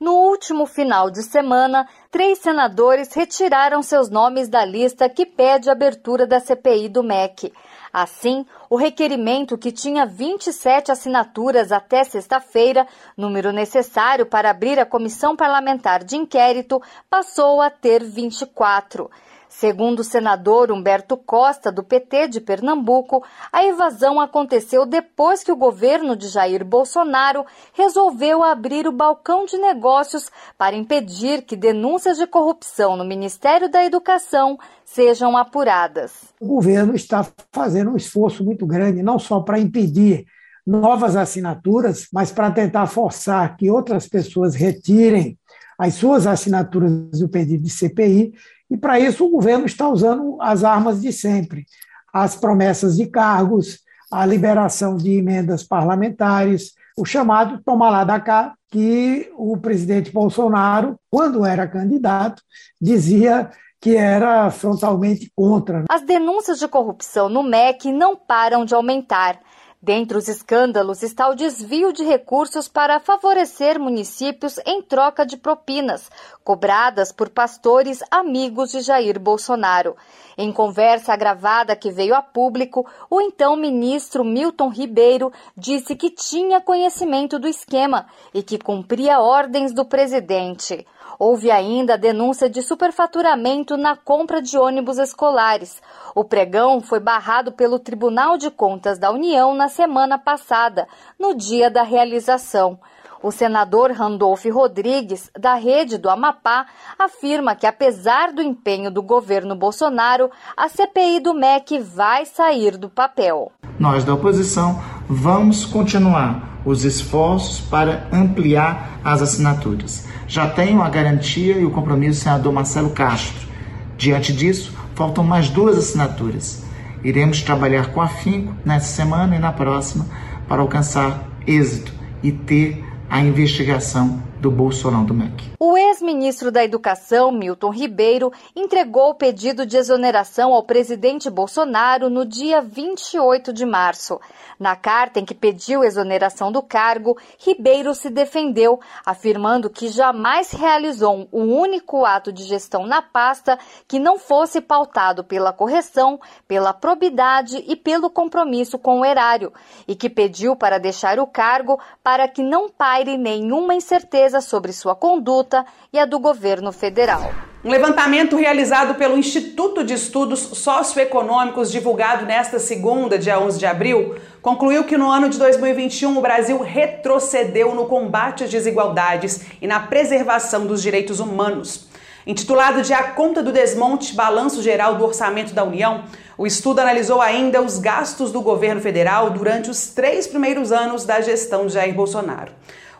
No 0.04 0.16
último 0.16 0.66
final 0.66 1.10
de 1.10 1.24
semana, 1.24 1.88
três 2.12 2.39
senadores 2.39 3.14
retiraram 3.14 3.82
seus 3.82 4.10
nomes 4.10 4.49
da 4.49 4.66
lista 4.66 5.08
que 5.08 5.26
pede 5.26 5.70
a 5.70 5.72
abertura 5.72 6.28
da 6.28 6.41
CPI 6.41 6.89
do 6.89 7.01
MEC. 7.01 7.54
Assim, 7.93 8.45
o 8.70 8.76
requerimento, 8.76 9.58
que 9.58 9.72
tinha 9.72 10.06
27 10.06 10.91
assinaturas 10.91 11.72
até 11.72 12.04
sexta-feira, 12.04 12.86
número 13.16 13.54
necessário 13.54 14.26
para 14.26 14.49
abrir 14.49 14.78
a 14.78 14.86
comissão 14.86 15.38
parlamentar 15.38 16.04
de 16.04 16.18
inquérito, 16.18 16.82
passou 17.10 17.62
a 17.62 17.70
ter 17.70 18.04
24. 18.04 19.10
Segundo 19.56 19.99
o 19.99 20.04
senador 20.04 20.72
Humberto 20.72 21.16
Costa, 21.16 21.72
do 21.72 21.84
PT 21.84 22.28
de 22.28 22.41
Pernambuco, 22.41 23.24
a 23.51 23.64
evasão 23.64 24.20
aconteceu 24.20 24.84
depois 24.84 25.43
que 25.43 25.51
o 25.51 25.56
governo 25.56 26.16
de 26.16 26.28
Jair 26.28 26.66
Bolsonaro 26.66 27.45
resolveu 27.72 28.43
abrir 28.43 28.88
o 28.88 28.91
balcão 28.91 29.45
de 29.45 29.56
negócios 29.58 30.30
para 30.58 30.76
impedir 30.76 31.43
que 31.43 31.56
denúncias 31.56 32.18
de 32.18 32.26
corrupção 32.26 32.97
no 32.97 33.06
Ministério 33.06 33.70
da 33.70 33.86
Educação 33.86 34.58
sejam 34.84 35.38
apuradas. 35.38 36.14
O 36.41 36.47
governo 36.47 36.95
está 36.95 37.26
fazendo 37.51 37.91
um 37.91 37.95
esforço 37.95 38.43
muito 38.43 38.66
grande, 38.66 39.04
não 39.04 39.20
só 39.20 39.39
para 39.39 39.60
impedir 39.60 40.26
novas 40.66 41.16
assinaturas, 41.16 42.08
mas 42.12 42.32
para 42.32 42.49
tentar 42.49 42.88
forçar 42.88 43.56
que 43.56 43.70
outras 43.70 44.08
pessoas 44.08 44.56
retirem 44.56 45.38
as 45.78 45.95
suas 45.95 46.26
assinaturas 46.26 47.20
do 47.20 47.30
pedido 47.30 47.64
de 47.64 47.70
CPI 47.70 48.34
e, 48.74 48.78
para 48.78 48.99
isso, 48.99 49.24
o 49.24 49.30
governo 49.30 49.67
está 49.67 49.88
usando 49.88 50.36
as 50.41 50.63
armas 50.63 50.99
de 50.99 51.13
sempre: 51.13 51.63
as 52.11 52.36
promessas 52.36 52.97
de 52.97 53.05
cargos, 53.05 53.82
a 54.11 54.26
liberação 54.26 54.97
de 54.97 55.11
emendas 55.11 55.63
parlamentares, 55.63 56.74
o 56.97 57.05
chamado 57.05 57.61
toma 57.63 57.88
lá 57.91 58.03
da 58.03 58.19
cá, 58.19 58.55
que 58.71 59.32
o 59.38 59.55
presidente 59.57 60.11
Bolsonaro, 60.11 60.99
quando 61.11 61.45
era 61.45 61.67
candidato, 61.67 62.41
dizia 62.82 63.51
que 63.80 63.95
era 63.95 64.49
frontalmente 64.49 65.32
contra. 65.36 65.84
As 65.88 66.01
denúncias 66.01 66.57
de 66.57 66.67
corrupção 66.67 67.30
no 67.30 67.43
MEC 67.43 67.91
não 67.91 68.15
param 68.15 68.65
de 68.65 68.74
aumentar. 68.74 69.39
Dentre 69.84 70.17
os 70.17 70.29
escândalos 70.29 71.03
está 71.03 71.27
o 71.27 71.36
desvio 71.36 71.91
de 71.91 72.05
recursos 72.05 72.69
para 72.69 73.01
favorecer 73.01 73.77
municípios 73.77 74.57
em 74.65 74.81
troca 74.81 75.25
de 75.25 75.36
propinas, 75.36 76.09
cobradas 76.41 77.11
por 77.11 77.29
pastores 77.29 77.99
amigos 78.09 78.71
de 78.71 78.79
Jair 78.79 79.19
Bolsonaro. 79.19 79.97
Em 80.38 80.53
conversa 80.53 81.13
gravada 81.17 81.75
que 81.75 81.91
veio 81.91 82.15
a 82.15 82.21
público, 82.21 82.89
o 83.09 83.19
então 83.19 83.57
ministro 83.57 84.23
Milton 84.23 84.69
Ribeiro 84.69 85.34
disse 85.57 85.97
que 85.97 86.09
tinha 86.09 86.61
conhecimento 86.61 87.38
do 87.38 87.49
esquema 87.49 88.07
e 88.34 88.41
que 88.41 88.57
cumpria 88.57 89.19
ordens 89.19 89.73
do 89.73 89.84
presidente. 89.84 90.88
Houve 91.20 91.51
ainda 91.51 91.93
a 91.93 91.97
denúncia 91.97 92.49
de 92.49 92.62
superfaturamento 92.62 93.78
na 93.78 93.95
compra 93.95 94.41
de 94.41 94.58
ônibus 94.58 94.97
escolares. 94.97 95.82
O 96.16 96.24
pregão 96.24 96.82
foi 96.82 96.99
barrado 96.99 97.51
pelo 97.51 97.80
Tribunal 97.80 98.38
de 98.38 98.49
Contas 98.51 98.97
da 98.97 99.12
União 99.12 99.54
na 99.54 99.68
semana 99.68 100.18
passada, 100.18 100.88
no 101.20 101.36
dia 101.36 101.70
da 101.70 101.84
realização. 101.84 102.80
O 103.24 103.32
senador 103.32 103.89
Randolph 103.91 104.43
Rodrigues, 104.51 105.32
da 105.39 105.54
Rede 105.54 105.97
do 105.97 106.10
Amapá, 106.10 106.66
afirma 106.99 107.56
que, 107.56 107.66
apesar 107.66 108.34
do 108.34 108.41
empenho 108.41 108.91
do 108.91 109.01
governo 109.01 109.56
Bolsonaro, 109.56 110.30
a 110.58 110.68
CPI 110.68 111.22
do 111.22 111.34
MEC 111.34 111.80
vai 111.80 112.26
sair 112.26 112.76
do 112.76 112.89
papel. 112.89 113.49
Nós, 113.80 114.04
da 114.04 114.14
oposição, 114.14 114.78
vamos 115.08 115.66
continuar 115.66 116.60
os 116.66 116.84
esforços 116.84 117.62
para 117.62 118.08
ampliar 118.12 118.99
as 119.06 119.22
assinaturas. 119.22 120.06
Já 120.34 120.49
tenho 120.49 120.81
a 120.81 120.89
garantia 120.89 121.59
e 121.59 121.63
o 121.63 121.69
compromisso 121.69 122.21
do 122.21 122.23
senador 122.23 122.51
Marcelo 122.51 122.89
Castro. 122.89 123.47
Diante 123.95 124.34
disso, 124.34 124.73
faltam 124.95 125.23
mais 125.23 125.47
duas 125.47 125.77
assinaturas. 125.77 126.63
Iremos 127.03 127.43
trabalhar 127.43 127.91
com 127.91 128.01
afinco 128.01 128.51
nessa 128.65 128.88
semana 128.88 129.36
e 129.36 129.39
na 129.39 129.51
próxima 129.51 130.07
para 130.47 130.59
alcançar 130.59 131.29
êxito 131.45 131.93
e 132.23 132.31
ter 132.31 132.84
a 133.07 133.21
investigação 133.21 134.23
do 134.44 134.52
Bolsonaro 134.52 135.06
do 135.06 135.14
MEC. 135.14 135.54
O 135.58 135.78
ex-ministro 135.78 136.52
da 136.52 136.62
Educação, 136.66 137.32
Milton 137.32 137.70
Ribeiro, 137.70 138.30
entregou 138.54 139.12
o 139.12 139.16
pedido 139.16 139.66
de 139.66 139.78
exoneração 139.78 140.54
ao 140.54 140.64
presidente 140.64 141.30
Bolsonaro 141.30 142.10
no 142.10 142.26
dia 142.26 142.62
28 142.62 143.54
de 143.54 143.66
março. 143.66 144.20
Na 144.60 144.76
carta 144.76 145.22
em 145.22 145.26
que 145.26 145.34
pediu 145.34 145.82
exoneração 145.82 146.52
do 146.52 146.62
cargo, 146.62 147.18
Ribeiro 147.39 147.96
se 147.96 148.10
defendeu, 148.10 148.82
afirmando 149.06 149.70
que 149.70 149.88
jamais 149.88 150.52
realizou 150.52 151.26
um 151.32 151.58
único 151.58 152.04
ato 152.04 152.34
de 152.34 152.44
gestão 152.44 152.86
na 152.86 153.02
pasta 153.02 153.58
que 153.88 153.98
não 153.98 154.20
fosse 154.20 154.60
pautado 154.60 155.24
pela 155.24 155.54
correção, 155.54 156.20
pela 156.46 156.74
probidade 156.74 157.64
e 157.66 157.78
pelo 157.78 158.10
compromisso 158.10 158.78
com 158.78 159.00
o 159.00 159.06
erário, 159.06 159.54
e 159.88 159.96
que 159.96 160.10
pediu 160.10 160.54
para 160.54 160.78
deixar 160.78 161.18
o 161.18 161.26
cargo 161.26 161.80
para 162.04 162.28
que 162.28 162.44
não 162.44 162.68
paire 162.68 163.18
nenhuma 163.18 163.74
incerteza 163.74 164.32
sobre 164.41 164.73
sua 164.73 164.95
conduta 164.95 165.65
e 165.91 165.99
a 165.99 166.05
do 166.05 166.19
governo 166.19 166.71
federal. 166.71 167.31
Um 167.63 167.69
levantamento 167.69 168.36
realizado 168.36 168.95
pelo 168.95 169.17
Instituto 169.17 169.86
de 169.86 169.93
Estudos 169.93 170.39
Socioeconômicos, 170.39 171.71
divulgado 171.71 172.25
nesta 172.25 172.59
segunda, 172.59 173.17
dia 173.17 173.39
11 173.39 173.57
de 173.57 173.65
abril, 173.65 174.15
concluiu 174.41 174.84
que 174.84 174.97
no 174.97 175.09
ano 175.09 175.29
de 175.29 175.39
2021 175.39 176.17
o 176.17 176.21
Brasil 176.21 176.61
retrocedeu 176.61 177.73
no 177.73 177.86
combate 177.86 178.43
às 178.43 178.49
desigualdades 178.49 179.45
e 179.61 179.67
na 179.67 179.79
preservação 179.79 180.65
dos 180.65 180.81
direitos 180.81 181.21
humanos. 181.21 181.88
Intitulado 182.27 182.81
de 182.81 182.93
A 182.93 183.11
Conta 183.11 183.41
do 183.41 183.51
Desmonte 183.51 184.13
Balanço 184.13 184.61
Geral 184.61 184.95
do 184.95 185.05
Orçamento 185.05 185.53
da 185.53 185.63
União, 185.63 186.03
o 186.38 186.47
estudo 186.47 186.79
analisou 186.79 187.21
ainda 187.21 187.61
os 187.61 187.79
gastos 187.79 188.31
do 188.31 188.41
governo 188.41 188.81
federal 188.81 189.29
durante 189.29 189.69
os 189.69 189.88
três 189.88 190.25
primeiros 190.27 190.71
anos 190.71 191.05
da 191.05 191.21
gestão 191.21 191.67
de 191.67 191.73
Jair 191.73 191.93
Bolsonaro. 191.93 192.51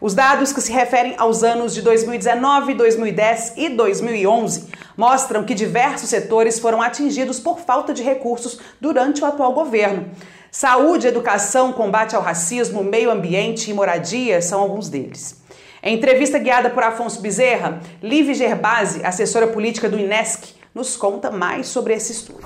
Os 0.04 0.14
dados 0.14 0.52
que 0.52 0.60
se 0.60 0.70
referem 0.70 1.16
aos 1.18 1.44
anos 1.44 1.74
de 1.74 1.82
2019, 1.82 2.74
2010 2.74 3.54
e 3.56 3.70
2011 3.70 4.68
mostram 4.98 5.46
que 5.46 5.56
diversos 5.56 6.10
setores 6.10 6.60
foram 6.60 6.82
atingidos 6.82 7.40
por 7.40 7.62
falta 7.62 7.94
de 7.94 8.04
recursos 8.04 8.60
durante 8.82 9.24
o 9.24 9.26
atual 9.26 9.54
governo. 9.54 10.12
Saúde, 10.52 11.08
educação, 11.08 11.72
combate 11.72 12.18
ao 12.18 12.22
racismo, 12.22 12.84
meio 12.84 13.10
ambiente 13.10 13.72
e 13.72 13.74
moradia 13.74 14.42
são 14.42 14.60
alguns 14.60 14.90
deles. 14.90 15.42
Em 15.82 15.96
entrevista 15.96 16.38
guiada 16.38 16.70
por 16.70 16.84
Afonso 16.84 17.22
Bezerra, 17.22 17.80
Liv 18.02 18.34
Gerbasi, 18.34 19.06
assessora 19.06 19.48
política 19.48 19.88
do 19.88 19.98
INESC, 19.98 20.54
nos 20.76 20.98
conta 20.98 21.32
mais 21.32 21.68
sobre 21.68 21.94
esse 21.94 22.12
estudo. 22.12 22.44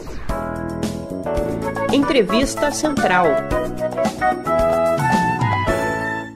Entrevista 1.92 2.72
Central. 2.72 3.26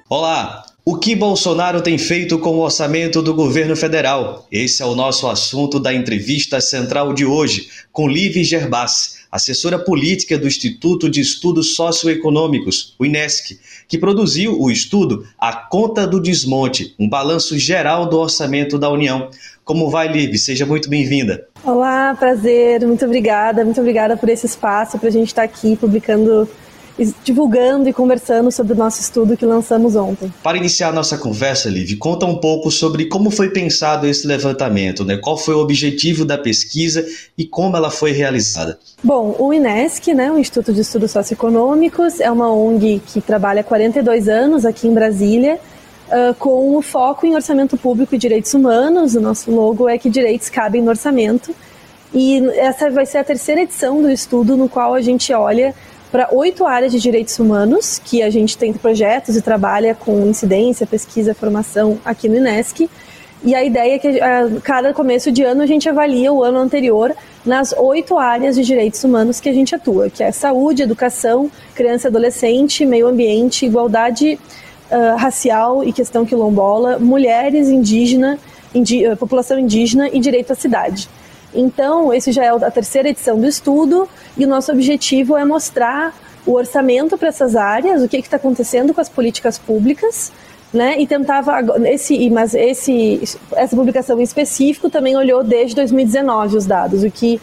Olá, 0.09 0.63
o 0.84 0.95
que 0.95 1.15
Bolsonaro 1.15 1.79
tem 1.82 1.95
feito 1.97 2.39
com 2.39 2.55
o 2.55 2.61
orçamento 2.61 3.21
do 3.21 3.36
governo 3.36 3.75
federal? 3.75 4.47
Esse 4.51 4.82
é 4.82 4.86
o 4.86 4.95
nosso 4.95 5.27
assunto 5.27 5.79
da 5.79 5.93
entrevista 5.93 6.59
central 6.59 7.13
de 7.13 7.23
hoje, 7.23 7.67
com 7.91 8.07
Liv 8.07 8.43
Gerbassi, 8.43 9.21
assessora 9.32 9.77
política 9.77 10.39
do 10.39 10.47
Instituto 10.47 11.07
de 11.07 11.21
Estudos 11.21 11.75
Socioeconômicos, 11.75 12.95
o 12.97 13.05
INESC, 13.05 13.59
que 13.88 13.97
produziu 13.97 14.59
o 14.59 14.71
estudo 14.71 15.23
A 15.38 15.53
Conta 15.53 16.07
do 16.07 16.19
Desmonte, 16.19 16.95
um 16.97 17.07
balanço 17.07 17.59
geral 17.59 18.09
do 18.09 18.17
orçamento 18.17 18.79
da 18.79 18.89
União. 18.89 19.29
Como 19.63 19.88
vai, 19.91 20.11
Liv? 20.11 20.36
Seja 20.38 20.65
muito 20.65 20.89
bem-vinda. 20.89 21.47
Olá, 21.63 22.15
prazer, 22.15 22.86
muito 22.88 23.05
obrigada, 23.05 23.63
muito 23.63 23.79
obrigada 23.79 24.17
por 24.17 24.27
esse 24.29 24.47
espaço, 24.47 24.97
para 24.97 25.09
a 25.09 25.11
gente 25.11 25.27
estar 25.27 25.43
aqui 25.43 25.75
publicando 25.75 26.49
divulgando 27.23 27.89
e 27.89 27.93
conversando 27.93 28.51
sobre 28.51 28.73
o 28.73 28.75
nosso 28.75 29.01
estudo 29.01 29.37
que 29.37 29.45
lançamos 29.45 29.95
ontem. 29.95 30.31
Para 30.43 30.57
iniciar 30.57 30.93
nossa 30.93 31.17
conversa, 31.17 31.69
Liv, 31.69 31.95
conta 31.97 32.25
um 32.25 32.37
pouco 32.37 32.69
sobre 32.69 33.05
como 33.05 33.31
foi 33.31 33.49
pensado 33.49 34.07
esse 34.07 34.27
levantamento, 34.27 35.03
né? 35.03 35.17
Qual 35.17 35.37
foi 35.37 35.55
o 35.55 35.59
objetivo 35.59 36.25
da 36.25 36.37
pesquisa 36.37 37.05
e 37.37 37.45
como 37.45 37.75
ela 37.77 37.89
foi 37.89 38.11
realizada? 38.11 38.77
Bom, 39.03 39.35
o 39.39 39.53
INESC, 39.53 40.13
né, 40.13 40.31
o 40.31 40.37
Instituto 40.37 40.73
de 40.73 40.81
Estudos 40.81 41.11
Socioeconômicos, 41.11 42.19
é 42.19 42.29
uma 42.29 42.53
ONG 42.53 43.01
que 43.07 43.21
trabalha 43.21 43.61
há 43.61 43.63
42 43.63 44.27
anos 44.27 44.65
aqui 44.65 44.87
em 44.87 44.93
Brasília. 44.93 45.59
Uh, 46.11 46.33
com 46.33 46.75
o 46.75 46.81
foco 46.81 47.25
em 47.25 47.35
orçamento 47.35 47.77
público 47.77 48.13
e 48.13 48.17
direitos 48.17 48.53
humanos. 48.53 49.15
O 49.15 49.21
nosso 49.21 49.49
logo 49.49 49.87
é 49.87 49.97
que 49.97 50.09
direitos 50.09 50.49
cabem 50.49 50.81
no 50.81 50.89
orçamento. 50.89 51.55
E 52.13 52.45
essa 52.55 52.89
vai 52.89 53.05
ser 53.05 53.19
a 53.19 53.23
terceira 53.23 53.61
edição 53.61 54.01
do 54.01 54.11
estudo 54.11 54.57
no 54.57 54.67
qual 54.67 54.93
a 54.93 54.99
gente 54.99 55.31
olha 55.31 55.73
para 56.12 56.28
oito 56.32 56.66
áreas 56.66 56.91
de 56.91 56.99
direitos 56.99 57.39
humanos, 57.39 57.99
que 58.03 58.22
a 58.22 58.30
gente 58.30 58.57
tem 58.57 58.74
projetos 58.74 59.38
e 59.38 59.41
trabalha 59.41 59.95
com 59.95 60.20
incidência, 60.28 60.86
pesquisa, 60.86 61.34
formação 61.34 61.97
aqui 62.03 62.28
no 62.28 62.36
INESC. 62.36 62.89
E 63.43 63.55
a 63.55 63.64
ideia 63.64 63.95
é 63.95 63.99
que 63.99 64.22
a 64.22 64.47
cada 64.62 64.93
começo 64.93 65.32
de 65.32 65.41
ano 65.41 65.64
a 65.64 65.66
gente 65.66 65.89
avalia 65.89 66.32
o 66.32 66.43
ano 66.43 66.59
anterior 66.59 67.16
nas 67.43 67.74
oito 67.76 68.18
áreas 68.18 68.55
de 68.55 68.64
direitos 68.64 69.03
humanos 69.03 69.39
que 69.39 69.49
a 69.49 69.53
gente 69.53 69.74
atua, 69.74 70.09
que 70.09 70.22
é 70.22 70.32
saúde, 70.32 70.84
educação, 70.84 71.49
criança 71.74 72.07
e 72.07 72.09
adolescente, 72.09 72.86
meio 72.86 73.07
ambiente, 73.07 73.66
igualdade 73.66 74.38
uh, 74.91 75.16
racial 75.18 75.84
e 75.84 75.91
questão 75.91 76.24
quilombola, 76.24 76.99
mulheres, 76.99 77.70
indígena, 77.70 78.38
indi 78.76 79.03
população 79.16 79.57
indígena 79.57 80.07
e 80.09 80.20
direito 80.20 80.51
à 80.51 80.55
cidade. 80.55 81.09
Então, 81.53 82.13
esse 82.13 82.31
já 82.31 82.43
é 82.45 82.49
a 82.49 82.71
terceira 82.71 83.09
edição 83.09 83.39
do 83.39 83.47
estudo 83.47 84.07
e 84.37 84.45
o 84.45 84.47
nosso 84.47 84.71
objetivo 84.71 85.35
é 85.35 85.43
mostrar 85.43 86.13
o 86.45 86.53
orçamento 86.53 87.17
para 87.17 87.29
essas 87.29 87.55
áreas, 87.55 88.01
o 88.01 88.07
que 88.07 88.17
está 88.17 88.37
acontecendo 88.37 88.93
com 88.93 89.01
as 89.01 89.09
políticas 89.09 89.59
públicas, 89.59 90.31
né? 90.73 90.99
E 90.99 91.05
tentava 91.05 91.59
esse, 91.85 92.29
mas 92.29 92.55
esse 92.55 93.21
essa 93.53 93.75
publicação 93.75 94.19
em 94.19 94.23
específico 94.23 94.89
também 94.89 95.15
olhou 95.15 95.43
desde 95.43 95.75
2019 95.75 96.57
os 96.57 96.65
dados, 96.65 97.03
o 97.03 97.11
que 97.11 97.39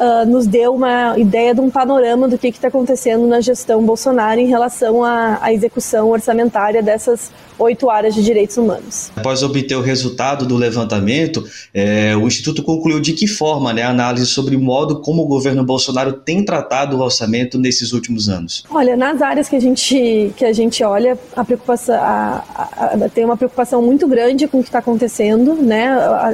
uh, 0.00 0.26
nos 0.26 0.46
deu 0.46 0.74
uma 0.74 1.18
ideia 1.18 1.54
de 1.54 1.60
um 1.60 1.70
panorama 1.70 2.26
do 2.26 2.38
que 2.38 2.48
está 2.48 2.68
acontecendo 2.68 3.26
na 3.26 3.40
gestão 3.40 3.84
Bolsonaro 3.84 4.40
em 4.40 4.46
relação 4.46 5.04
à, 5.04 5.38
à 5.42 5.52
execução 5.52 6.08
orçamentária 6.08 6.82
dessas 6.82 7.30
oito 7.58 7.90
áreas 7.90 8.14
de 8.14 8.24
direitos 8.24 8.56
humanos. 8.56 9.12
Após 9.14 9.42
obter 9.42 9.76
o 9.76 9.82
resultado 9.82 10.46
do 10.46 10.56
levantamento, 10.56 11.44
é, 11.74 12.16
o 12.16 12.26
Instituto 12.26 12.62
concluiu 12.62 12.98
de 13.00 13.12
que 13.12 13.26
forma 13.26 13.72
né, 13.72 13.82
a 13.82 13.90
análise 13.90 14.26
sobre 14.26 14.56
o 14.56 14.60
modo 14.60 15.02
como 15.02 15.22
o 15.22 15.26
governo 15.26 15.62
Bolsonaro 15.62 16.14
tem 16.14 16.42
tratado 16.42 16.96
o 16.96 17.00
orçamento 17.00 17.58
nesses 17.58 17.92
últimos 17.92 18.30
anos. 18.30 18.64
Olha, 18.70 18.96
nas 18.96 19.20
áreas 19.20 19.46
que 19.46 19.56
a 19.56 19.60
gente, 19.60 20.32
que 20.36 20.44
a 20.44 20.52
gente 20.54 20.82
olha, 20.82 21.18
a 21.36 21.44
preocupação, 21.44 21.94
a, 21.96 22.44
a, 22.54 22.84
a, 23.04 23.08
tem 23.10 23.26
uma 23.26 23.36
preocupação 23.36 23.82
muito 23.82 24.08
grande 24.08 24.48
com 24.48 24.60
o 24.60 24.62
que 24.62 24.68
está 24.68 24.78
acontecendo, 24.78 25.54
né? 25.54 25.90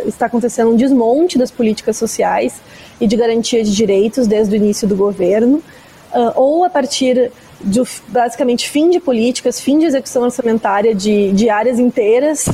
Está 0.07 0.27
acontecendo 0.27 0.71
um 0.71 0.77
desmonte 0.77 1.37
das 1.37 1.51
políticas 1.51 1.97
sociais 1.97 2.55
e 3.01 3.07
de 3.07 3.17
garantia 3.17 3.63
de 3.63 3.75
direitos 3.75 4.27
desde 4.27 4.55
o 4.55 4.57
início 4.57 4.87
do 4.87 4.97
governo, 4.97 5.63
uh, 6.13 6.33
ou 6.35 6.65
a 6.65 6.71
partir 6.71 7.31
de 7.61 7.83
basicamente 8.09 8.69
fim 8.69 8.91
de 8.91 9.01
políticas, 9.01 9.61
fim 9.61 9.79
de 9.79 9.87
execução 9.87 10.23
orçamentária 10.23 10.95
de, 10.95 11.33
de 11.33 11.49
áreas 11.49 11.79
inteiras, 11.79 12.49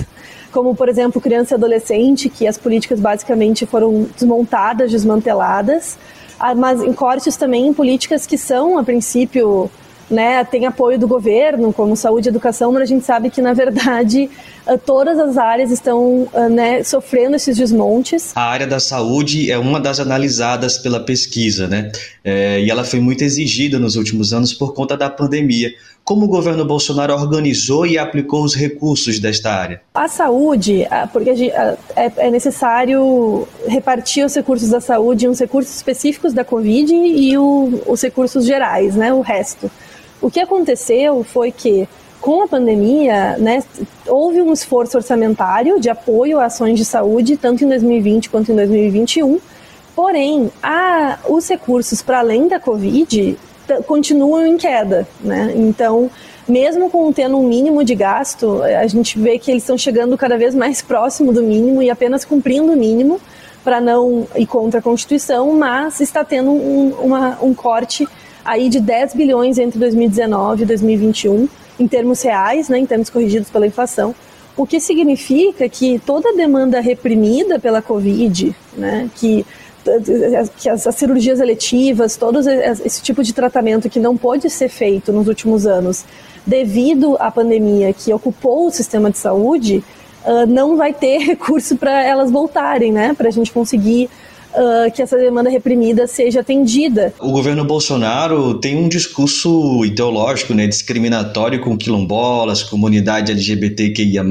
como 0.52 0.74
por 0.74 0.88
exemplo 0.88 1.20
criança 1.20 1.54
e 1.54 1.56
adolescente, 1.56 2.28
que 2.28 2.46
as 2.46 2.56
políticas 2.56 3.00
basicamente 3.00 3.66
foram 3.66 4.06
desmontadas, 4.16 4.90
desmanteladas, 4.90 5.98
ah, 6.38 6.54
mas 6.54 6.82
em 6.82 6.92
cortes 6.92 7.36
também 7.36 7.66
em 7.66 7.72
políticas 7.72 8.26
que 8.26 8.36
são 8.36 8.78
a 8.78 8.84
princípio 8.84 9.70
né, 10.12 10.44
tem 10.44 10.66
apoio 10.66 10.98
do 10.98 11.08
governo, 11.08 11.72
como 11.72 11.96
saúde 11.96 12.28
e 12.28 12.30
educação, 12.30 12.70
mas 12.70 12.82
a 12.82 12.86
gente 12.86 13.04
sabe 13.04 13.30
que, 13.30 13.40
na 13.40 13.52
verdade, 13.52 14.28
uh, 14.66 14.78
todas 14.78 15.18
as 15.18 15.38
áreas 15.38 15.70
estão 15.70 16.28
uh, 16.32 16.48
né, 16.50 16.82
sofrendo 16.84 17.36
esses 17.36 17.56
desmontes. 17.56 18.32
A 18.36 18.42
área 18.42 18.66
da 18.66 18.78
saúde 18.78 19.50
é 19.50 19.58
uma 19.58 19.80
das 19.80 19.98
analisadas 19.98 20.78
pela 20.78 21.00
pesquisa, 21.00 21.66
né? 21.66 21.90
É, 22.24 22.60
e 22.60 22.70
ela 22.70 22.84
foi 22.84 23.00
muito 23.00 23.24
exigida 23.24 23.78
nos 23.78 23.96
últimos 23.96 24.32
anos 24.32 24.52
por 24.52 24.74
conta 24.74 24.96
da 24.96 25.10
pandemia. 25.10 25.72
Como 26.04 26.26
o 26.26 26.28
governo 26.28 26.64
Bolsonaro 26.64 27.14
organizou 27.14 27.86
e 27.86 27.96
aplicou 27.96 28.42
os 28.42 28.54
recursos 28.56 29.20
desta 29.20 29.52
área? 29.52 29.80
A 29.94 30.08
saúde, 30.08 30.86
porque 31.12 31.30
é, 31.30 32.12
é 32.16 32.30
necessário 32.30 33.46
repartir 33.68 34.24
os 34.24 34.34
recursos 34.34 34.68
da 34.68 34.80
saúde, 34.80 35.28
uns 35.28 35.38
recursos 35.38 35.74
específicos 35.76 36.32
da 36.32 36.44
Covid 36.44 36.92
e 36.92 37.38
os 37.38 38.02
recursos 38.02 38.44
gerais, 38.44 38.96
né, 38.96 39.12
o 39.12 39.20
resto. 39.20 39.70
O 40.22 40.30
que 40.30 40.38
aconteceu 40.38 41.24
foi 41.24 41.50
que, 41.50 41.88
com 42.20 42.42
a 42.42 42.48
pandemia, 42.48 43.36
né, 43.38 43.62
houve 44.06 44.40
um 44.40 44.52
esforço 44.52 44.96
orçamentário 44.96 45.80
de 45.80 45.90
apoio 45.90 46.38
a 46.38 46.44
ações 46.44 46.78
de 46.78 46.84
saúde, 46.84 47.36
tanto 47.36 47.64
em 47.64 47.68
2020 47.68 48.30
quanto 48.30 48.52
em 48.52 48.54
2021, 48.56 49.40
porém, 49.96 50.48
a, 50.62 51.18
os 51.28 51.48
recursos 51.48 52.00
para 52.00 52.20
além 52.20 52.46
da 52.46 52.60
Covid 52.60 53.36
continuam 53.86 54.46
em 54.46 54.56
queda, 54.56 55.06
né? 55.20 55.52
Então, 55.56 56.10
mesmo 56.46 56.90
com 56.90 57.12
tendo 57.12 57.36
um 57.38 57.46
mínimo 57.46 57.84
de 57.84 57.94
gasto, 57.94 58.62
a 58.62 58.86
gente 58.86 59.18
vê 59.18 59.38
que 59.38 59.50
eles 59.50 59.62
estão 59.62 59.78
chegando 59.78 60.16
cada 60.16 60.36
vez 60.36 60.54
mais 60.54 60.82
próximo 60.82 61.32
do 61.32 61.42
mínimo 61.42 61.82
e 61.82 61.90
apenas 61.90 62.24
cumprindo 62.24 62.72
o 62.72 62.76
mínimo 62.76 63.20
para 63.64 63.80
não 63.80 64.26
ir 64.36 64.46
contra 64.46 64.80
a 64.80 64.82
Constituição, 64.82 65.52
mas 65.56 66.00
está 66.00 66.24
tendo 66.24 66.50
um, 66.50 66.90
uma, 67.00 67.38
um 67.40 67.54
corte 67.54 68.06
aí 68.44 68.68
de 68.68 68.80
10 68.80 69.14
bilhões 69.14 69.58
entre 69.58 69.78
2019 69.78 70.62
e 70.62 70.66
2021, 70.66 71.48
em 71.78 71.88
termos 71.88 72.22
reais, 72.22 72.68
né, 72.68 72.78
em 72.78 72.86
termos 72.86 73.10
corrigidos 73.10 73.50
pela 73.50 73.66
inflação, 73.66 74.14
o 74.56 74.66
que 74.66 74.78
significa 74.78 75.68
que 75.68 75.98
toda 76.04 76.30
a 76.30 76.32
demanda 76.34 76.80
reprimida 76.80 77.58
pela 77.58 77.80
Covid, 77.80 78.54
né, 78.76 79.08
que 79.16 79.44
que 80.56 80.68
as, 80.68 80.86
as, 80.86 80.94
cirurgias 80.94 81.40
eletivas, 81.40 82.16
todo 82.16 82.38
esse 82.38 83.02
tipo 83.02 83.22
de 83.22 83.32
tratamento 83.32 83.90
que 83.90 83.98
não 83.98 84.16
pode 84.16 84.48
ser 84.48 84.68
feito 84.68 85.12
nos 85.12 85.26
últimos 85.26 85.66
anos, 85.66 86.04
devido 86.46 87.16
à 87.18 87.30
pandemia 87.30 87.92
que 87.92 88.12
ocupou 88.12 88.68
o 88.68 88.70
sistema 88.70 89.10
de 89.10 89.18
saúde, 89.18 89.82
uh, 90.24 90.46
não 90.46 90.76
vai 90.76 90.92
ter 90.92 91.18
recurso 91.26 91.76
para 91.76 92.04
elas 92.04 92.30
voltarem, 92.30 92.92
né? 92.92 93.14
Para 93.14 93.28
a 93.28 93.32
gente 93.32 93.52
conseguir 93.52 94.08
uh, 94.54 94.90
que 94.92 95.02
essa 95.02 95.16
demanda 95.16 95.50
reprimida 95.50 96.06
seja 96.06 96.40
atendida. 96.40 97.12
O 97.18 97.30
governo 97.30 97.64
Bolsonaro 97.64 98.54
tem 98.54 98.76
um 98.76 98.88
discurso 98.88 99.84
ideológico, 99.84 100.54
né, 100.54 100.66
discriminatório 100.66 101.60
com 101.60 101.76
quilombolas, 101.76 102.62
comunidade 102.62 103.32
LGBTQIA+. 103.32 104.22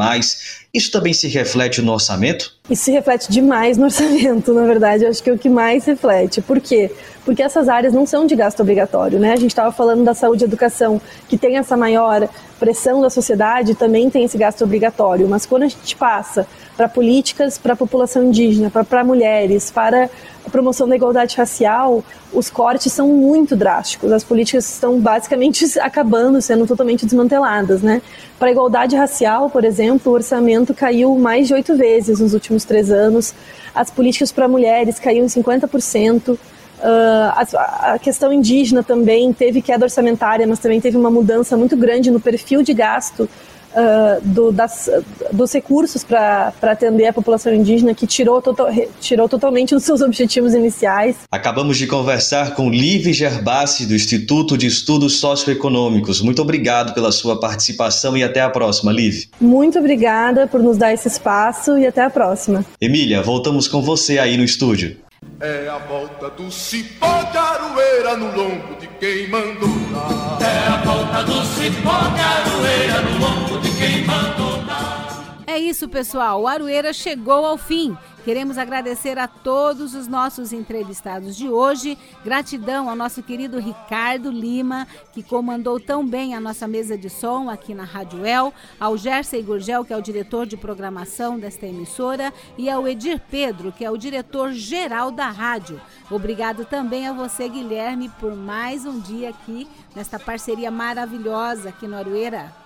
Isso 0.73 0.89
também 0.89 1.11
se 1.13 1.27
reflete 1.27 1.81
no 1.81 1.91
orçamento? 1.91 2.55
Isso 2.69 2.85
se 2.85 2.91
reflete 2.91 3.29
demais 3.29 3.77
no 3.77 3.85
orçamento, 3.85 4.53
na 4.55 4.65
verdade, 4.65 5.03
eu 5.03 5.09
acho 5.09 5.21
que 5.21 5.29
é 5.29 5.33
o 5.33 5.37
que 5.37 5.49
mais 5.49 5.85
reflete. 5.85 6.41
Por 6.41 6.61
quê? 6.61 6.89
Porque 7.25 7.43
essas 7.43 7.67
áreas 7.67 7.93
não 7.93 8.05
são 8.05 8.25
de 8.25 8.35
gasto 8.35 8.61
obrigatório, 8.61 9.19
né? 9.19 9.33
A 9.33 9.35
gente 9.35 9.51
estava 9.51 9.71
falando 9.71 10.03
da 10.03 10.13
saúde 10.13 10.43
e 10.43 10.47
educação, 10.47 11.01
que 11.27 11.37
tem 11.37 11.57
essa 11.57 11.75
maior 11.75 12.27
pressão 12.61 13.01
da 13.01 13.09
sociedade, 13.09 13.73
também 13.73 14.07
tem 14.07 14.23
esse 14.23 14.37
gasto 14.37 14.63
obrigatório, 14.63 15.27
mas 15.27 15.47
quando 15.47 15.63
a 15.63 15.67
gente 15.67 15.95
passa 15.95 16.45
para 16.77 16.87
políticas 16.87 17.57
para 17.57 17.73
a 17.73 17.75
população 17.75 18.23
indígena, 18.23 18.69
para 18.69 19.03
mulheres, 19.03 19.71
para 19.71 20.07
a 20.45 20.49
promoção 20.51 20.87
da 20.87 20.95
igualdade 20.95 21.35
racial, 21.35 22.03
os 22.31 22.51
cortes 22.51 22.93
são 22.93 23.07
muito 23.07 23.55
drásticos. 23.55 24.11
As 24.11 24.23
políticas 24.23 24.69
estão 24.69 24.99
basicamente 24.99 25.65
acabando, 25.81 26.39
sendo 26.39 26.67
totalmente 26.67 27.03
desmanteladas. 27.03 27.81
Né? 27.81 27.99
Para 28.37 28.49
a 28.49 28.51
igualdade 28.51 28.95
racial, 28.95 29.49
por 29.49 29.65
exemplo, 29.65 30.11
o 30.11 30.15
orçamento 30.15 30.71
caiu 30.71 31.17
mais 31.17 31.47
de 31.47 31.55
oito 31.55 31.75
vezes 31.75 32.19
nos 32.19 32.35
últimos 32.35 32.63
três 32.63 32.91
anos. 32.91 33.33
As 33.73 33.89
políticas 33.89 34.31
para 34.31 34.47
mulheres 34.47 34.99
caíram 34.99 35.25
em 35.25 35.29
50%. 35.29 36.37
Uh, 36.81 37.55
a, 37.55 37.93
a, 37.93 37.99
questão 37.99 38.33
indígena 38.33 38.81
também 38.81 39.31
teve 39.31 39.61
queda 39.61 39.85
orçamentária, 39.85 40.47
mas 40.47 40.57
também 40.57 40.81
teve 40.81 40.97
uma 40.97 41.11
mudança 41.11 41.55
muito 41.55 41.77
grande 41.77 42.09
no 42.09 42.19
perfil 42.19 42.63
de 42.63 42.73
gasto 42.73 43.29
uh, 43.71 44.21
do, 44.23 44.51
das, 44.51 44.89
dos 45.31 45.53
recursos 45.53 46.03
para 46.03 46.51
atender 46.63 47.05
a 47.05 47.13
população 47.13 47.53
indígena 47.53 47.93
que 47.93 48.07
tirou, 48.07 48.41
tirou 48.99 49.29
totalmente 49.29 49.75
dos 49.75 49.83
seus 49.83 50.01
objetivos 50.01 50.55
iniciais. 50.55 51.17
Acabamos 51.31 51.77
de 51.77 51.85
conversar 51.85 52.55
com 52.55 52.69
Liv 52.71 53.13
Gerbassi, 53.13 53.85
do 53.85 53.93
Instituto 53.93 54.57
de 54.57 54.65
Estudos 54.65 55.19
Socioeconômicos. 55.19 56.19
Muito 56.19 56.41
obrigado 56.41 56.95
pela 56.95 57.11
sua 57.11 57.39
participação 57.39 58.17
e 58.17 58.23
até 58.23 58.41
a 58.41 58.49
próxima, 58.49 58.91
Liv. 58.91 59.25
Muito 59.39 59.77
obrigada 59.77 60.47
por 60.47 60.61
nos 60.61 60.77
dar 60.77 60.91
esse 60.93 61.07
espaço 61.07 61.77
e 61.77 61.85
até 61.85 62.01
a 62.01 62.09
próxima. 62.09 62.65
Emília, 62.79 63.21
voltamos 63.21 63.67
com 63.67 63.83
você 63.83 64.17
aí 64.17 64.35
no 64.35 64.43
estúdio. 64.43 64.97
É 65.43 65.67
a 65.67 65.79
volta 65.79 66.29
do 66.29 66.51
cipó 66.51 67.23
de 67.31 67.37
aroeira 67.39 68.15
no 68.15 68.27
lombo 68.27 68.75
de 68.79 68.85
quem 68.99 69.27
mandou. 69.27 69.69
É 70.39 70.67
a 70.67 70.77
volta 70.85 71.23
do 71.23 71.43
cipó 71.43 71.97
de 72.13 72.21
aroeira 72.21 73.01
no 73.01 73.17
lombo 73.17 73.57
de 73.59 73.71
quem 73.71 74.05
mandou. 74.05 74.50
É 75.51 75.59
isso, 75.59 75.89
pessoal. 75.89 76.41
O 76.41 76.47
Aroeira 76.47 76.93
chegou 76.93 77.45
ao 77.45 77.57
fim. 77.57 77.97
Queremos 78.23 78.57
agradecer 78.57 79.19
a 79.19 79.27
todos 79.27 79.93
os 79.93 80.07
nossos 80.07 80.53
entrevistados 80.53 81.35
de 81.35 81.49
hoje. 81.49 81.97
Gratidão 82.23 82.89
ao 82.89 82.95
nosso 82.95 83.21
querido 83.21 83.59
Ricardo 83.59 84.31
Lima, 84.31 84.87
que 85.11 85.21
comandou 85.21 85.77
tão 85.77 86.07
bem 86.07 86.33
a 86.33 86.39
nossa 86.39 86.69
mesa 86.69 86.97
de 86.97 87.09
som 87.09 87.49
aqui 87.49 87.73
na 87.73 87.83
Rádio 87.83 88.25
El, 88.25 88.53
ao 88.79 88.95
Jersey 88.95 89.41
Gurgel, 89.41 89.83
que 89.83 89.91
é 89.91 89.97
o 89.97 90.01
diretor 90.01 90.45
de 90.45 90.55
programação 90.55 91.37
desta 91.37 91.67
emissora, 91.67 92.33
e 92.57 92.69
ao 92.69 92.87
Edir 92.87 93.21
Pedro, 93.29 93.73
que 93.73 93.83
é 93.83 93.91
o 93.91 93.97
diretor 93.97 94.53
geral 94.53 95.11
da 95.11 95.29
rádio. 95.29 95.81
Obrigado 96.09 96.63
também 96.63 97.09
a 97.09 97.13
você, 97.13 97.49
Guilherme, 97.49 98.07
por 98.21 98.37
mais 98.37 98.85
um 98.85 99.01
dia 99.01 99.31
aqui 99.31 99.67
nesta 99.93 100.17
parceria 100.17 100.71
maravilhosa 100.71 101.67
aqui 101.67 101.87
no 101.87 101.97
Arueira. 101.97 102.60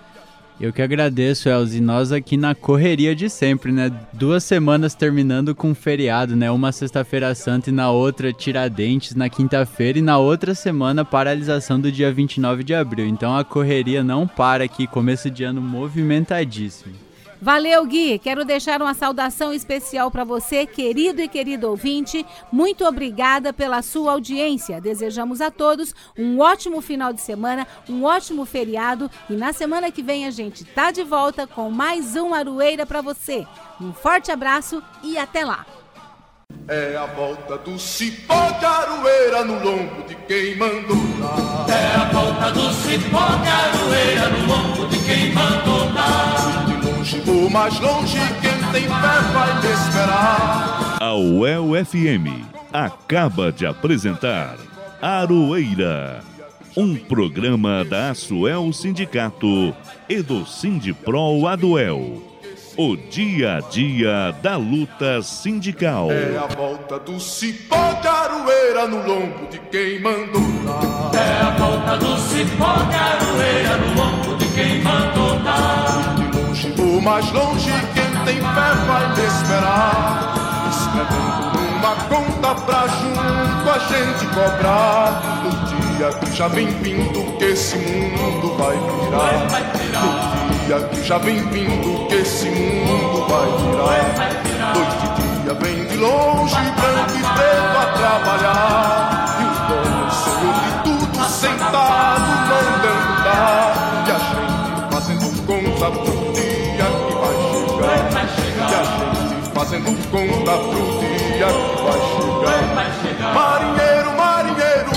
Eu 0.59 0.71
que 0.71 0.81
agradeço, 0.81 1.49
Elzi. 1.49 1.81
Nós 1.81 2.13
aqui 2.13 2.37
na 2.37 2.55
correria 2.55 3.13
de 3.13 3.29
sempre, 3.29 3.71
né? 3.71 3.91
Duas 4.13 4.43
semanas 4.43 4.95
terminando 4.95 5.53
com 5.53 5.75
feriado, 5.75 6.35
né? 6.35 6.49
Uma 6.49 6.71
sexta-feira 6.71 7.35
santa 7.35 7.69
e 7.69 7.73
na 7.73 7.91
outra 7.91 8.31
Tiradentes 8.31 9.15
na 9.15 9.29
quinta-feira 9.29 9.99
e 9.99 10.01
na 10.01 10.17
outra 10.17 10.55
semana 10.55 11.03
paralisação 11.03 11.79
do 11.79 11.91
dia 11.91 12.11
29 12.11 12.63
de 12.63 12.73
abril. 12.73 13.05
Então 13.05 13.35
a 13.35 13.43
correria 13.43 14.03
não 14.03 14.25
para 14.25 14.63
aqui, 14.63 14.87
começo 14.87 15.29
de 15.29 15.43
ano 15.43 15.61
movimentadíssimo. 15.61 17.04
Valeu, 17.41 17.85
Gui. 17.85 18.17
Quero 18.19 18.45
deixar 18.45 18.81
uma 18.81 18.93
saudação 18.93 19.53
especial 19.53 20.09
para 20.09 20.23
você, 20.23 20.65
querido 20.65 21.21
e 21.21 21.27
querido 21.27 21.69
ouvinte. 21.69 22.25
Muito 22.51 22.85
obrigada 22.85 23.51
pela 23.51 23.81
sua 23.81 24.13
audiência. 24.13 24.79
Desejamos 24.79 25.41
a 25.41 25.51
todos 25.51 25.93
um 26.17 26.39
ótimo 26.39 26.81
final 26.81 27.11
de 27.11 27.21
semana, 27.21 27.67
um 27.89 28.03
ótimo 28.03 28.45
feriado 28.45 29.09
e 29.29 29.33
na 29.33 29.53
semana 29.53 29.91
que 29.91 30.01
vem 30.01 30.25
a 30.25 30.31
gente 30.31 30.63
tá 30.63 30.91
de 30.91 31.03
volta 31.03 31.45
com 31.45 31.69
mais 31.69 32.15
um 32.15 32.33
Aroeira 32.33 32.85
para 32.85 33.01
você. 33.01 33.45
Um 33.79 33.91
forte 33.93 34.31
abraço 34.31 34.81
e 35.03 35.17
até 35.17 35.43
lá. 35.43 35.65
É 36.67 36.95
a 36.95 37.05
volta 37.05 37.57
do 37.57 37.77
cipó 37.77 38.51
de 38.59 38.65
aroeira 38.65 39.43
no 39.43 39.63
lombo 39.63 40.03
de 40.07 40.15
quem 40.27 40.55
mandou 40.55 40.97
dar. 41.19 41.65
É 41.69 41.95
a 41.95 42.05
volta 42.11 42.51
do 42.51 42.73
cipó 42.73 43.27
de 43.43 43.49
aroeira 43.49 44.29
no 44.29 44.47
lombo 44.47 44.87
de 44.87 44.97
quem 45.03 45.33
mandou 45.33 45.91
dar 45.91 46.74
longe, 47.05 47.21
o 47.27 47.49
mais 47.49 47.79
longe, 47.79 48.17
quem 48.41 48.71
tem 48.71 48.83
fé 48.83 49.21
vai 49.33 49.61
me 49.61 49.71
esperar. 49.71 50.97
A 50.99 51.13
UEL 51.13 51.85
FM 51.85 52.43
acaba 52.73 53.51
de 53.51 53.65
apresentar 53.65 54.57
Aroeira, 55.01 56.21
um 56.75 56.95
programa 56.95 57.85
da 57.85 58.09
Asuel 58.09 58.73
Sindicato 58.73 59.75
e 60.09 60.21
do 60.21 60.45
Sindipro 60.45 61.47
Aduel. 61.47 62.23
O 62.77 62.97
dia 62.97 63.57
a 63.57 63.59
dia 63.61 64.35
da 64.41 64.57
luta 64.57 65.21
sindical. 65.21 66.11
É 66.11 66.37
a 66.37 66.45
volta 66.47 66.99
do 66.99 67.17
cipó 67.21 67.93
de 68.01 68.07
aroeira 68.07 68.85
no 68.85 68.97
lombo 69.07 69.47
de 69.49 69.59
quem 69.71 70.01
mandou 70.01 70.41
dar. 70.65 71.11
É 71.17 71.41
a 71.41 71.49
volta 71.51 71.97
do 71.97 72.17
cipó 72.17 72.73
de 72.89 72.95
aroeira 72.95 73.77
no 73.77 74.01
lombo 74.01 74.35
de 74.35 74.47
quem 74.49 74.81
mandou 74.81 75.39
dar 75.39 76.24
o 76.63 77.01
mais 77.01 77.29
longe, 77.33 77.69
quem 77.93 78.23
tem 78.23 78.37
fé 78.37 78.73
vai 78.87 79.15
me 79.15 79.25
esperar. 79.25 80.33
Escrevendo 80.69 81.59
uma 81.77 81.95
conta 82.07 82.55
pra 82.61 82.87
junto 82.87 83.69
a 83.69 83.77
gente 83.79 84.25
cobrar. 84.27 85.41
No 85.43 85.51
dia 85.67 86.13
que 86.13 86.31
já 86.35 86.47
vem 86.47 86.67
vindo, 86.67 87.37
que 87.37 87.43
esse 87.43 87.77
mundo 87.77 88.55
vai 88.57 88.77
virar. 88.77 89.33
No 90.47 90.65
dia 90.65 90.79
que 90.87 91.03
já 91.03 91.17
vem 91.17 91.41
vindo, 91.49 92.07
que 92.07 92.15
esse 92.15 92.49
mundo 92.49 93.27
vai 93.27 93.47
virar. 93.57 94.15
Noite 94.75 95.05
e 95.05 95.43
dia 95.43 95.53
vem 95.55 95.85
de 95.87 95.97
longe, 95.97 96.55
branco 96.55 97.17
e 97.17 97.23
preto 97.35 97.77
a 97.77 97.85
trabalhar. 97.97 99.35
E 99.39 99.43
o 99.43 99.55
dono, 99.67 100.11
senhor 100.11 100.53
de 100.53 100.71
tudo, 100.83 101.29
sentado, 101.29 102.21
mandando 102.49 103.05
conta 105.45 105.91
pro 105.91 106.05
dia 106.05 106.14
fazendo 109.75 110.09
conta 110.09 110.51
pro 110.57 110.99
dia 110.99 111.47
que 111.47 111.81
vai 111.83 112.91
chegar. 112.91 113.33
Marinheiro, 113.33 114.11
marinheiro, 114.17 114.91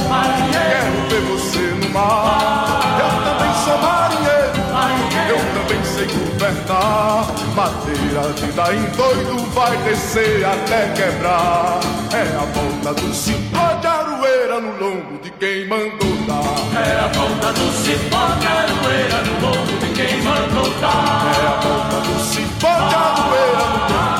quero 0.52 1.08
ver 1.08 1.20
você 1.22 1.58
no 1.58 1.90
mar. 1.90 2.98
Eu 3.00 3.10
também 3.24 3.52
sou 3.64 3.78
marinheiro, 3.78 4.58
eu 5.28 5.38
também 5.54 5.84
sei 5.84 6.06
governar. 6.06 7.26
Madeira 7.54 8.32
de 8.34 8.52
dar 8.52 8.74
em 8.74 8.84
doido 8.90 9.50
vai 9.52 9.76
descer 9.78 10.44
até 10.44 10.88
quebrar. 10.94 11.80
É 12.12 12.36
a 12.36 12.44
volta 12.44 13.00
do 13.00 13.14
cipó 13.14 13.74
de 13.80 13.86
aroeira 13.86 14.60
no 14.60 14.70
lombo 14.78 15.18
de 15.22 15.30
quem 15.32 15.66
mandou 15.66 16.16
dar. 16.26 16.80
É 16.80 17.00
a 17.00 17.08
volta 17.08 17.52
do 17.52 17.72
cipó 17.72 18.26
de 18.38 18.46
aroeira 18.46 19.22
no 19.22 19.46
lombo 19.46 19.78
de 19.80 19.94
quem 19.94 20.22
mandou 20.22 20.70
dar. 20.80 21.26
É 21.34 21.46
a 21.46 21.60
volta 21.60 22.00
do 22.08 22.20
cipó 22.24 22.68
de 22.68 22.94
arueira 22.94 23.66
no 23.66 23.94
lombo 23.94 24.17